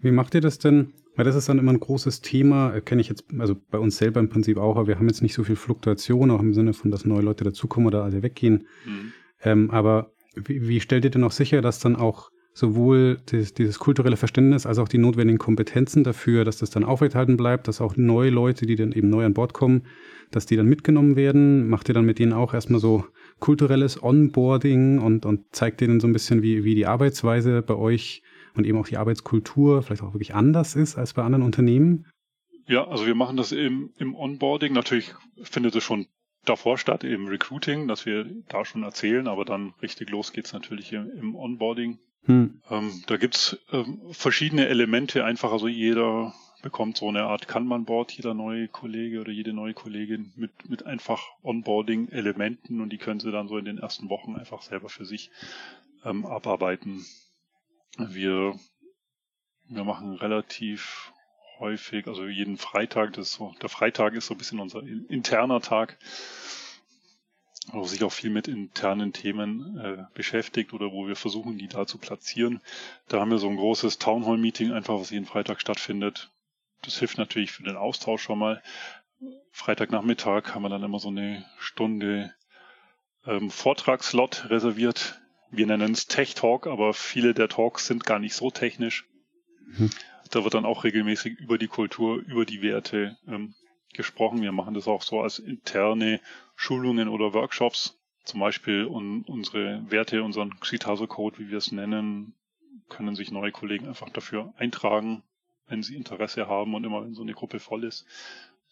Wie 0.00 0.10
macht 0.10 0.34
ihr 0.34 0.40
das 0.40 0.58
denn? 0.58 0.92
Weil 1.14 1.26
das 1.26 1.36
ist 1.36 1.48
dann 1.48 1.58
immer 1.58 1.72
ein 1.72 1.80
großes 1.80 2.22
Thema, 2.22 2.74
äh, 2.74 2.80
kenne 2.80 3.02
ich 3.02 3.08
jetzt, 3.08 3.24
also 3.38 3.54
bei 3.70 3.78
uns 3.78 3.98
selber 3.98 4.18
im 4.18 4.30
Prinzip 4.30 4.56
auch, 4.56 4.76
aber 4.76 4.86
wir 4.86 4.96
haben 4.96 5.08
jetzt 5.08 5.22
nicht 5.22 5.34
so 5.34 5.44
viel 5.44 5.56
Fluktuation, 5.56 6.30
auch 6.30 6.40
im 6.40 6.54
Sinne 6.54 6.72
von, 6.72 6.90
dass 6.90 7.04
neue 7.04 7.20
Leute 7.20 7.44
dazukommen 7.44 7.86
oder 7.86 8.02
alle 8.02 8.22
weggehen. 8.22 8.66
Mhm. 8.86 9.12
Ähm, 9.42 9.70
aber 9.70 10.12
wie, 10.34 10.66
wie 10.66 10.80
stellt 10.80 11.04
ihr 11.04 11.10
denn 11.10 11.24
auch 11.24 11.32
sicher, 11.32 11.60
dass 11.60 11.80
dann 11.80 11.96
auch 11.96 12.30
sowohl 12.54 13.18
dieses, 13.30 13.54
dieses, 13.54 13.78
kulturelle 13.78 14.16
Verständnis 14.16 14.66
als 14.66 14.78
auch 14.78 14.88
die 14.88 14.98
notwendigen 14.98 15.38
Kompetenzen 15.38 16.04
dafür, 16.04 16.44
dass 16.44 16.58
das 16.58 16.70
dann 16.70 16.84
aufrechterhalten 16.84 17.36
bleibt, 17.36 17.68
dass 17.68 17.80
auch 17.80 17.96
neue 17.96 18.30
Leute, 18.30 18.66
die 18.66 18.76
dann 18.76 18.92
eben 18.92 19.08
neu 19.08 19.24
an 19.24 19.34
Bord 19.34 19.54
kommen, 19.54 19.82
dass 20.30 20.46
die 20.46 20.56
dann 20.56 20.66
mitgenommen 20.66 21.16
werden? 21.16 21.68
Macht 21.68 21.88
ihr 21.88 21.94
dann 21.94 22.04
mit 22.04 22.18
denen 22.18 22.32
auch 22.32 22.54
erstmal 22.54 22.80
so 22.80 23.04
kulturelles 23.40 24.02
Onboarding 24.02 24.98
und, 24.98 25.26
und 25.26 25.54
zeigt 25.54 25.80
denen 25.80 26.00
so 26.00 26.06
ein 26.06 26.12
bisschen, 26.12 26.42
wie, 26.42 26.64
wie 26.64 26.74
die 26.74 26.86
Arbeitsweise 26.86 27.62
bei 27.62 27.74
euch 27.74 28.22
und 28.54 28.66
eben 28.66 28.78
auch 28.78 28.88
die 28.88 28.98
Arbeitskultur 28.98 29.82
vielleicht 29.82 30.02
auch 30.02 30.14
wirklich 30.14 30.34
anders 30.34 30.76
ist 30.76 30.96
als 30.96 31.14
bei 31.14 31.22
anderen 31.22 31.44
Unternehmen? 31.44 32.06
Ja, 32.66 32.86
also 32.86 33.06
wir 33.06 33.14
machen 33.14 33.36
das 33.36 33.52
im, 33.52 33.90
im 33.98 34.14
Onboarding. 34.14 34.72
Natürlich 34.72 35.14
findet 35.42 35.74
es 35.74 35.82
schon 35.82 36.06
davor 36.44 36.78
statt, 36.78 37.04
im 37.04 37.26
Recruiting, 37.26 37.88
dass 37.88 38.06
wir 38.06 38.24
da 38.48 38.64
schon 38.64 38.82
erzählen, 38.82 39.28
aber 39.28 39.44
dann 39.44 39.74
richtig 39.82 40.10
los 40.10 40.32
geht's 40.32 40.52
natürlich 40.52 40.92
im, 40.92 41.10
im 41.10 41.34
Onboarding. 41.34 41.98
Hm. 42.24 42.60
Ähm, 42.70 43.02
da 43.06 43.16
gibt's 43.16 43.58
ähm, 43.72 44.00
verschiedene 44.12 44.68
Elemente, 44.68 45.24
einfach 45.24 45.52
also 45.52 45.66
jeder 45.66 46.32
bekommt 46.62 46.96
so 46.96 47.08
eine 47.08 47.24
Art 47.24 47.48
Kanban-Board, 47.48 48.12
jeder 48.12 48.34
neue 48.34 48.68
Kollege 48.68 49.20
oder 49.20 49.32
jede 49.32 49.52
neue 49.52 49.74
Kollegin 49.74 50.32
mit, 50.36 50.68
mit 50.70 50.86
einfach 50.86 51.20
Onboarding-Elementen 51.42 52.80
und 52.80 52.90
die 52.90 52.98
können 52.98 53.20
sie 53.20 53.32
dann 53.32 53.48
so 53.48 53.58
in 53.58 53.64
den 53.64 53.78
ersten 53.78 54.08
Wochen 54.08 54.36
einfach 54.36 54.62
selber 54.62 54.88
für 54.88 55.04
sich 55.04 55.30
ähm, 56.04 56.24
abarbeiten. 56.24 57.04
Wir, 57.98 58.58
wir 59.68 59.84
machen 59.84 60.14
relativ 60.14 61.12
häufig, 61.58 62.06
also 62.06 62.26
jeden 62.26 62.56
Freitag, 62.56 63.14
das 63.14 63.28
ist 63.28 63.34
so, 63.34 63.54
der 63.60 63.68
Freitag 63.68 64.14
ist 64.14 64.26
so 64.26 64.34
ein 64.34 64.38
bisschen 64.38 64.60
unser 64.60 64.82
interner 64.82 65.60
Tag, 65.60 65.98
wo 67.70 67.84
sich 67.84 68.02
auch 68.02 68.12
viel 68.12 68.30
mit 68.30 68.48
internen 68.48 69.12
Themen 69.12 69.78
äh, 69.78 70.04
beschäftigt 70.14 70.72
oder 70.72 70.92
wo 70.92 71.06
wir 71.06 71.16
versuchen, 71.16 71.58
die 71.58 71.68
da 71.68 71.86
zu 71.86 71.98
platzieren. 71.98 72.60
Da 73.08 73.20
haben 73.20 73.30
wir 73.30 73.38
so 73.38 73.48
ein 73.48 73.56
großes 73.56 73.98
Townhall-Meeting 73.98 74.72
einfach, 74.72 74.98
was 74.98 75.10
jeden 75.10 75.26
Freitag 75.26 75.60
stattfindet. 75.60 76.30
Das 76.82 76.98
hilft 76.98 77.18
natürlich 77.18 77.52
für 77.52 77.62
den 77.62 77.76
Austausch 77.76 78.22
schon 78.22 78.38
mal. 78.38 78.62
Freitagnachmittag 79.52 80.54
haben 80.54 80.62
wir 80.62 80.68
dann 80.68 80.82
immer 80.82 80.98
so 80.98 81.08
eine 81.08 81.44
Stunde 81.58 82.34
ähm, 83.26 83.50
Vortragslot 83.50 84.50
reserviert. 84.50 85.20
Wir 85.50 85.66
nennen 85.66 85.92
es 85.92 86.06
Tech 86.06 86.34
Talk, 86.34 86.66
aber 86.66 86.94
viele 86.94 87.34
der 87.34 87.48
Talks 87.48 87.86
sind 87.86 88.04
gar 88.04 88.18
nicht 88.18 88.34
so 88.34 88.50
technisch. 88.50 89.04
Mhm. 89.66 89.90
Da 90.30 90.44
wird 90.44 90.54
dann 90.54 90.64
auch 90.64 90.82
regelmäßig 90.84 91.38
über 91.38 91.58
die 91.58 91.68
Kultur, 91.68 92.16
über 92.16 92.44
die 92.44 92.62
Werte 92.62 93.18
ähm, 93.28 93.54
gesprochen. 93.92 94.40
Wir 94.40 94.52
machen 94.52 94.74
das 94.74 94.88
auch 94.88 95.02
so 95.02 95.20
als 95.20 95.38
interne 95.38 96.20
Schulungen 96.62 97.08
oder 97.08 97.34
Workshops. 97.34 97.98
Zum 98.22 98.38
Beispiel 98.38 98.84
un 98.84 99.24
unsere 99.24 99.82
Werte, 99.90 100.22
unseren 100.22 100.60
Xitaso-Code, 100.60 101.40
wie 101.40 101.50
wir 101.50 101.58
es 101.58 101.72
nennen, 101.72 102.34
können 102.88 103.16
sich 103.16 103.32
neue 103.32 103.50
Kollegen 103.50 103.88
einfach 103.88 104.10
dafür 104.10 104.54
eintragen, 104.56 105.24
wenn 105.66 105.82
sie 105.82 105.96
Interesse 105.96 106.46
haben 106.46 106.74
und 106.74 106.84
immer 106.84 107.04
wenn 107.04 107.14
so 107.14 107.22
eine 107.22 107.32
Gruppe 107.32 107.58
voll 107.58 107.82
ist, 107.82 108.06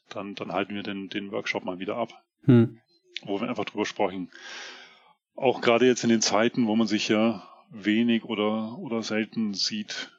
dann, 0.09 0.37
dann 0.37 0.53
halten 0.53 0.77
wir 0.77 0.85
den, 0.85 1.09
den 1.09 1.33
Workshop 1.33 1.65
mal 1.65 1.81
wieder 1.81 1.97
ab, 1.97 2.13
hm. 2.45 2.81
wo 3.23 3.41
wir 3.41 3.49
einfach 3.49 3.65
drüber 3.65 3.87
sprechen. 3.87 4.31
Auch 5.35 5.61
gerade 5.61 5.87
jetzt 5.87 6.05
in 6.05 6.11
den 6.11 6.23
Zeiten, 6.23 6.69
wo 6.69 6.77
man 6.77 6.87
sich 6.87 7.09
ja 7.09 7.43
wenig 7.71 8.25
oder, 8.25 8.79
oder 8.79 9.03
selten 9.03 9.53
sieht, 9.55 10.13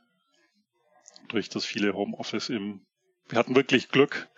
durch 1.29 1.47
das 1.47 1.63
viele 1.63 1.93
Homeoffice 1.93 2.49
im, 2.49 2.81
wir 3.29 3.39
hatten 3.39 3.55
wirklich 3.55 3.87
Glück, 3.87 4.29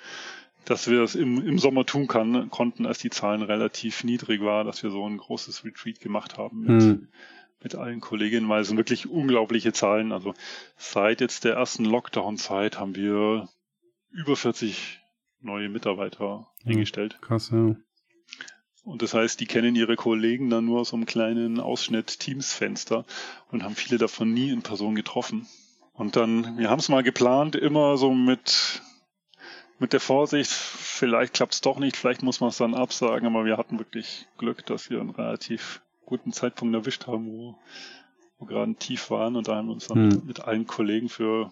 dass 0.66 0.90
wir 0.90 1.02
das 1.02 1.16
im, 1.16 1.46
im 1.46 1.60
Sommer 1.60 1.86
tun 1.86 2.08
kann, 2.08 2.50
konnten, 2.50 2.86
als 2.86 3.00
die 3.00 3.10
Zahlen 3.10 3.42
relativ 3.42 4.04
niedrig 4.04 4.42
waren, 4.42 4.68
dass 4.68 4.84
wir 4.84 4.92
so 4.92 5.08
ein 5.08 5.18
großes 5.18 5.66
Retreat 5.66 6.00
gemacht 6.00 6.38
haben 6.38 6.62
mit, 6.62 6.82
hm. 6.82 7.08
mit 7.62 7.76
allen 7.76 8.00
Kolleginnen, 8.00 8.50
weil 8.50 8.62
es 8.62 8.68
sind 8.68 8.78
wirklich 8.78 9.10
unglaubliche 9.10 9.74
Zahlen. 9.74 10.12
Also 10.12 10.34
seit 10.78 11.22
jetzt 11.22 11.44
der 11.44 11.56
ersten 11.56 11.86
Lockdown-Zeit 11.86 12.80
haben 12.80 12.96
wir 12.96 13.50
über 14.12 14.36
40 14.36 15.02
neue 15.42 15.70
Mitarbeiter 15.70 16.48
hm. 16.64 16.72
eingestellt. 16.72 17.18
Krass, 17.22 17.50
ja. 17.52 17.76
Und 18.86 19.02
das 19.02 19.14
heißt, 19.14 19.40
die 19.40 19.46
kennen 19.46 19.76
ihre 19.76 19.96
Kollegen 19.96 20.50
dann 20.50 20.66
nur 20.66 20.82
aus 20.82 20.94
einem 20.94 21.06
kleinen 21.06 21.62
Ausschnitt 21.62 22.20
Teams-Fenster 22.20 23.06
und 23.50 23.64
haben 23.64 23.76
viele 23.76 23.98
davon 23.98 24.34
nie 24.34 24.50
in 24.50 24.62
Person 24.62 24.96
getroffen. 24.96 25.48
Und 25.94 26.16
dann, 26.16 26.58
wir 26.58 26.70
haben 26.70 26.80
es 26.80 26.90
mal 26.90 27.04
geplant, 27.04 27.56
immer 27.56 27.98
so 27.98 28.14
mit 28.14 28.82
mit 29.84 29.92
der 29.92 30.00
Vorsicht, 30.00 30.50
vielleicht 30.50 31.34
klappt 31.34 31.56
es 31.56 31.60
doch 31.60 31.78
nicht, 31.78 31.98
vielleicht 31.98 32.24
muss 32.24 32.40
man 32.40 32.52
es 32.52 32.58
dann 32.58 32.74
absagen, 32.74 33.28
aber 33.28 33.44
wir 33.44 33.58
hatten 33.58 33.80
wirklich 33.80 34.30
Glück, 34.38 34.66
dass 34.66 34.90
wir 34.90 35.02
einen 35.02 35.10
relativ 35.10 35.82
guten 36.06 36.32
Zeitpunkt 36.32 36.74
erwischt 36.74 37.06
haben, 37.06 37.28
wo, 37.28 37.60
wo 38.38 38.46
gerade 38.46 38.76
Tief 38.76 39.10
waren 39.10 39.36
und 39.36 39.50
da 39.50 39.58
haben 39.58 39.68
wir 39.68 39.74
uns 39.74 39.88
dann 39.88 40.10
hm. 40.10 40.22
mit, 40.26 40.40
allen 40.40 40.68
Kollegen 40.68 41.10
für, 41.10 41.52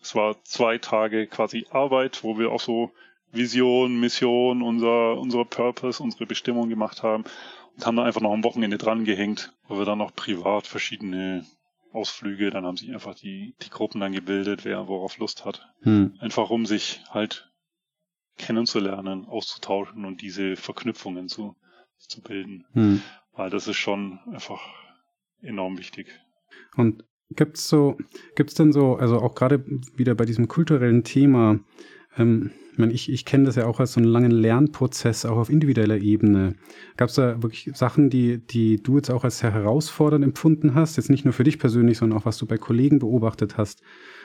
es 0.00 0.14
war 0.14 0.42
zwei 0.44 0.78
Tage 0.78 1.26
quasi 1.26 1.66
Arbeit, 1.68 2.24
wo 2.24 2.38
wir 2.38 2.50
auch 2.52 2.60
so 2.60 2.90
Vision, 3.32 4.00
Mission, 4.00 4.62
unser, 4.62 5.18
unser 5.18 5.44
Purpose, 5.44 6.02
unsere 6.02 6.24
Bestimmung 6.24 6.70
gemacht 6.70 7.02
haben 7.02 7.24
und 7.76 7.84
haben 7.84 7.96
da 7.96 8.04
einfach 8.04 8.22
noch 8.22 8.32
am 8.32 8.44
Wochenende 8.44 8.78
dran 8.78 9.04
gehängt, 9.04 9.52
wo 9.68 9.76
wir 9.76 9.84
dann 9.84 9.98
noch 9.98 10.14
privat 10.14 10.66
verschiedene 10.66 11.44
Ausflüge, 11.92 12.50
dann 12.50 12.64
haben 12.64 12.76
sich 12.76 12.92
einfach 12.92 13.14
die, 13.14 13.54
die 13.62 13.70
Gruppen 13.70 14.00
dann 14.00 14.12
gebildet, 14.12 14.64
wer 14.64 14.88
worauf 14.88 15.18
Lust 15.18 15.44
hat. 15.44 15.68
Hm. 15.82 16.14
Einfach 16.18 16.50
um 16.50 16.66
sich 16.66 17.02
halt 17.10 17.50
kennenzulernen, 18.38 19.26
auszutauschen 19.26 20.04
und 20.04 20.22
diese 20.22 20.56
Verknüpfungen 20.56 21.28
zu, 21.28 21.56
zu 21.98 22.22
bilden. 22.22 22.64
Hm. 22.72 23.02
Weil 23.32 23.50
das 23.50 23.68
ist 23.68 23.76
schon 23.76 24.18
einfach 24.30 24.60
enorm 25.40 25.78
wichtig. 25.78 26.08
Und 26.76 27.04
gibt's 27.30 27.68
so, 27.68 27.96
gibt's 28.36 28.54
denn 28.54 28.72
so, 28.72 28.96
also 28.96 29.18
auch 29.18 29.34
gerade 29.34 29.64
wieder 29.96 30.14
bei 30.14 30.24
diesem 30.24 30.48
kulturellen 30.48 31.04
Thema, 31.04 31.60
ähm, 32.16 32.50
ich, 32.78 33.10
ich 33.12 33.24
kenne 33.24 33.44
das 33.44 33.56
ja 33.56 33.66
auch 33.66 33.80
als 33.80 33.92
so 33.92 34.00
einen 34.00 34.08
langen 34.08 34.30
Lernprozess, 34.30 35.26
auch 35.26 35.36
auf 35.36 35.50
individueller 35.50 35.98
Ebene. 35.98 36.54
Gab 36.96 37.10
es 37.10 37.16
da 37.16 37.42
wirklich 37.42 37.70
Sachen, 37.74 38.10
die, 38.10 38.38
die 38.38 38.82
du 38.82 38.96
jetzt 38.96 39.10
auch 39.10 39.24
als 39.24 39.38
sehr 39.38 39.52
herausfordernd 39.52 40.24
empfunden 40.24 40.74
hast? 40.74 40.96
Jetzt 40.96 41.10
nicht 41.10 41.24
nur 41.24 41.34
für 41.34 41.44
dich 41.44 41.58
persönlich, 41.58 41.98
sondern 41.98 42.18
auch 42.18 42.24
was 42.24 42.38
du 42.38 42.46
bei 42.46 42.56
Kollegen 42.56 42.98
beobachtet 42.98 43.56
hast. 43.58 43.82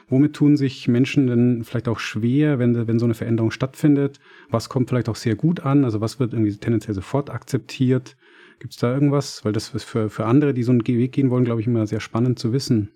Womit 0.10 0.34
tun 0.34 0.56
sich 0.56 0.88
Menschen 0.88 1.28
denn 1.28 1.64
vielleicht 1.66 1.90
auch 1.90 2.00
schwer, 2.00 2.60
wenn, 2.60 2.88
wenn 2.88 3.00
so 3.00 3.06
eine 3.06 3.14
Veränderung 3.14 3.52
stattfindet? 3.52 4.20
Was 4.50 4.70
kommt 4.70 4.90
vielleicht 4.90 5.10
auch 5.10 5.18
sehr 5.18 5.36
gut 5.36 5.62
an? 5.62 5.84
Also 5.84 6.00
was 6.00 6.20
wird 6.20 6.34
irgendwie 6.34 6.56
tendenziell 6.56 6.96
sofort 6.96 7.30
akzeptiert? 7.30 8.16
Gibt 8.60 8.74
es 8.74 8.80
da 8.80 8.94
irgendwas? 8.94 9.44
Weil 9.44 9.52
das 9.52 9.74
ist 9.74 9.84
für, 9.84 10.10
für 10.10 10.26
andere, 10.26 10.54
die 10.54 10.64
so 10.64 10.72
einen 10.72 10.88
Weg 10.88 11.12
gehen 11.12 11.30
wollen, 11.30 11.44
glaube 11.44 11.60
ich, 11.60 11.68
immer 11.68 11.86
sehr 11.86 12.00
spannend 12.00 12.40
zu 12.40 12.54
wissen. 12.54 12.90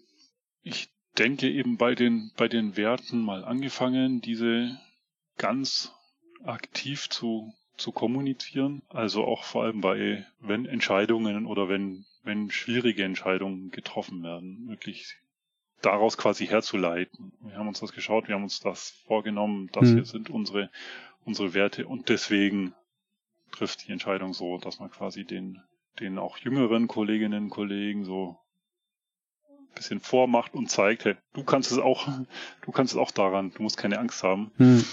Ich 0.64 0.90
denke 1.18 1.50
eben 1.50 1.78
bei 1.78 1.96
den, 1.96 2.32
bei 2.38 2.48
den 2.48 2.78
Werten 2.78 3.22
mal 3.22 3.44
angefangen, 3.44 4.22
diese 4.22 4.78
ganz 5.38 5.94
aktiv 6.44 7.10
zu, 7.10 7.54
zu 7.78 7.92
kommunizieren. 7.92 8.82
Also 8.90 9.26
auch 9.26 9.44
vor 9.44 9.64
allem 9.64 9.82
bei, 9.82 10.26
wenn 10.40 10.66
Entscheidungen 10.66 11.46
oder 11.46 11.70
wenn, 11.70 12.06
wenn 12.24 12.52
schwierige 12.52 13.04
Entscheidungen 13.04 13.72
getroffen 13.72 14.24
werden, 14.24 14.68
wirklich 14.68 15.16
daraus 15.82 16.18
quasi 16.18 16.48
herzuleiten. 16.48 17.34
Wir 17.42 17.56
haben 17.56 17.68
uns 17.68 17.80
das 17.80 17.94
geschaut, 17.94 18.28
wir 18.28 18.36
haben 18.36 18.44
uns 18.44 18.60
das 18.60 18.92
vorgenommen, 19.08 19.70
das 19.74 19.90
hm. 19.90 19.96
hier 19.96 20.06
sind 20.06 20.30
unsere, 20.30 20.70
unsere 21.26 21.54
Werte 21.54 21.88
und 21.88 22.10
deswegen 22.10 22.74
trifft 23.52 23.88
die 23.88 23.92
Entscheidung 23.92 24.34
so, 24.34 24.58
dass 24.60 24.80
man 24.80 24.92
quasi 24.92 25.26
den, 25.26 25.62
den 26.00 26.20
auch 26.20 26.38
jüngeren 26.38 26.88
Kolleginnen 26.88 27.46
und 27.46 27.50
Kollegen 27.50 28.06
so 28.06 28.38
bisschen 29.74 30.00
vormacht 30.00 30.54
und 30.54 30.70
zeigt, 30.70 31.06
hey, 31.06 31.16
du 31.34 31.44
kannst 31.44 31.72
es 31.72 31.78
auch, 31.78 32.08
du 32.62 32.72
kannst 32.72 32.94
es 32.94 33.00
auch 33.00 33.12
daran, 33.12 33.52
du 33.52 33.64
musst 33.64 33.78
keine 33.78 34.00
Angst 34.00 34.24
haben. 34.24 34.52
Hm. 34.58 34.84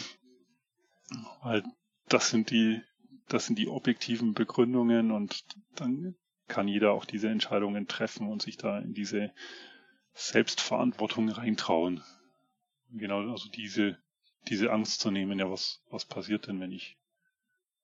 Weil 1.43 1.65
das 2.09 2.31
sind 2.31 2.51
die, 2.51 2.81
das 3.29 3.47
sind 3.47 3.59
die 3.59 3.69
objektiven 3.69 4.35
Begründungen 4.35 5.11
und 5.11 5.45
dann 5.75 6.15
kann 6.49 6.67
jeder 6.67 6.93
auch 6.93 7.05
diese 7.05 7.29
Entscheidungen 7.29 7.87
treffen 7.87 8.27
und 8.29 8.43
sich 8.43 8.57
da 8.57 8.79
in 8.79 8.95
diese 8.95 9.33
Selbstverantwortung 10.15 11.29
reintrauen. 11.29 12.03
Genau, 12.91 13.31
also 13.31 13.49
diese, 13.51 13.99
diese 14.49 14.73
Angst 14.73 15.01
zu 15.01 15.11
nehmen, 15.11 15.39
ja, 15.39 15.51
was, 15.51 15.83
was 15.91 16.07
passiert 16.07 16.47
denn, 16.47 16.61
wenn 16.61 16.73
ich, 16.73 16.98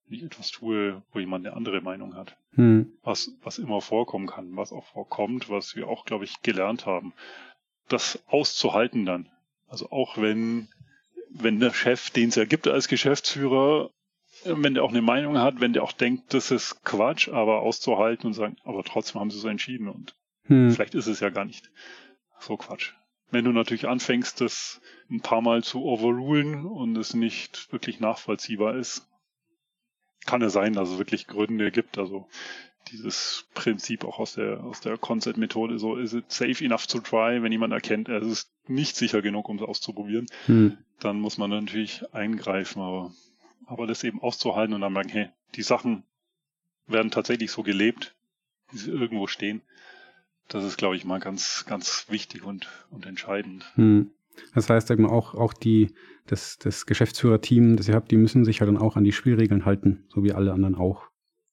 wenn 0.06 0.18
ich 0.18 0.24
etwas 0.24 0.50
tue, 0.50 1.02
wo 1.12 1.18
jemand 1.18 1.46
eine 1.46 1.56
andere 1.56 1.80
Meinung 1.80 2.14
hat? 2.14 2.36
Hm. 2.54 2.92
Was, 3.02 3.32
was 3.42 3.58
immer 3.58 3.80
vorkommen 3.80 4.26
kann, 4.26 4.56
was 4.56 4.72
auch 4.72 4.84
vorkommt, 4.84 5.48
was 5.48 5.76
wir 5.76 5.88
auch, 5.88 6.04
glaube 6.04 6.24
ich, 6.24 6.42
gelernt 6.42 6.86
haben. 6.86 7.12
Das 7.88 8.22
auszuhalten 8.26 9.06
dann. 9.06 9.28
Also 9.68 9.90
auch 9.90 10.18
wenn, 10.18 10.68
wenn 11.30 11.60
der 11.60 11.72
Chef, 11.72 12.10
den 12.10 12.28
es 12.28 12.34
ja 12.34 12.44
gibt 12.44 12.68
als 12.68 12.88
Geschäftsführer, 12.88 13.90
wenn 14.44 14.74
der 14.74 14.84
auch 14.84 14.90
eine 14.90 15.02
Meinung 15.02 15.38
hat, 15.38 15.60
wenn 15.60 15.72
der 15.72 15.82
auch 15.82 15.92
denkt, 15.92 16.34
das 16.34 16.50
ist 16.50 16.84
Quatsch, 16.84 17.28
aber 17.28 17.60
auszuhalten 17.60 18.26
und 18.26 18.34
sagen, 18.34 18.56
aber 18.64 18.84
trotzdem 18.84 19.20
haben 19.20 19.30
sie 19.30 19.38
so 19.38 19.48
entschieden 19.48 19.88
und 19.88 20.14
hm. 20.44 20.70
vielleicht 20.70 20.94
ist 20.94 21.06
es 21.06 21.20
ja 21.20 21.30
gar 21.30 21.44
nicht 21.44 21.70
so 22.38 22.56
Quatsch. 22.56 22.92
Wenn 23.30 23.44
du 23.44 23.52
natürlich 23.52 23.88
anfängst, 23.88 24.40
das 24.40 24.80
ein 25.10 25.20
paar 25.20 25.40
Mal 25.40 25.64
zu 25.64 25.82
overrulen 25.82 26.66
und 26.66 26.96
es 26.96 27.14
nicht 27.14 27.72
wirklich 27.72 28.00
nachvollziehbar 28.00 28.76
ist, 28.76 29.08
kann 30.26 30.42
es 30.42 30.52
sein, 30.52 30.72
dass 30.72 30.90
es 30.90 30.98
wirklich 30.98 31.26
Gründe 31.26 31.70
gibt. 31.70 31.98
Also 31.98 32.28
dieses 32.88 33.46
Prinzip 33.54 34.04
auch 34.04 34.18
aus 34.18 34.34
der, 34.34 34.62
aus 34.62 34.80
der 34.80 34.98
Concept-Methode, 34.98 35.78
so 35.78 35.96
is 35.96 36.12
it 36.12 36.30
safe 36.30 36.64
enough 36.64 36.86
to 36.86 36.98
try, 36.98 37.42
wenn 37.42 37.52
jemand 37.52 37.72
erkennt, 37.72 38.08
es 38.08 38.26
ist 38.26 38.50
nicht 38.66 38.96
sicher 38.96 39.22
genug, 39.22 39.48
um 39.48 39.56
es 39.56 39.62
auszuprobieren, 39.62 40.26
hm. 40.46 40.76
dann 41.00 41.18
muss 41.18 41.38
man 41.38 41.50
natürlich 41.50 42.04
eingreifen, 42.12 42.82
aber 42.82 43.12
aber 43.66 43.86
das 43.86 44.04
eben 44.04 44.20
auszuhalten 44.20 44.74
und 44.74 44.80
dann 44.80 44.92
merken, 44.92 45.10
hey, 45.10 45.28
die 45.54 45.62
Sachen 45.62 46.04
werden 46.86 47.10
tatsächlich 47.10 47.50
so 47.50 47.62
gelebt, 47.62 48.14
wie 48.70 48.78
sie 48.78 48.90
irgendwo 48.90 49.26
stehen. 49.26 49.62
Das 50.48 50.64
ist, 50.64 50.76
glaube 50.76 50.96
ich, 50.96 51.04
mal 51.04 51.20
ganz, 51.20 51.64
ganz 51.66 52.06
wichtig 52.10 52.44
und, 52.44 52.68
und 52.90 53.06
entscheidend. 53.06 53.64
Hm. 53.76 54.10
Das 54.54 54.68
heißt 54.68 54.90
eben 54.90 55.06
auch, 55.06 55.34
auch 55.34 55.52
die, 55.52 55.94
das, 56.26 56.58
das 56.58 56.86
Geschäftsführerteam, 56.86 57.76
das 57.76 57.88
ihr 57.88 57.94
habt, 57.94 58.10
die 58.10 58.16
müssen 58.16 58.44
sich 58.44 58.60
ja 58.60 58.66
dann 58.66 58.78
auch 58.78 58.96
an 58.96 59.04
die 59.04 59.12
Spielregeln 59.12 59.64
halten, 59.64 60.04
so 60.08 60.22
wie 60.22 60.32
alle 60.32 60.52
anderen 60.52 60.74
auch. 60.74 61.08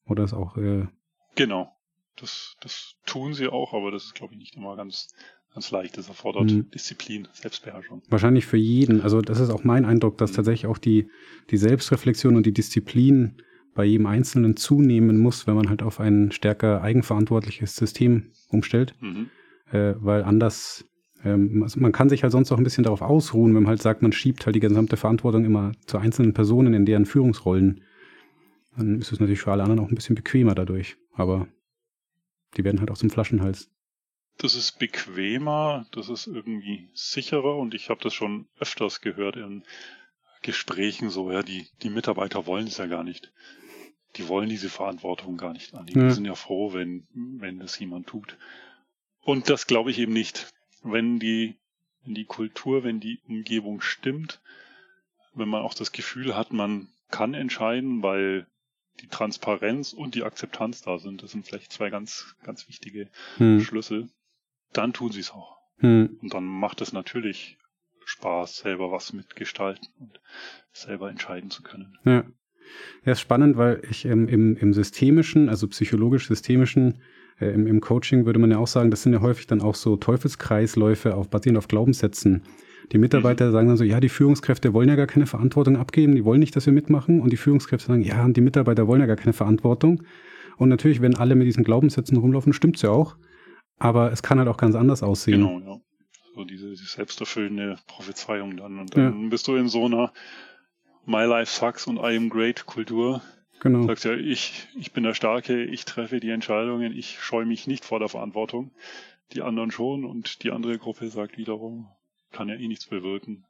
Oder 0.05 0.23
ist 0.23 0.33
auch. 0.33 0.57
Äh 0.57 0.87
genau. 1.35 1.71
Das, 2.17 2.55
das 2.61 2.95
tun 3.05 3.33
sie 3.33 3.47
auch, 3.47 3.73
aber 3.73 3.91
das 3.91 4.05
ist, 4.05 4.15
glaube 4.15 4.33
ich, 4.33 4.39
nicht 4.39 4.55
immer 4.55 4.75
ganz, 4.75 5.07
ganz 5.53 5.71
leicht. 5.71 5.97
Das 5.97 6.09
erfordert 6.09 6.51
mhm. 6.51 6.69
Disziplin, 6.69 7.27
Selbstbeherrschung. 7.33 8.03
Wahrscheinlich 8.09 8.45
für 8.45 8.57
jeden. 8.57 9.01
Also 9.01 9.21
das 9.21 9.39
ist 9.39 9.49
auch 9.49 9.63
mein 9.63 9.85
Eindruck, 9.85 10.17
dass 10.17 10.31
mhm. 10.31 10.35
tatsächlich 10.35 10.67
auch 10.67 10.77
die, 10.77 11.09
die 11.49 11.57
Selbstreflexion 11.57 12.35
und 12.35 12.45
die 12.45 12.53
Disziplin 12.53 13.41
bei 13.73 13.85
jedem 13.85 14.05
Einzelnen 14.05 14.57
zunehmen 14.57 15.17
muss, 15.17 15.47
wenn 15.47 15.55
man 15.55 15.69
halt 15.69 15.81
auf 15.81 15.99
ein 15.99 16.31
stärker 16.31 16.81
eigenverantwortliches 16.81 17.75
System 17.75 18.31
umstellt. 18.49 18.95
Mhm. 18.99 19.29
Äh, 19.71 19.95
weil 19.97 20.23
anders, 20.23 20.85
ähm, 21.23 21.63
also 21.63 21.79
man 21.79 21.91
kann 21.91 22.09
sich 22.09 22.23
halt 22.23 22.31
sonst 22.31 22.51
auch 22.51 22.57
ein 22.57 22.63
bisschen 22.63 22.83
darauf 22.83 23.01
ausruhen, 23.01 23.53
wenn 23.55 23.63
man 23.63 23.69
halt 23.69 23.81
sagt, 23.81 24.01
man 24.01 24.11
schiebt 24.11 24.45
halt 24.45 24.55
die 24.55 24.59
gesamte 24.59 24.97
Verantwortung 24.97 25.45
immer 25.45 25.71
zu 25.85 25.97
einzelnen 25.97 26.33
Personen 26.33 26.73
in 26.73 26.85
deren 26.85 27.05
Führungsrollen. 27.05 27.83
Dann 28.77 28.99
ist 28.99 29.11
es 29.11 29.19
natürlich 29.19 29.41
für 29.41 29.51
alle 29.51 29.63
anderen 29.63 29.81
auch 29.81 29.89
ein 29.89 29.95
bisschen 29.95 30.15
bequemer 30.15 30.55
dadurch. 30.55 30.97
Aber 31.13 31.47
die 32.57 32.63
werden 32.63 32.79
halt 32.79 32.91
auch 32.91 32.97
zum 32.97 33.09
Flaschenhals 33.09 33.69
das 34.37 34.55
ist 34.55 34.79
bequemer, 34.79 35.85
das 35.91 36.09
ist 36.09 36.25
irgendwie 36.25 36.89
sicherer 36.93 37.57
und 37.57 37.75
ich 37.75 37.89
habe 37.89 38.01
das 38.01 38.13
schon 38.13 38.47
öfters 38.59 39.01
gehört 39.01 39.35
in 39.35 39.63
Gesprächen 40.41 41.11
so, 41.11 41.31
ja, 41.31 41.43
die, 41.43 41.67
die 41.83 41.91
Mitarbeiter 41.91 42.47
wollen 42.47 42.67
es 42.67 42.77
ja 42.77 42.87
gar 42.87 43.03
nicht. 43.03 43.31
Die 44.15 44.27
wollen 44.27 44.49
diese 44.49 44.69
Verantwortung 44.69 45.37
gar 45.37 45.53
nicht 45.53 45.75
annehmen. 45.75 46.01
Ja. 46.01 46.07
Die 46.07 46.15
sind 46.15 46.25
ja 46.25 46.35
froh, 46.35 46.73
wenn, 46.73 47.07
wenn 47.13 47.59
das 47.59 47.77
jemand 47.77 48.07
tut. 48.07 48.37
Und 49.21 49.49
das 49.49 49.67
glaube 49.67 49.91
ich 49.91 49.99
eben 49.99 50.13
nicht. 50.13 50.51
Wenn 50.83 51.19
die, 51.19 51.55
wenn 52.03 52.15
die 52.15 52.25
Kultur, 52.25 52.83
wenn 52.83 52.99
die 52.99 53.19
Umgebung 53.27 53.81
stimmt, 53.81 54.41
wenn 55.33 55.49
man 55.49 55.61
auch 55.61 55.73
das 55.73 55.91
Gefühl 55.91 56.35
hat, 56.35 56.51
man 56.51 56.87
kann 57.09 57.33
entscheiden, 57.33 58.03
weil 58.03 58.47
die 58.99 59.07
Transparenz 59.07 59.93
und 59.93 60.15
die 60.15 60.23
Akzeptanz 60.23 60.81
da 60.81 60.99
sind. 60.99 61.23
Das 61.23 61.31
sind 61.31 61.45
vielleicht 61.45 61.71
zwei 61.71 61.89
ganz, 61.89 62.35
ganz 62.43 62.67
wichtige 62.67 63.09
hm. 63.37 63.61
Schlüssel 63.61 64.09
dann 64.73 64.93
tun 64.93 65.11
sie 65.11 65.19
es 65.19 65.31
auch. 65.31 65.57
Hm. 65.77 66.17
Und 66.21 66.33
dann 66.33 66.45
macht 66.45 66.81
es 66.81 66.93
natürlich 66.93 67.57
Spaß, 68.05 68.57
selber 68.57 68.91
was 68.91 69.13
mitgestalten 69.13 69.87
und 69.99 70.19
selber 70.73 71.09
entscheiden 71.09 71.49
zu 71.49 71.63
können. 71.63 71.97
Ja. 72.05 72.25
Ja, 73.03 73.11
ist 73.11 73.19
spannend, 73.19 73.57
weil 73.57 73.81
ich 73.89 74.05
ähm, 74.05 74.29
im, 74.29 74.55
im 74.55 74.73
systemischen, 74.73 75.49
also 75.49 75.67
psychologisch-systemischen, 75.67 77.01
äh, 77.41 77.51
im, 77.51 77.67
im 77.67 77.81
Coaching 77.81 78.25
würde 78.25 78.39
man 78.39 78.51
ja 78.51 78.57
auch 78.57 78.67
sagen, 78.67 78.91
das 78.91 79.03
sind 79.03 79.13
ja 79.13 79.21
häufig 79.21 79.47
dann 79.47 79.61
auch 79.61 79.75
so 79.75 79.97
Teufelskreisläufe 79.97 81.15
auf, 81.15 81.29
basierend 81.29 81.57
auf 81.57 81.67
Glaubenssätzen. 81.67 82.43
Die 82.91 82.97
Mitarbeiter 82.97 83.47
mhm. 83.47 83.51
sagen 83.51 83.67
dann 83.67 83.77
so, 83.77 83.83
ja, 83.83 83.99
die 83.99 84.09
Führungskräfte 84.09 84.73
wollen 84.73 84.89
ja 84.89 84.95
gar 84.95 85.07
keine 85.07 85.25
Verantwortung 85.25 85.77
abgeben, 85.77 86.15
die 86.15 86.25
wollen 86.25 86.39
nicht, 86.39 86.55
dass 86.55 86.65
wir 86.65 86.73
mitmachen. 86.73 87.21
Und 87.21 87.31
die 87.31 87.37
Führungskräfte 87.37 87.87
sagen, 87.87 88.01
ja, 88.01 88.27
die 88.27 88.41
Mitarbeiter 88.41 88.87
wollen 88.87 89.01
ja 89.01 89.07
gar 89.07 89.15
keine 89.15 89.33
Verantwortung. 89.33 90.03
Und 90.57 90.69
natürlich, 90.69 91.01
wenn 91.01 91.15
alle 91.15 91.35
mit 91.35 91.47
diesen 91.47 91.63
Glaubenssätzen 91.63 92.17
rumlaufen, 92.17 92.53
stimmt's 92.53 92.81
ja 92.81 92.89
auch. 92.89 93.15
Aber 93.77 94.11
es 94.11 94.21
kann 94.21 94.37
halt 94.37 94.47
auch 94.47 94.57
ganz 94.57 94.75
anders 94.75 95.01
aussehen. 95.01 95.41
Genau, 95.41 95.59
ja. 95.59 95.81
So 96.35 96.45
diese, 96.45 96.69
diese 96.69 96.85
selbsterfüllende 96.85 97.77
Prophezeiung 97.87 98.57
dann. 98.57 98.79
Und 98.79 98.95
dann 98.95 99.23
ja. 99.23 99.29
bist 99.29 99.47
du 99.47 99.55
in 99.55 99.67
so 99.67 99.85
einer 99.85 100.13
My 101.05 101.25
Life 101.25 101.51
Sucks 101.51 101.87
und 101.87 101.97
I 101.97 102.15
am 102.15 102.29
Great 102.29 102.65
Kultur. 102.65 103.21
Genau. 103.61 103.81
Du 103.81 103.87
sagst 103.87 104.05
ja, 104.05 104.15
ich, 104.15 104.67
ich 104.75 104.91
bin 104.91 105.03
der 105.03 105.13
Starke, 105.13 105.63
ich 105.63 105.85
treffe 105.85 106.19
die 106.19 106.31
Entscheidungen, 106.31 106.97
ich 106.97 107.19
scheue 107.19 107.45
mich 107.45 107.67
nicht 107.67 107.85
vor 107.85 107.99
der 107.99 108.09
Verantwortung. 108.09 108.71
Die 109.33 109.43
anderen 109.43 109.69
schon 109.69 110.03
und 110.03 110.43
die 110.43 110.49
andere 110.49 110.79
Gruppe 110.79 111.07
sagt 111.07 111.37
wiederum, 111.37 111.87
kann 112.31 112.49
ja 112.49 112.55
eh 112.55 112.67
nichts 112.67 112.87
bewirken. 112.87 113.45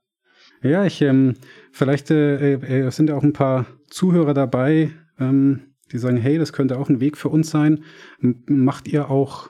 Ja, 0.62 0.86
ich, 0.86 1.02
ähm, 1.02 1.36
vielleicht 1.72 2.12
äh, 2.12 2.54
äh, 2.56 2.92
sind 2.92 3.10
ja 3.10 3.16
auch 3.16 3.24
ein 3.24 3.32
paar 3.32 3.66
Zuhörer 3.90 4.34
dabei, 4.34 4.92
ähm, 5.18 5.76
die 5.94 5.98
sagen, 5.98 6.18
hey, 6.18 6.38
das 6.38 6.52
könnte 6.52 6.78
auch 6.78 6.90
ein 6.90 7.00
Weg 7.00 7.16
für 7.16 7.30
uns 7.30 7.50
sein. 7.50 7.86
M 8.22 8.44
macht 8.48 8.90
ihr 8.90 9.10
auch 9.10 9.50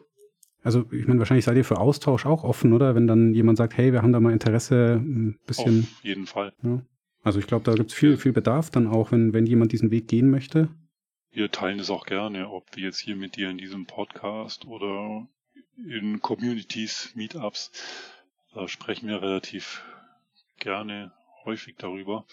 also 0.64 0.86
ich 0.92 1.08
meine, 1.08 1.18
wahrscheinlich 1.18 1.46
seid 1.46 1.58
ihr 1.58 1.66
für 1.66 1.80
Austausch 1.80 2.28
auch 2.28 2.44
offen, 2.44 2.74
oder? 2.74 2.94
Wenn 2.94 3.08
dann 3.08 3.34
jemand 3.34 3.58
sagt, 3.58 3.76
hey, 3.78 3.92
wir 3.94 4.04
haben 4.04 4.14
da 4.14 4.20
mal 4.20 4.32
Interesse, 4.32 5.02
ein 5.02 5.40
bisschen. 5.48 5.88
Auf 5.92 6.04
jeden 6.04 6.28
Fall. 6.28 6.54
Ja. 6.62 6.84
Also 7.24 7.40
ich 7.40 7.48
glaube, 7.48 7.64
da 7.66 7.74
gibt 7.76 7.92
es 7.92 7.98
viel, 7.98 8.18
viel 8.18 8.34
Bedarf 8.34 8.70
dann 8.72 8.88
auch, 8.88 9.12
wenn, 9.12 9.34
wenn 9.34 9.46
jemand 9.46 9.72
diesen 9.72 9.92
Weg 9.92 10.08
gehen 10.08 10.30
möchte. 10.30 10.70
Wir 11.32 11.52
teilen 11.52 11.80
es 11.80 11.90
auch 11.90 12.06
gerne, 12.06 12.50
ob 12.50 12.76
wir 12.76 12.84
jetzt 12.84 13.00
hier 13.00 13.16
mit 13.16 13.36
dir 13.36 13.50
in 13.50 13.58
diesem 13.58 13.86
Podcast 13.86 14.66
oder 14.66 15.28
in 15.78 16.22
Communities, 16.22 17.12
Meetups, 17.16 17.72
da 18.54 18.68
sprechen 18.68 19.08
wir 19.08 19.22
relativ 19.22 19.84
gerne 20.60 21.12
häufig 21.46 21.76
darüber. 21.78 22.26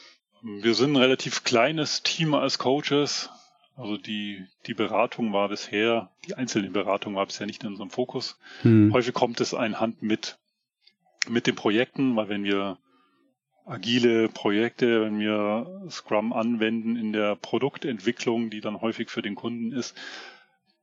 Wir 0.42 0.74
sind 0.74 0.92
ein 0.92 0.96
relativ 0.96 1.44
kleines 1.44 2.02
Team 2.02 2.34
als 2.34 2.58
Coaches, 2.58 3.30
also 3.76 3.96
die, 3.96 4.44
die 4.66 4.74
Beratung 4.74 5.32
war 5.32 5.48
bisher, 5.48 6.10
die 6.26 6.34
einzelne 6.34 6.70
Beratung 6.70 7.14
war 7.14 7.26
bisher 7.26 7.46
nicht 7.46 7.62
in 7.62 7.70
unserem 7.70 7.90
Fokus. 7.90 8.36
Hm. 8.62 8.92
Häufig 8.92 9.14
kommt 9.14 9.40
es 9.40 9.54
ein 9.54 9.78
Hand 9.78 10.02
mit, 10.02 10.38
mit 11.28 11.46
den 11.46 11.54
Projekten, 11.54 12.16
weil 12.16 12.28
wenn 12.28 12.42
wir 12.42 12.78
agile 13.68 14.28
Projekte, 14.28 15.02
wenn 15.02 15.18
wir 15.18 15.88
Scrum 15.90 16.32
anwenden 16.32 16.96
in 16.96 17.12
der 17.12 17.36
Produktentwicklung, 17.36 18.50
die 18.50 18.60
dann 18.60 18.80
häufig 18.80 19.10
für 19.10 19.22
den 19.22 19.34
Kunden 19.34 19.72
ist, 19.72 19.96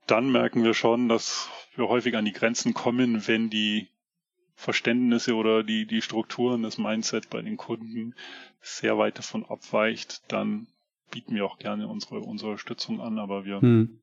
dann 0.07 0.31
merken 0.31 0.63
wir 0.63 0.73
schon, 0.73 1.09
dass 1.09 1.49
wir 1.75 1.87
häufig 1.87 2.15
an 2.15 2.25
die 2.25 2.31
Grenzen 2.31 2.73
kommen, 2.73 3.27
wenn 3.27 3.49
die 3.49 3.87
Verständnisse 4.55 5.35
oder 5.35 5.63
die, 5.63 5.85
die 5.85 6.01
Strukturen, 6.01 6.63
das 6.63 6.77
Mindset 6.77 7.29
bei 7.29 7.41
den 7.41 7.57
Kunden 7.57 8.15
sehr 8.61 8.97
weit 8.97 9.17
davon 9.17 9.45
abweicht, 9.45 10.31
dann 10.31 10.67
bieten 11.11 11.35
wir 11.35 11.45
auch 11.45 11.57
gerne 11.57 11.87
unsere, 11.87 12.19
unsere 12.19 12.51
Unterstützung 12.51 13.01
an, 13.01 13.19
aber 13.19 13.45
wir 13.45 13.61
hm. 13.61 13.99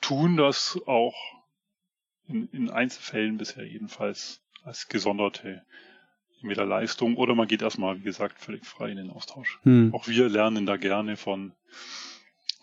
tun 0.00 0.36
das 0.36 0.78
auch 0.86 1.14
in, 2.26 2.48
in 2.52 2.70
Einzelfällen 2.70 3.38
bisher 3.38 3.64
jedenfalls 3.64 4.42
als 4.62 4.88
gesonderte 4.88 5.64
entweder 6.42 6.64
Leistung 6.64 7.16
oder 7.16 7.34
man 7.34 7.48
geht 7.48 7.62
erstmal, 7.62 7.98
wie 7.98 8.02
gesagt, 8.02 8.38
völlig 8.38 8.64
frei 8.64 8.90
in 8.90 8.96
den 8.96 9.10
Austausch. 9.10 9.58
Hm. 9.62 9.94
Auch 9.94 10.08
wir 10.08 10.28
lernen 10.28 10.66
da 10.66 10.76
gerne 10.76 11.16
von, 11.16 11.52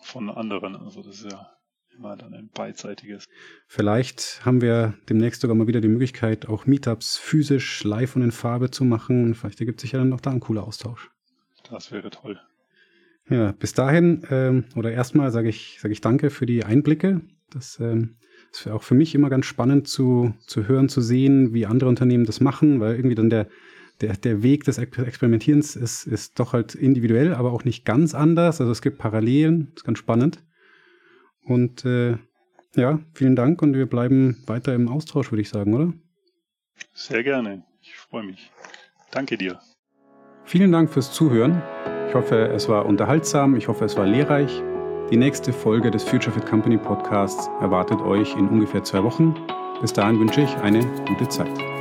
von 0.02 0.30
anderen. 0.30 0.76
Also 0.76 1.02
das 1.02 1.20
ist 1.20 1.32
ja 1.32 1.50
immer 1.96 2.16
dann 2.16 2.34
ein 2.34 2.50
beidseitiges. 2.52 3.26
Vielleicht 3.66 4.44
haben 4.44 4.60
wir 4.60 4.94
demnächst 5.08 5.40
sogar 5.40 5.56
mal 5.56 5.66
wieder 5.66 5.80
die 5.80 5.88
Möglichkeit, 5.88 6.48
auch 6.48 6.66
Meetups 6.66 7.16
physisch 7.16 7.84
live 7.84 8.16
und 8.16 8.22
in 8.22 8.32
Farbe 8.32 8.70
zu 8.70 8.84
machen. 8.84 9.34
Vielleicht 9.34 9.60
ergibt 9.60 9.80
sich 9.80 9.92
ja 9.92 9.98
dann 9.98 10.10
noch 10.10 10.20
da 10.20 10.30
ein 10.30 10.40
cooler 10.40 10.64
Austausch. 10.64 11.10
Das 11.70 11.90
wäre 11.92 12.10
toll. 12.10 12.40
Ja, 13.28 13.52
bis 13.52 13.72
dahin 13.72 14.24
ähm, 14.30 14.66
oder 14.76 14.92
erstmal 14.92 15.30
sage 15.32 15.48
ich, 15.48 15.78
sage 15.80 15.92
ich 15.92 16.00
danke 16.00 16.30
für 16.30 16.46
die 16.46 16.64
Einblicke. 16.64 17.22
Das 17.50 17.80
ähm, 17.80 18.16
ist 18.60 18.68
auch 18.68 18.82
für 18.82 18.94
mich 18.94 19.14
immer 19.14 19.30
ganz 19.30 19.46
spannend 19.46 19.88
zu, 19.88 20.34
zu 20.46 20.66
hören, 20.68 20.88
zu 20.88 21.00
sehen, 21.00 21.52
wie 21.52 21.66
andere 21.66 21.88
Unternehmen 21.88 22.24
das 22.24 22.40
machen, 22.40 22.80
weil 22.80 22.96
irgendwie 22.96 23.14
dann 23.14 23.30
der, 23.30 23.48
der, 24.00 24.16
der 24.16 24.42
Weg 24.42 24.64
des 24.64 24.78
Experimentierens 24.78 25.76
ist, 25.76 26.06
ist 26.06 26.38
doch 26.38 26.52
halt 26.52 26.74
individuell, 26.74 27.34
aber 27.34 27.52
auch 27.52 27.64
nicht 27.64 27.84
ganz 27.84 28.14
anders. 28.14 28.60
Also 28.60 28.72
es 28.72 28.82
gibt 28.82 28.98
Parallelen, 28.98 29.72
ist 29.74 29.84
ganz 29.84 29.98
spannend. 29.98 30.42
Und 31.44 31.84
äh, 31.84 32.16
ja, 32.74 33.00
vielen 33.14 33.36
Dank 33.36 33.62
und 33.62 33.74
wir 33.74 33.86
bleiben 33.86 34.42
weiter 34.46 34.74
im 34.74 34.88
Austausch, 34.88 35.30
würde 35.30 35.42
ich 35.42 35.48
sagen, 35.48 35.74
oder? 35.74 35.92
Sehr 36.92 37.22
gerne. 37.22 37.64
Ich 37.80 37.96
freue 37.96 38.24
mich. 38.24 38.50
Danke 39.10 39.38
dir. 39.38 39.60
Vielen 40.44 40.72
Dank 40.72 40.90
fürs 40.90 41.12
Zuhören. 41.12 41.62
Ich 42.08 42.14
hoffe, 42.14 42.48
es 42.48 42.68
war 42.68 42.86
unterhaltsam, 42.86 43.56
ich 43.56 43.68
hoffe, 43.68 43.84
es 43.84 43.96
war 43.96 44.06
lehrreich. 44.06 44.62
Die 45.10 45.16
nächste 45.16 45.52
Folge 45.52 45.92
des 45.92 46.02
Future 46.02 46.32
Fit 46.32 46.46
Company 46.46 46.76
Podcasts 46.76 47.48
erwartet 47.60 48.00
euch 48.00 48.34
in 48.34 48.48
ungefähr 48.48 48.82
zwei 48.82 49.04
Wochen. 49.04 49.36
Bis 49.80 49.92
dahin 49.92 50.18
wünsche 50.18 50.40
ich 50.40 50.56
eine 50.56 50.80
gute 51.06 51.28
Zeit. 51.28 51.75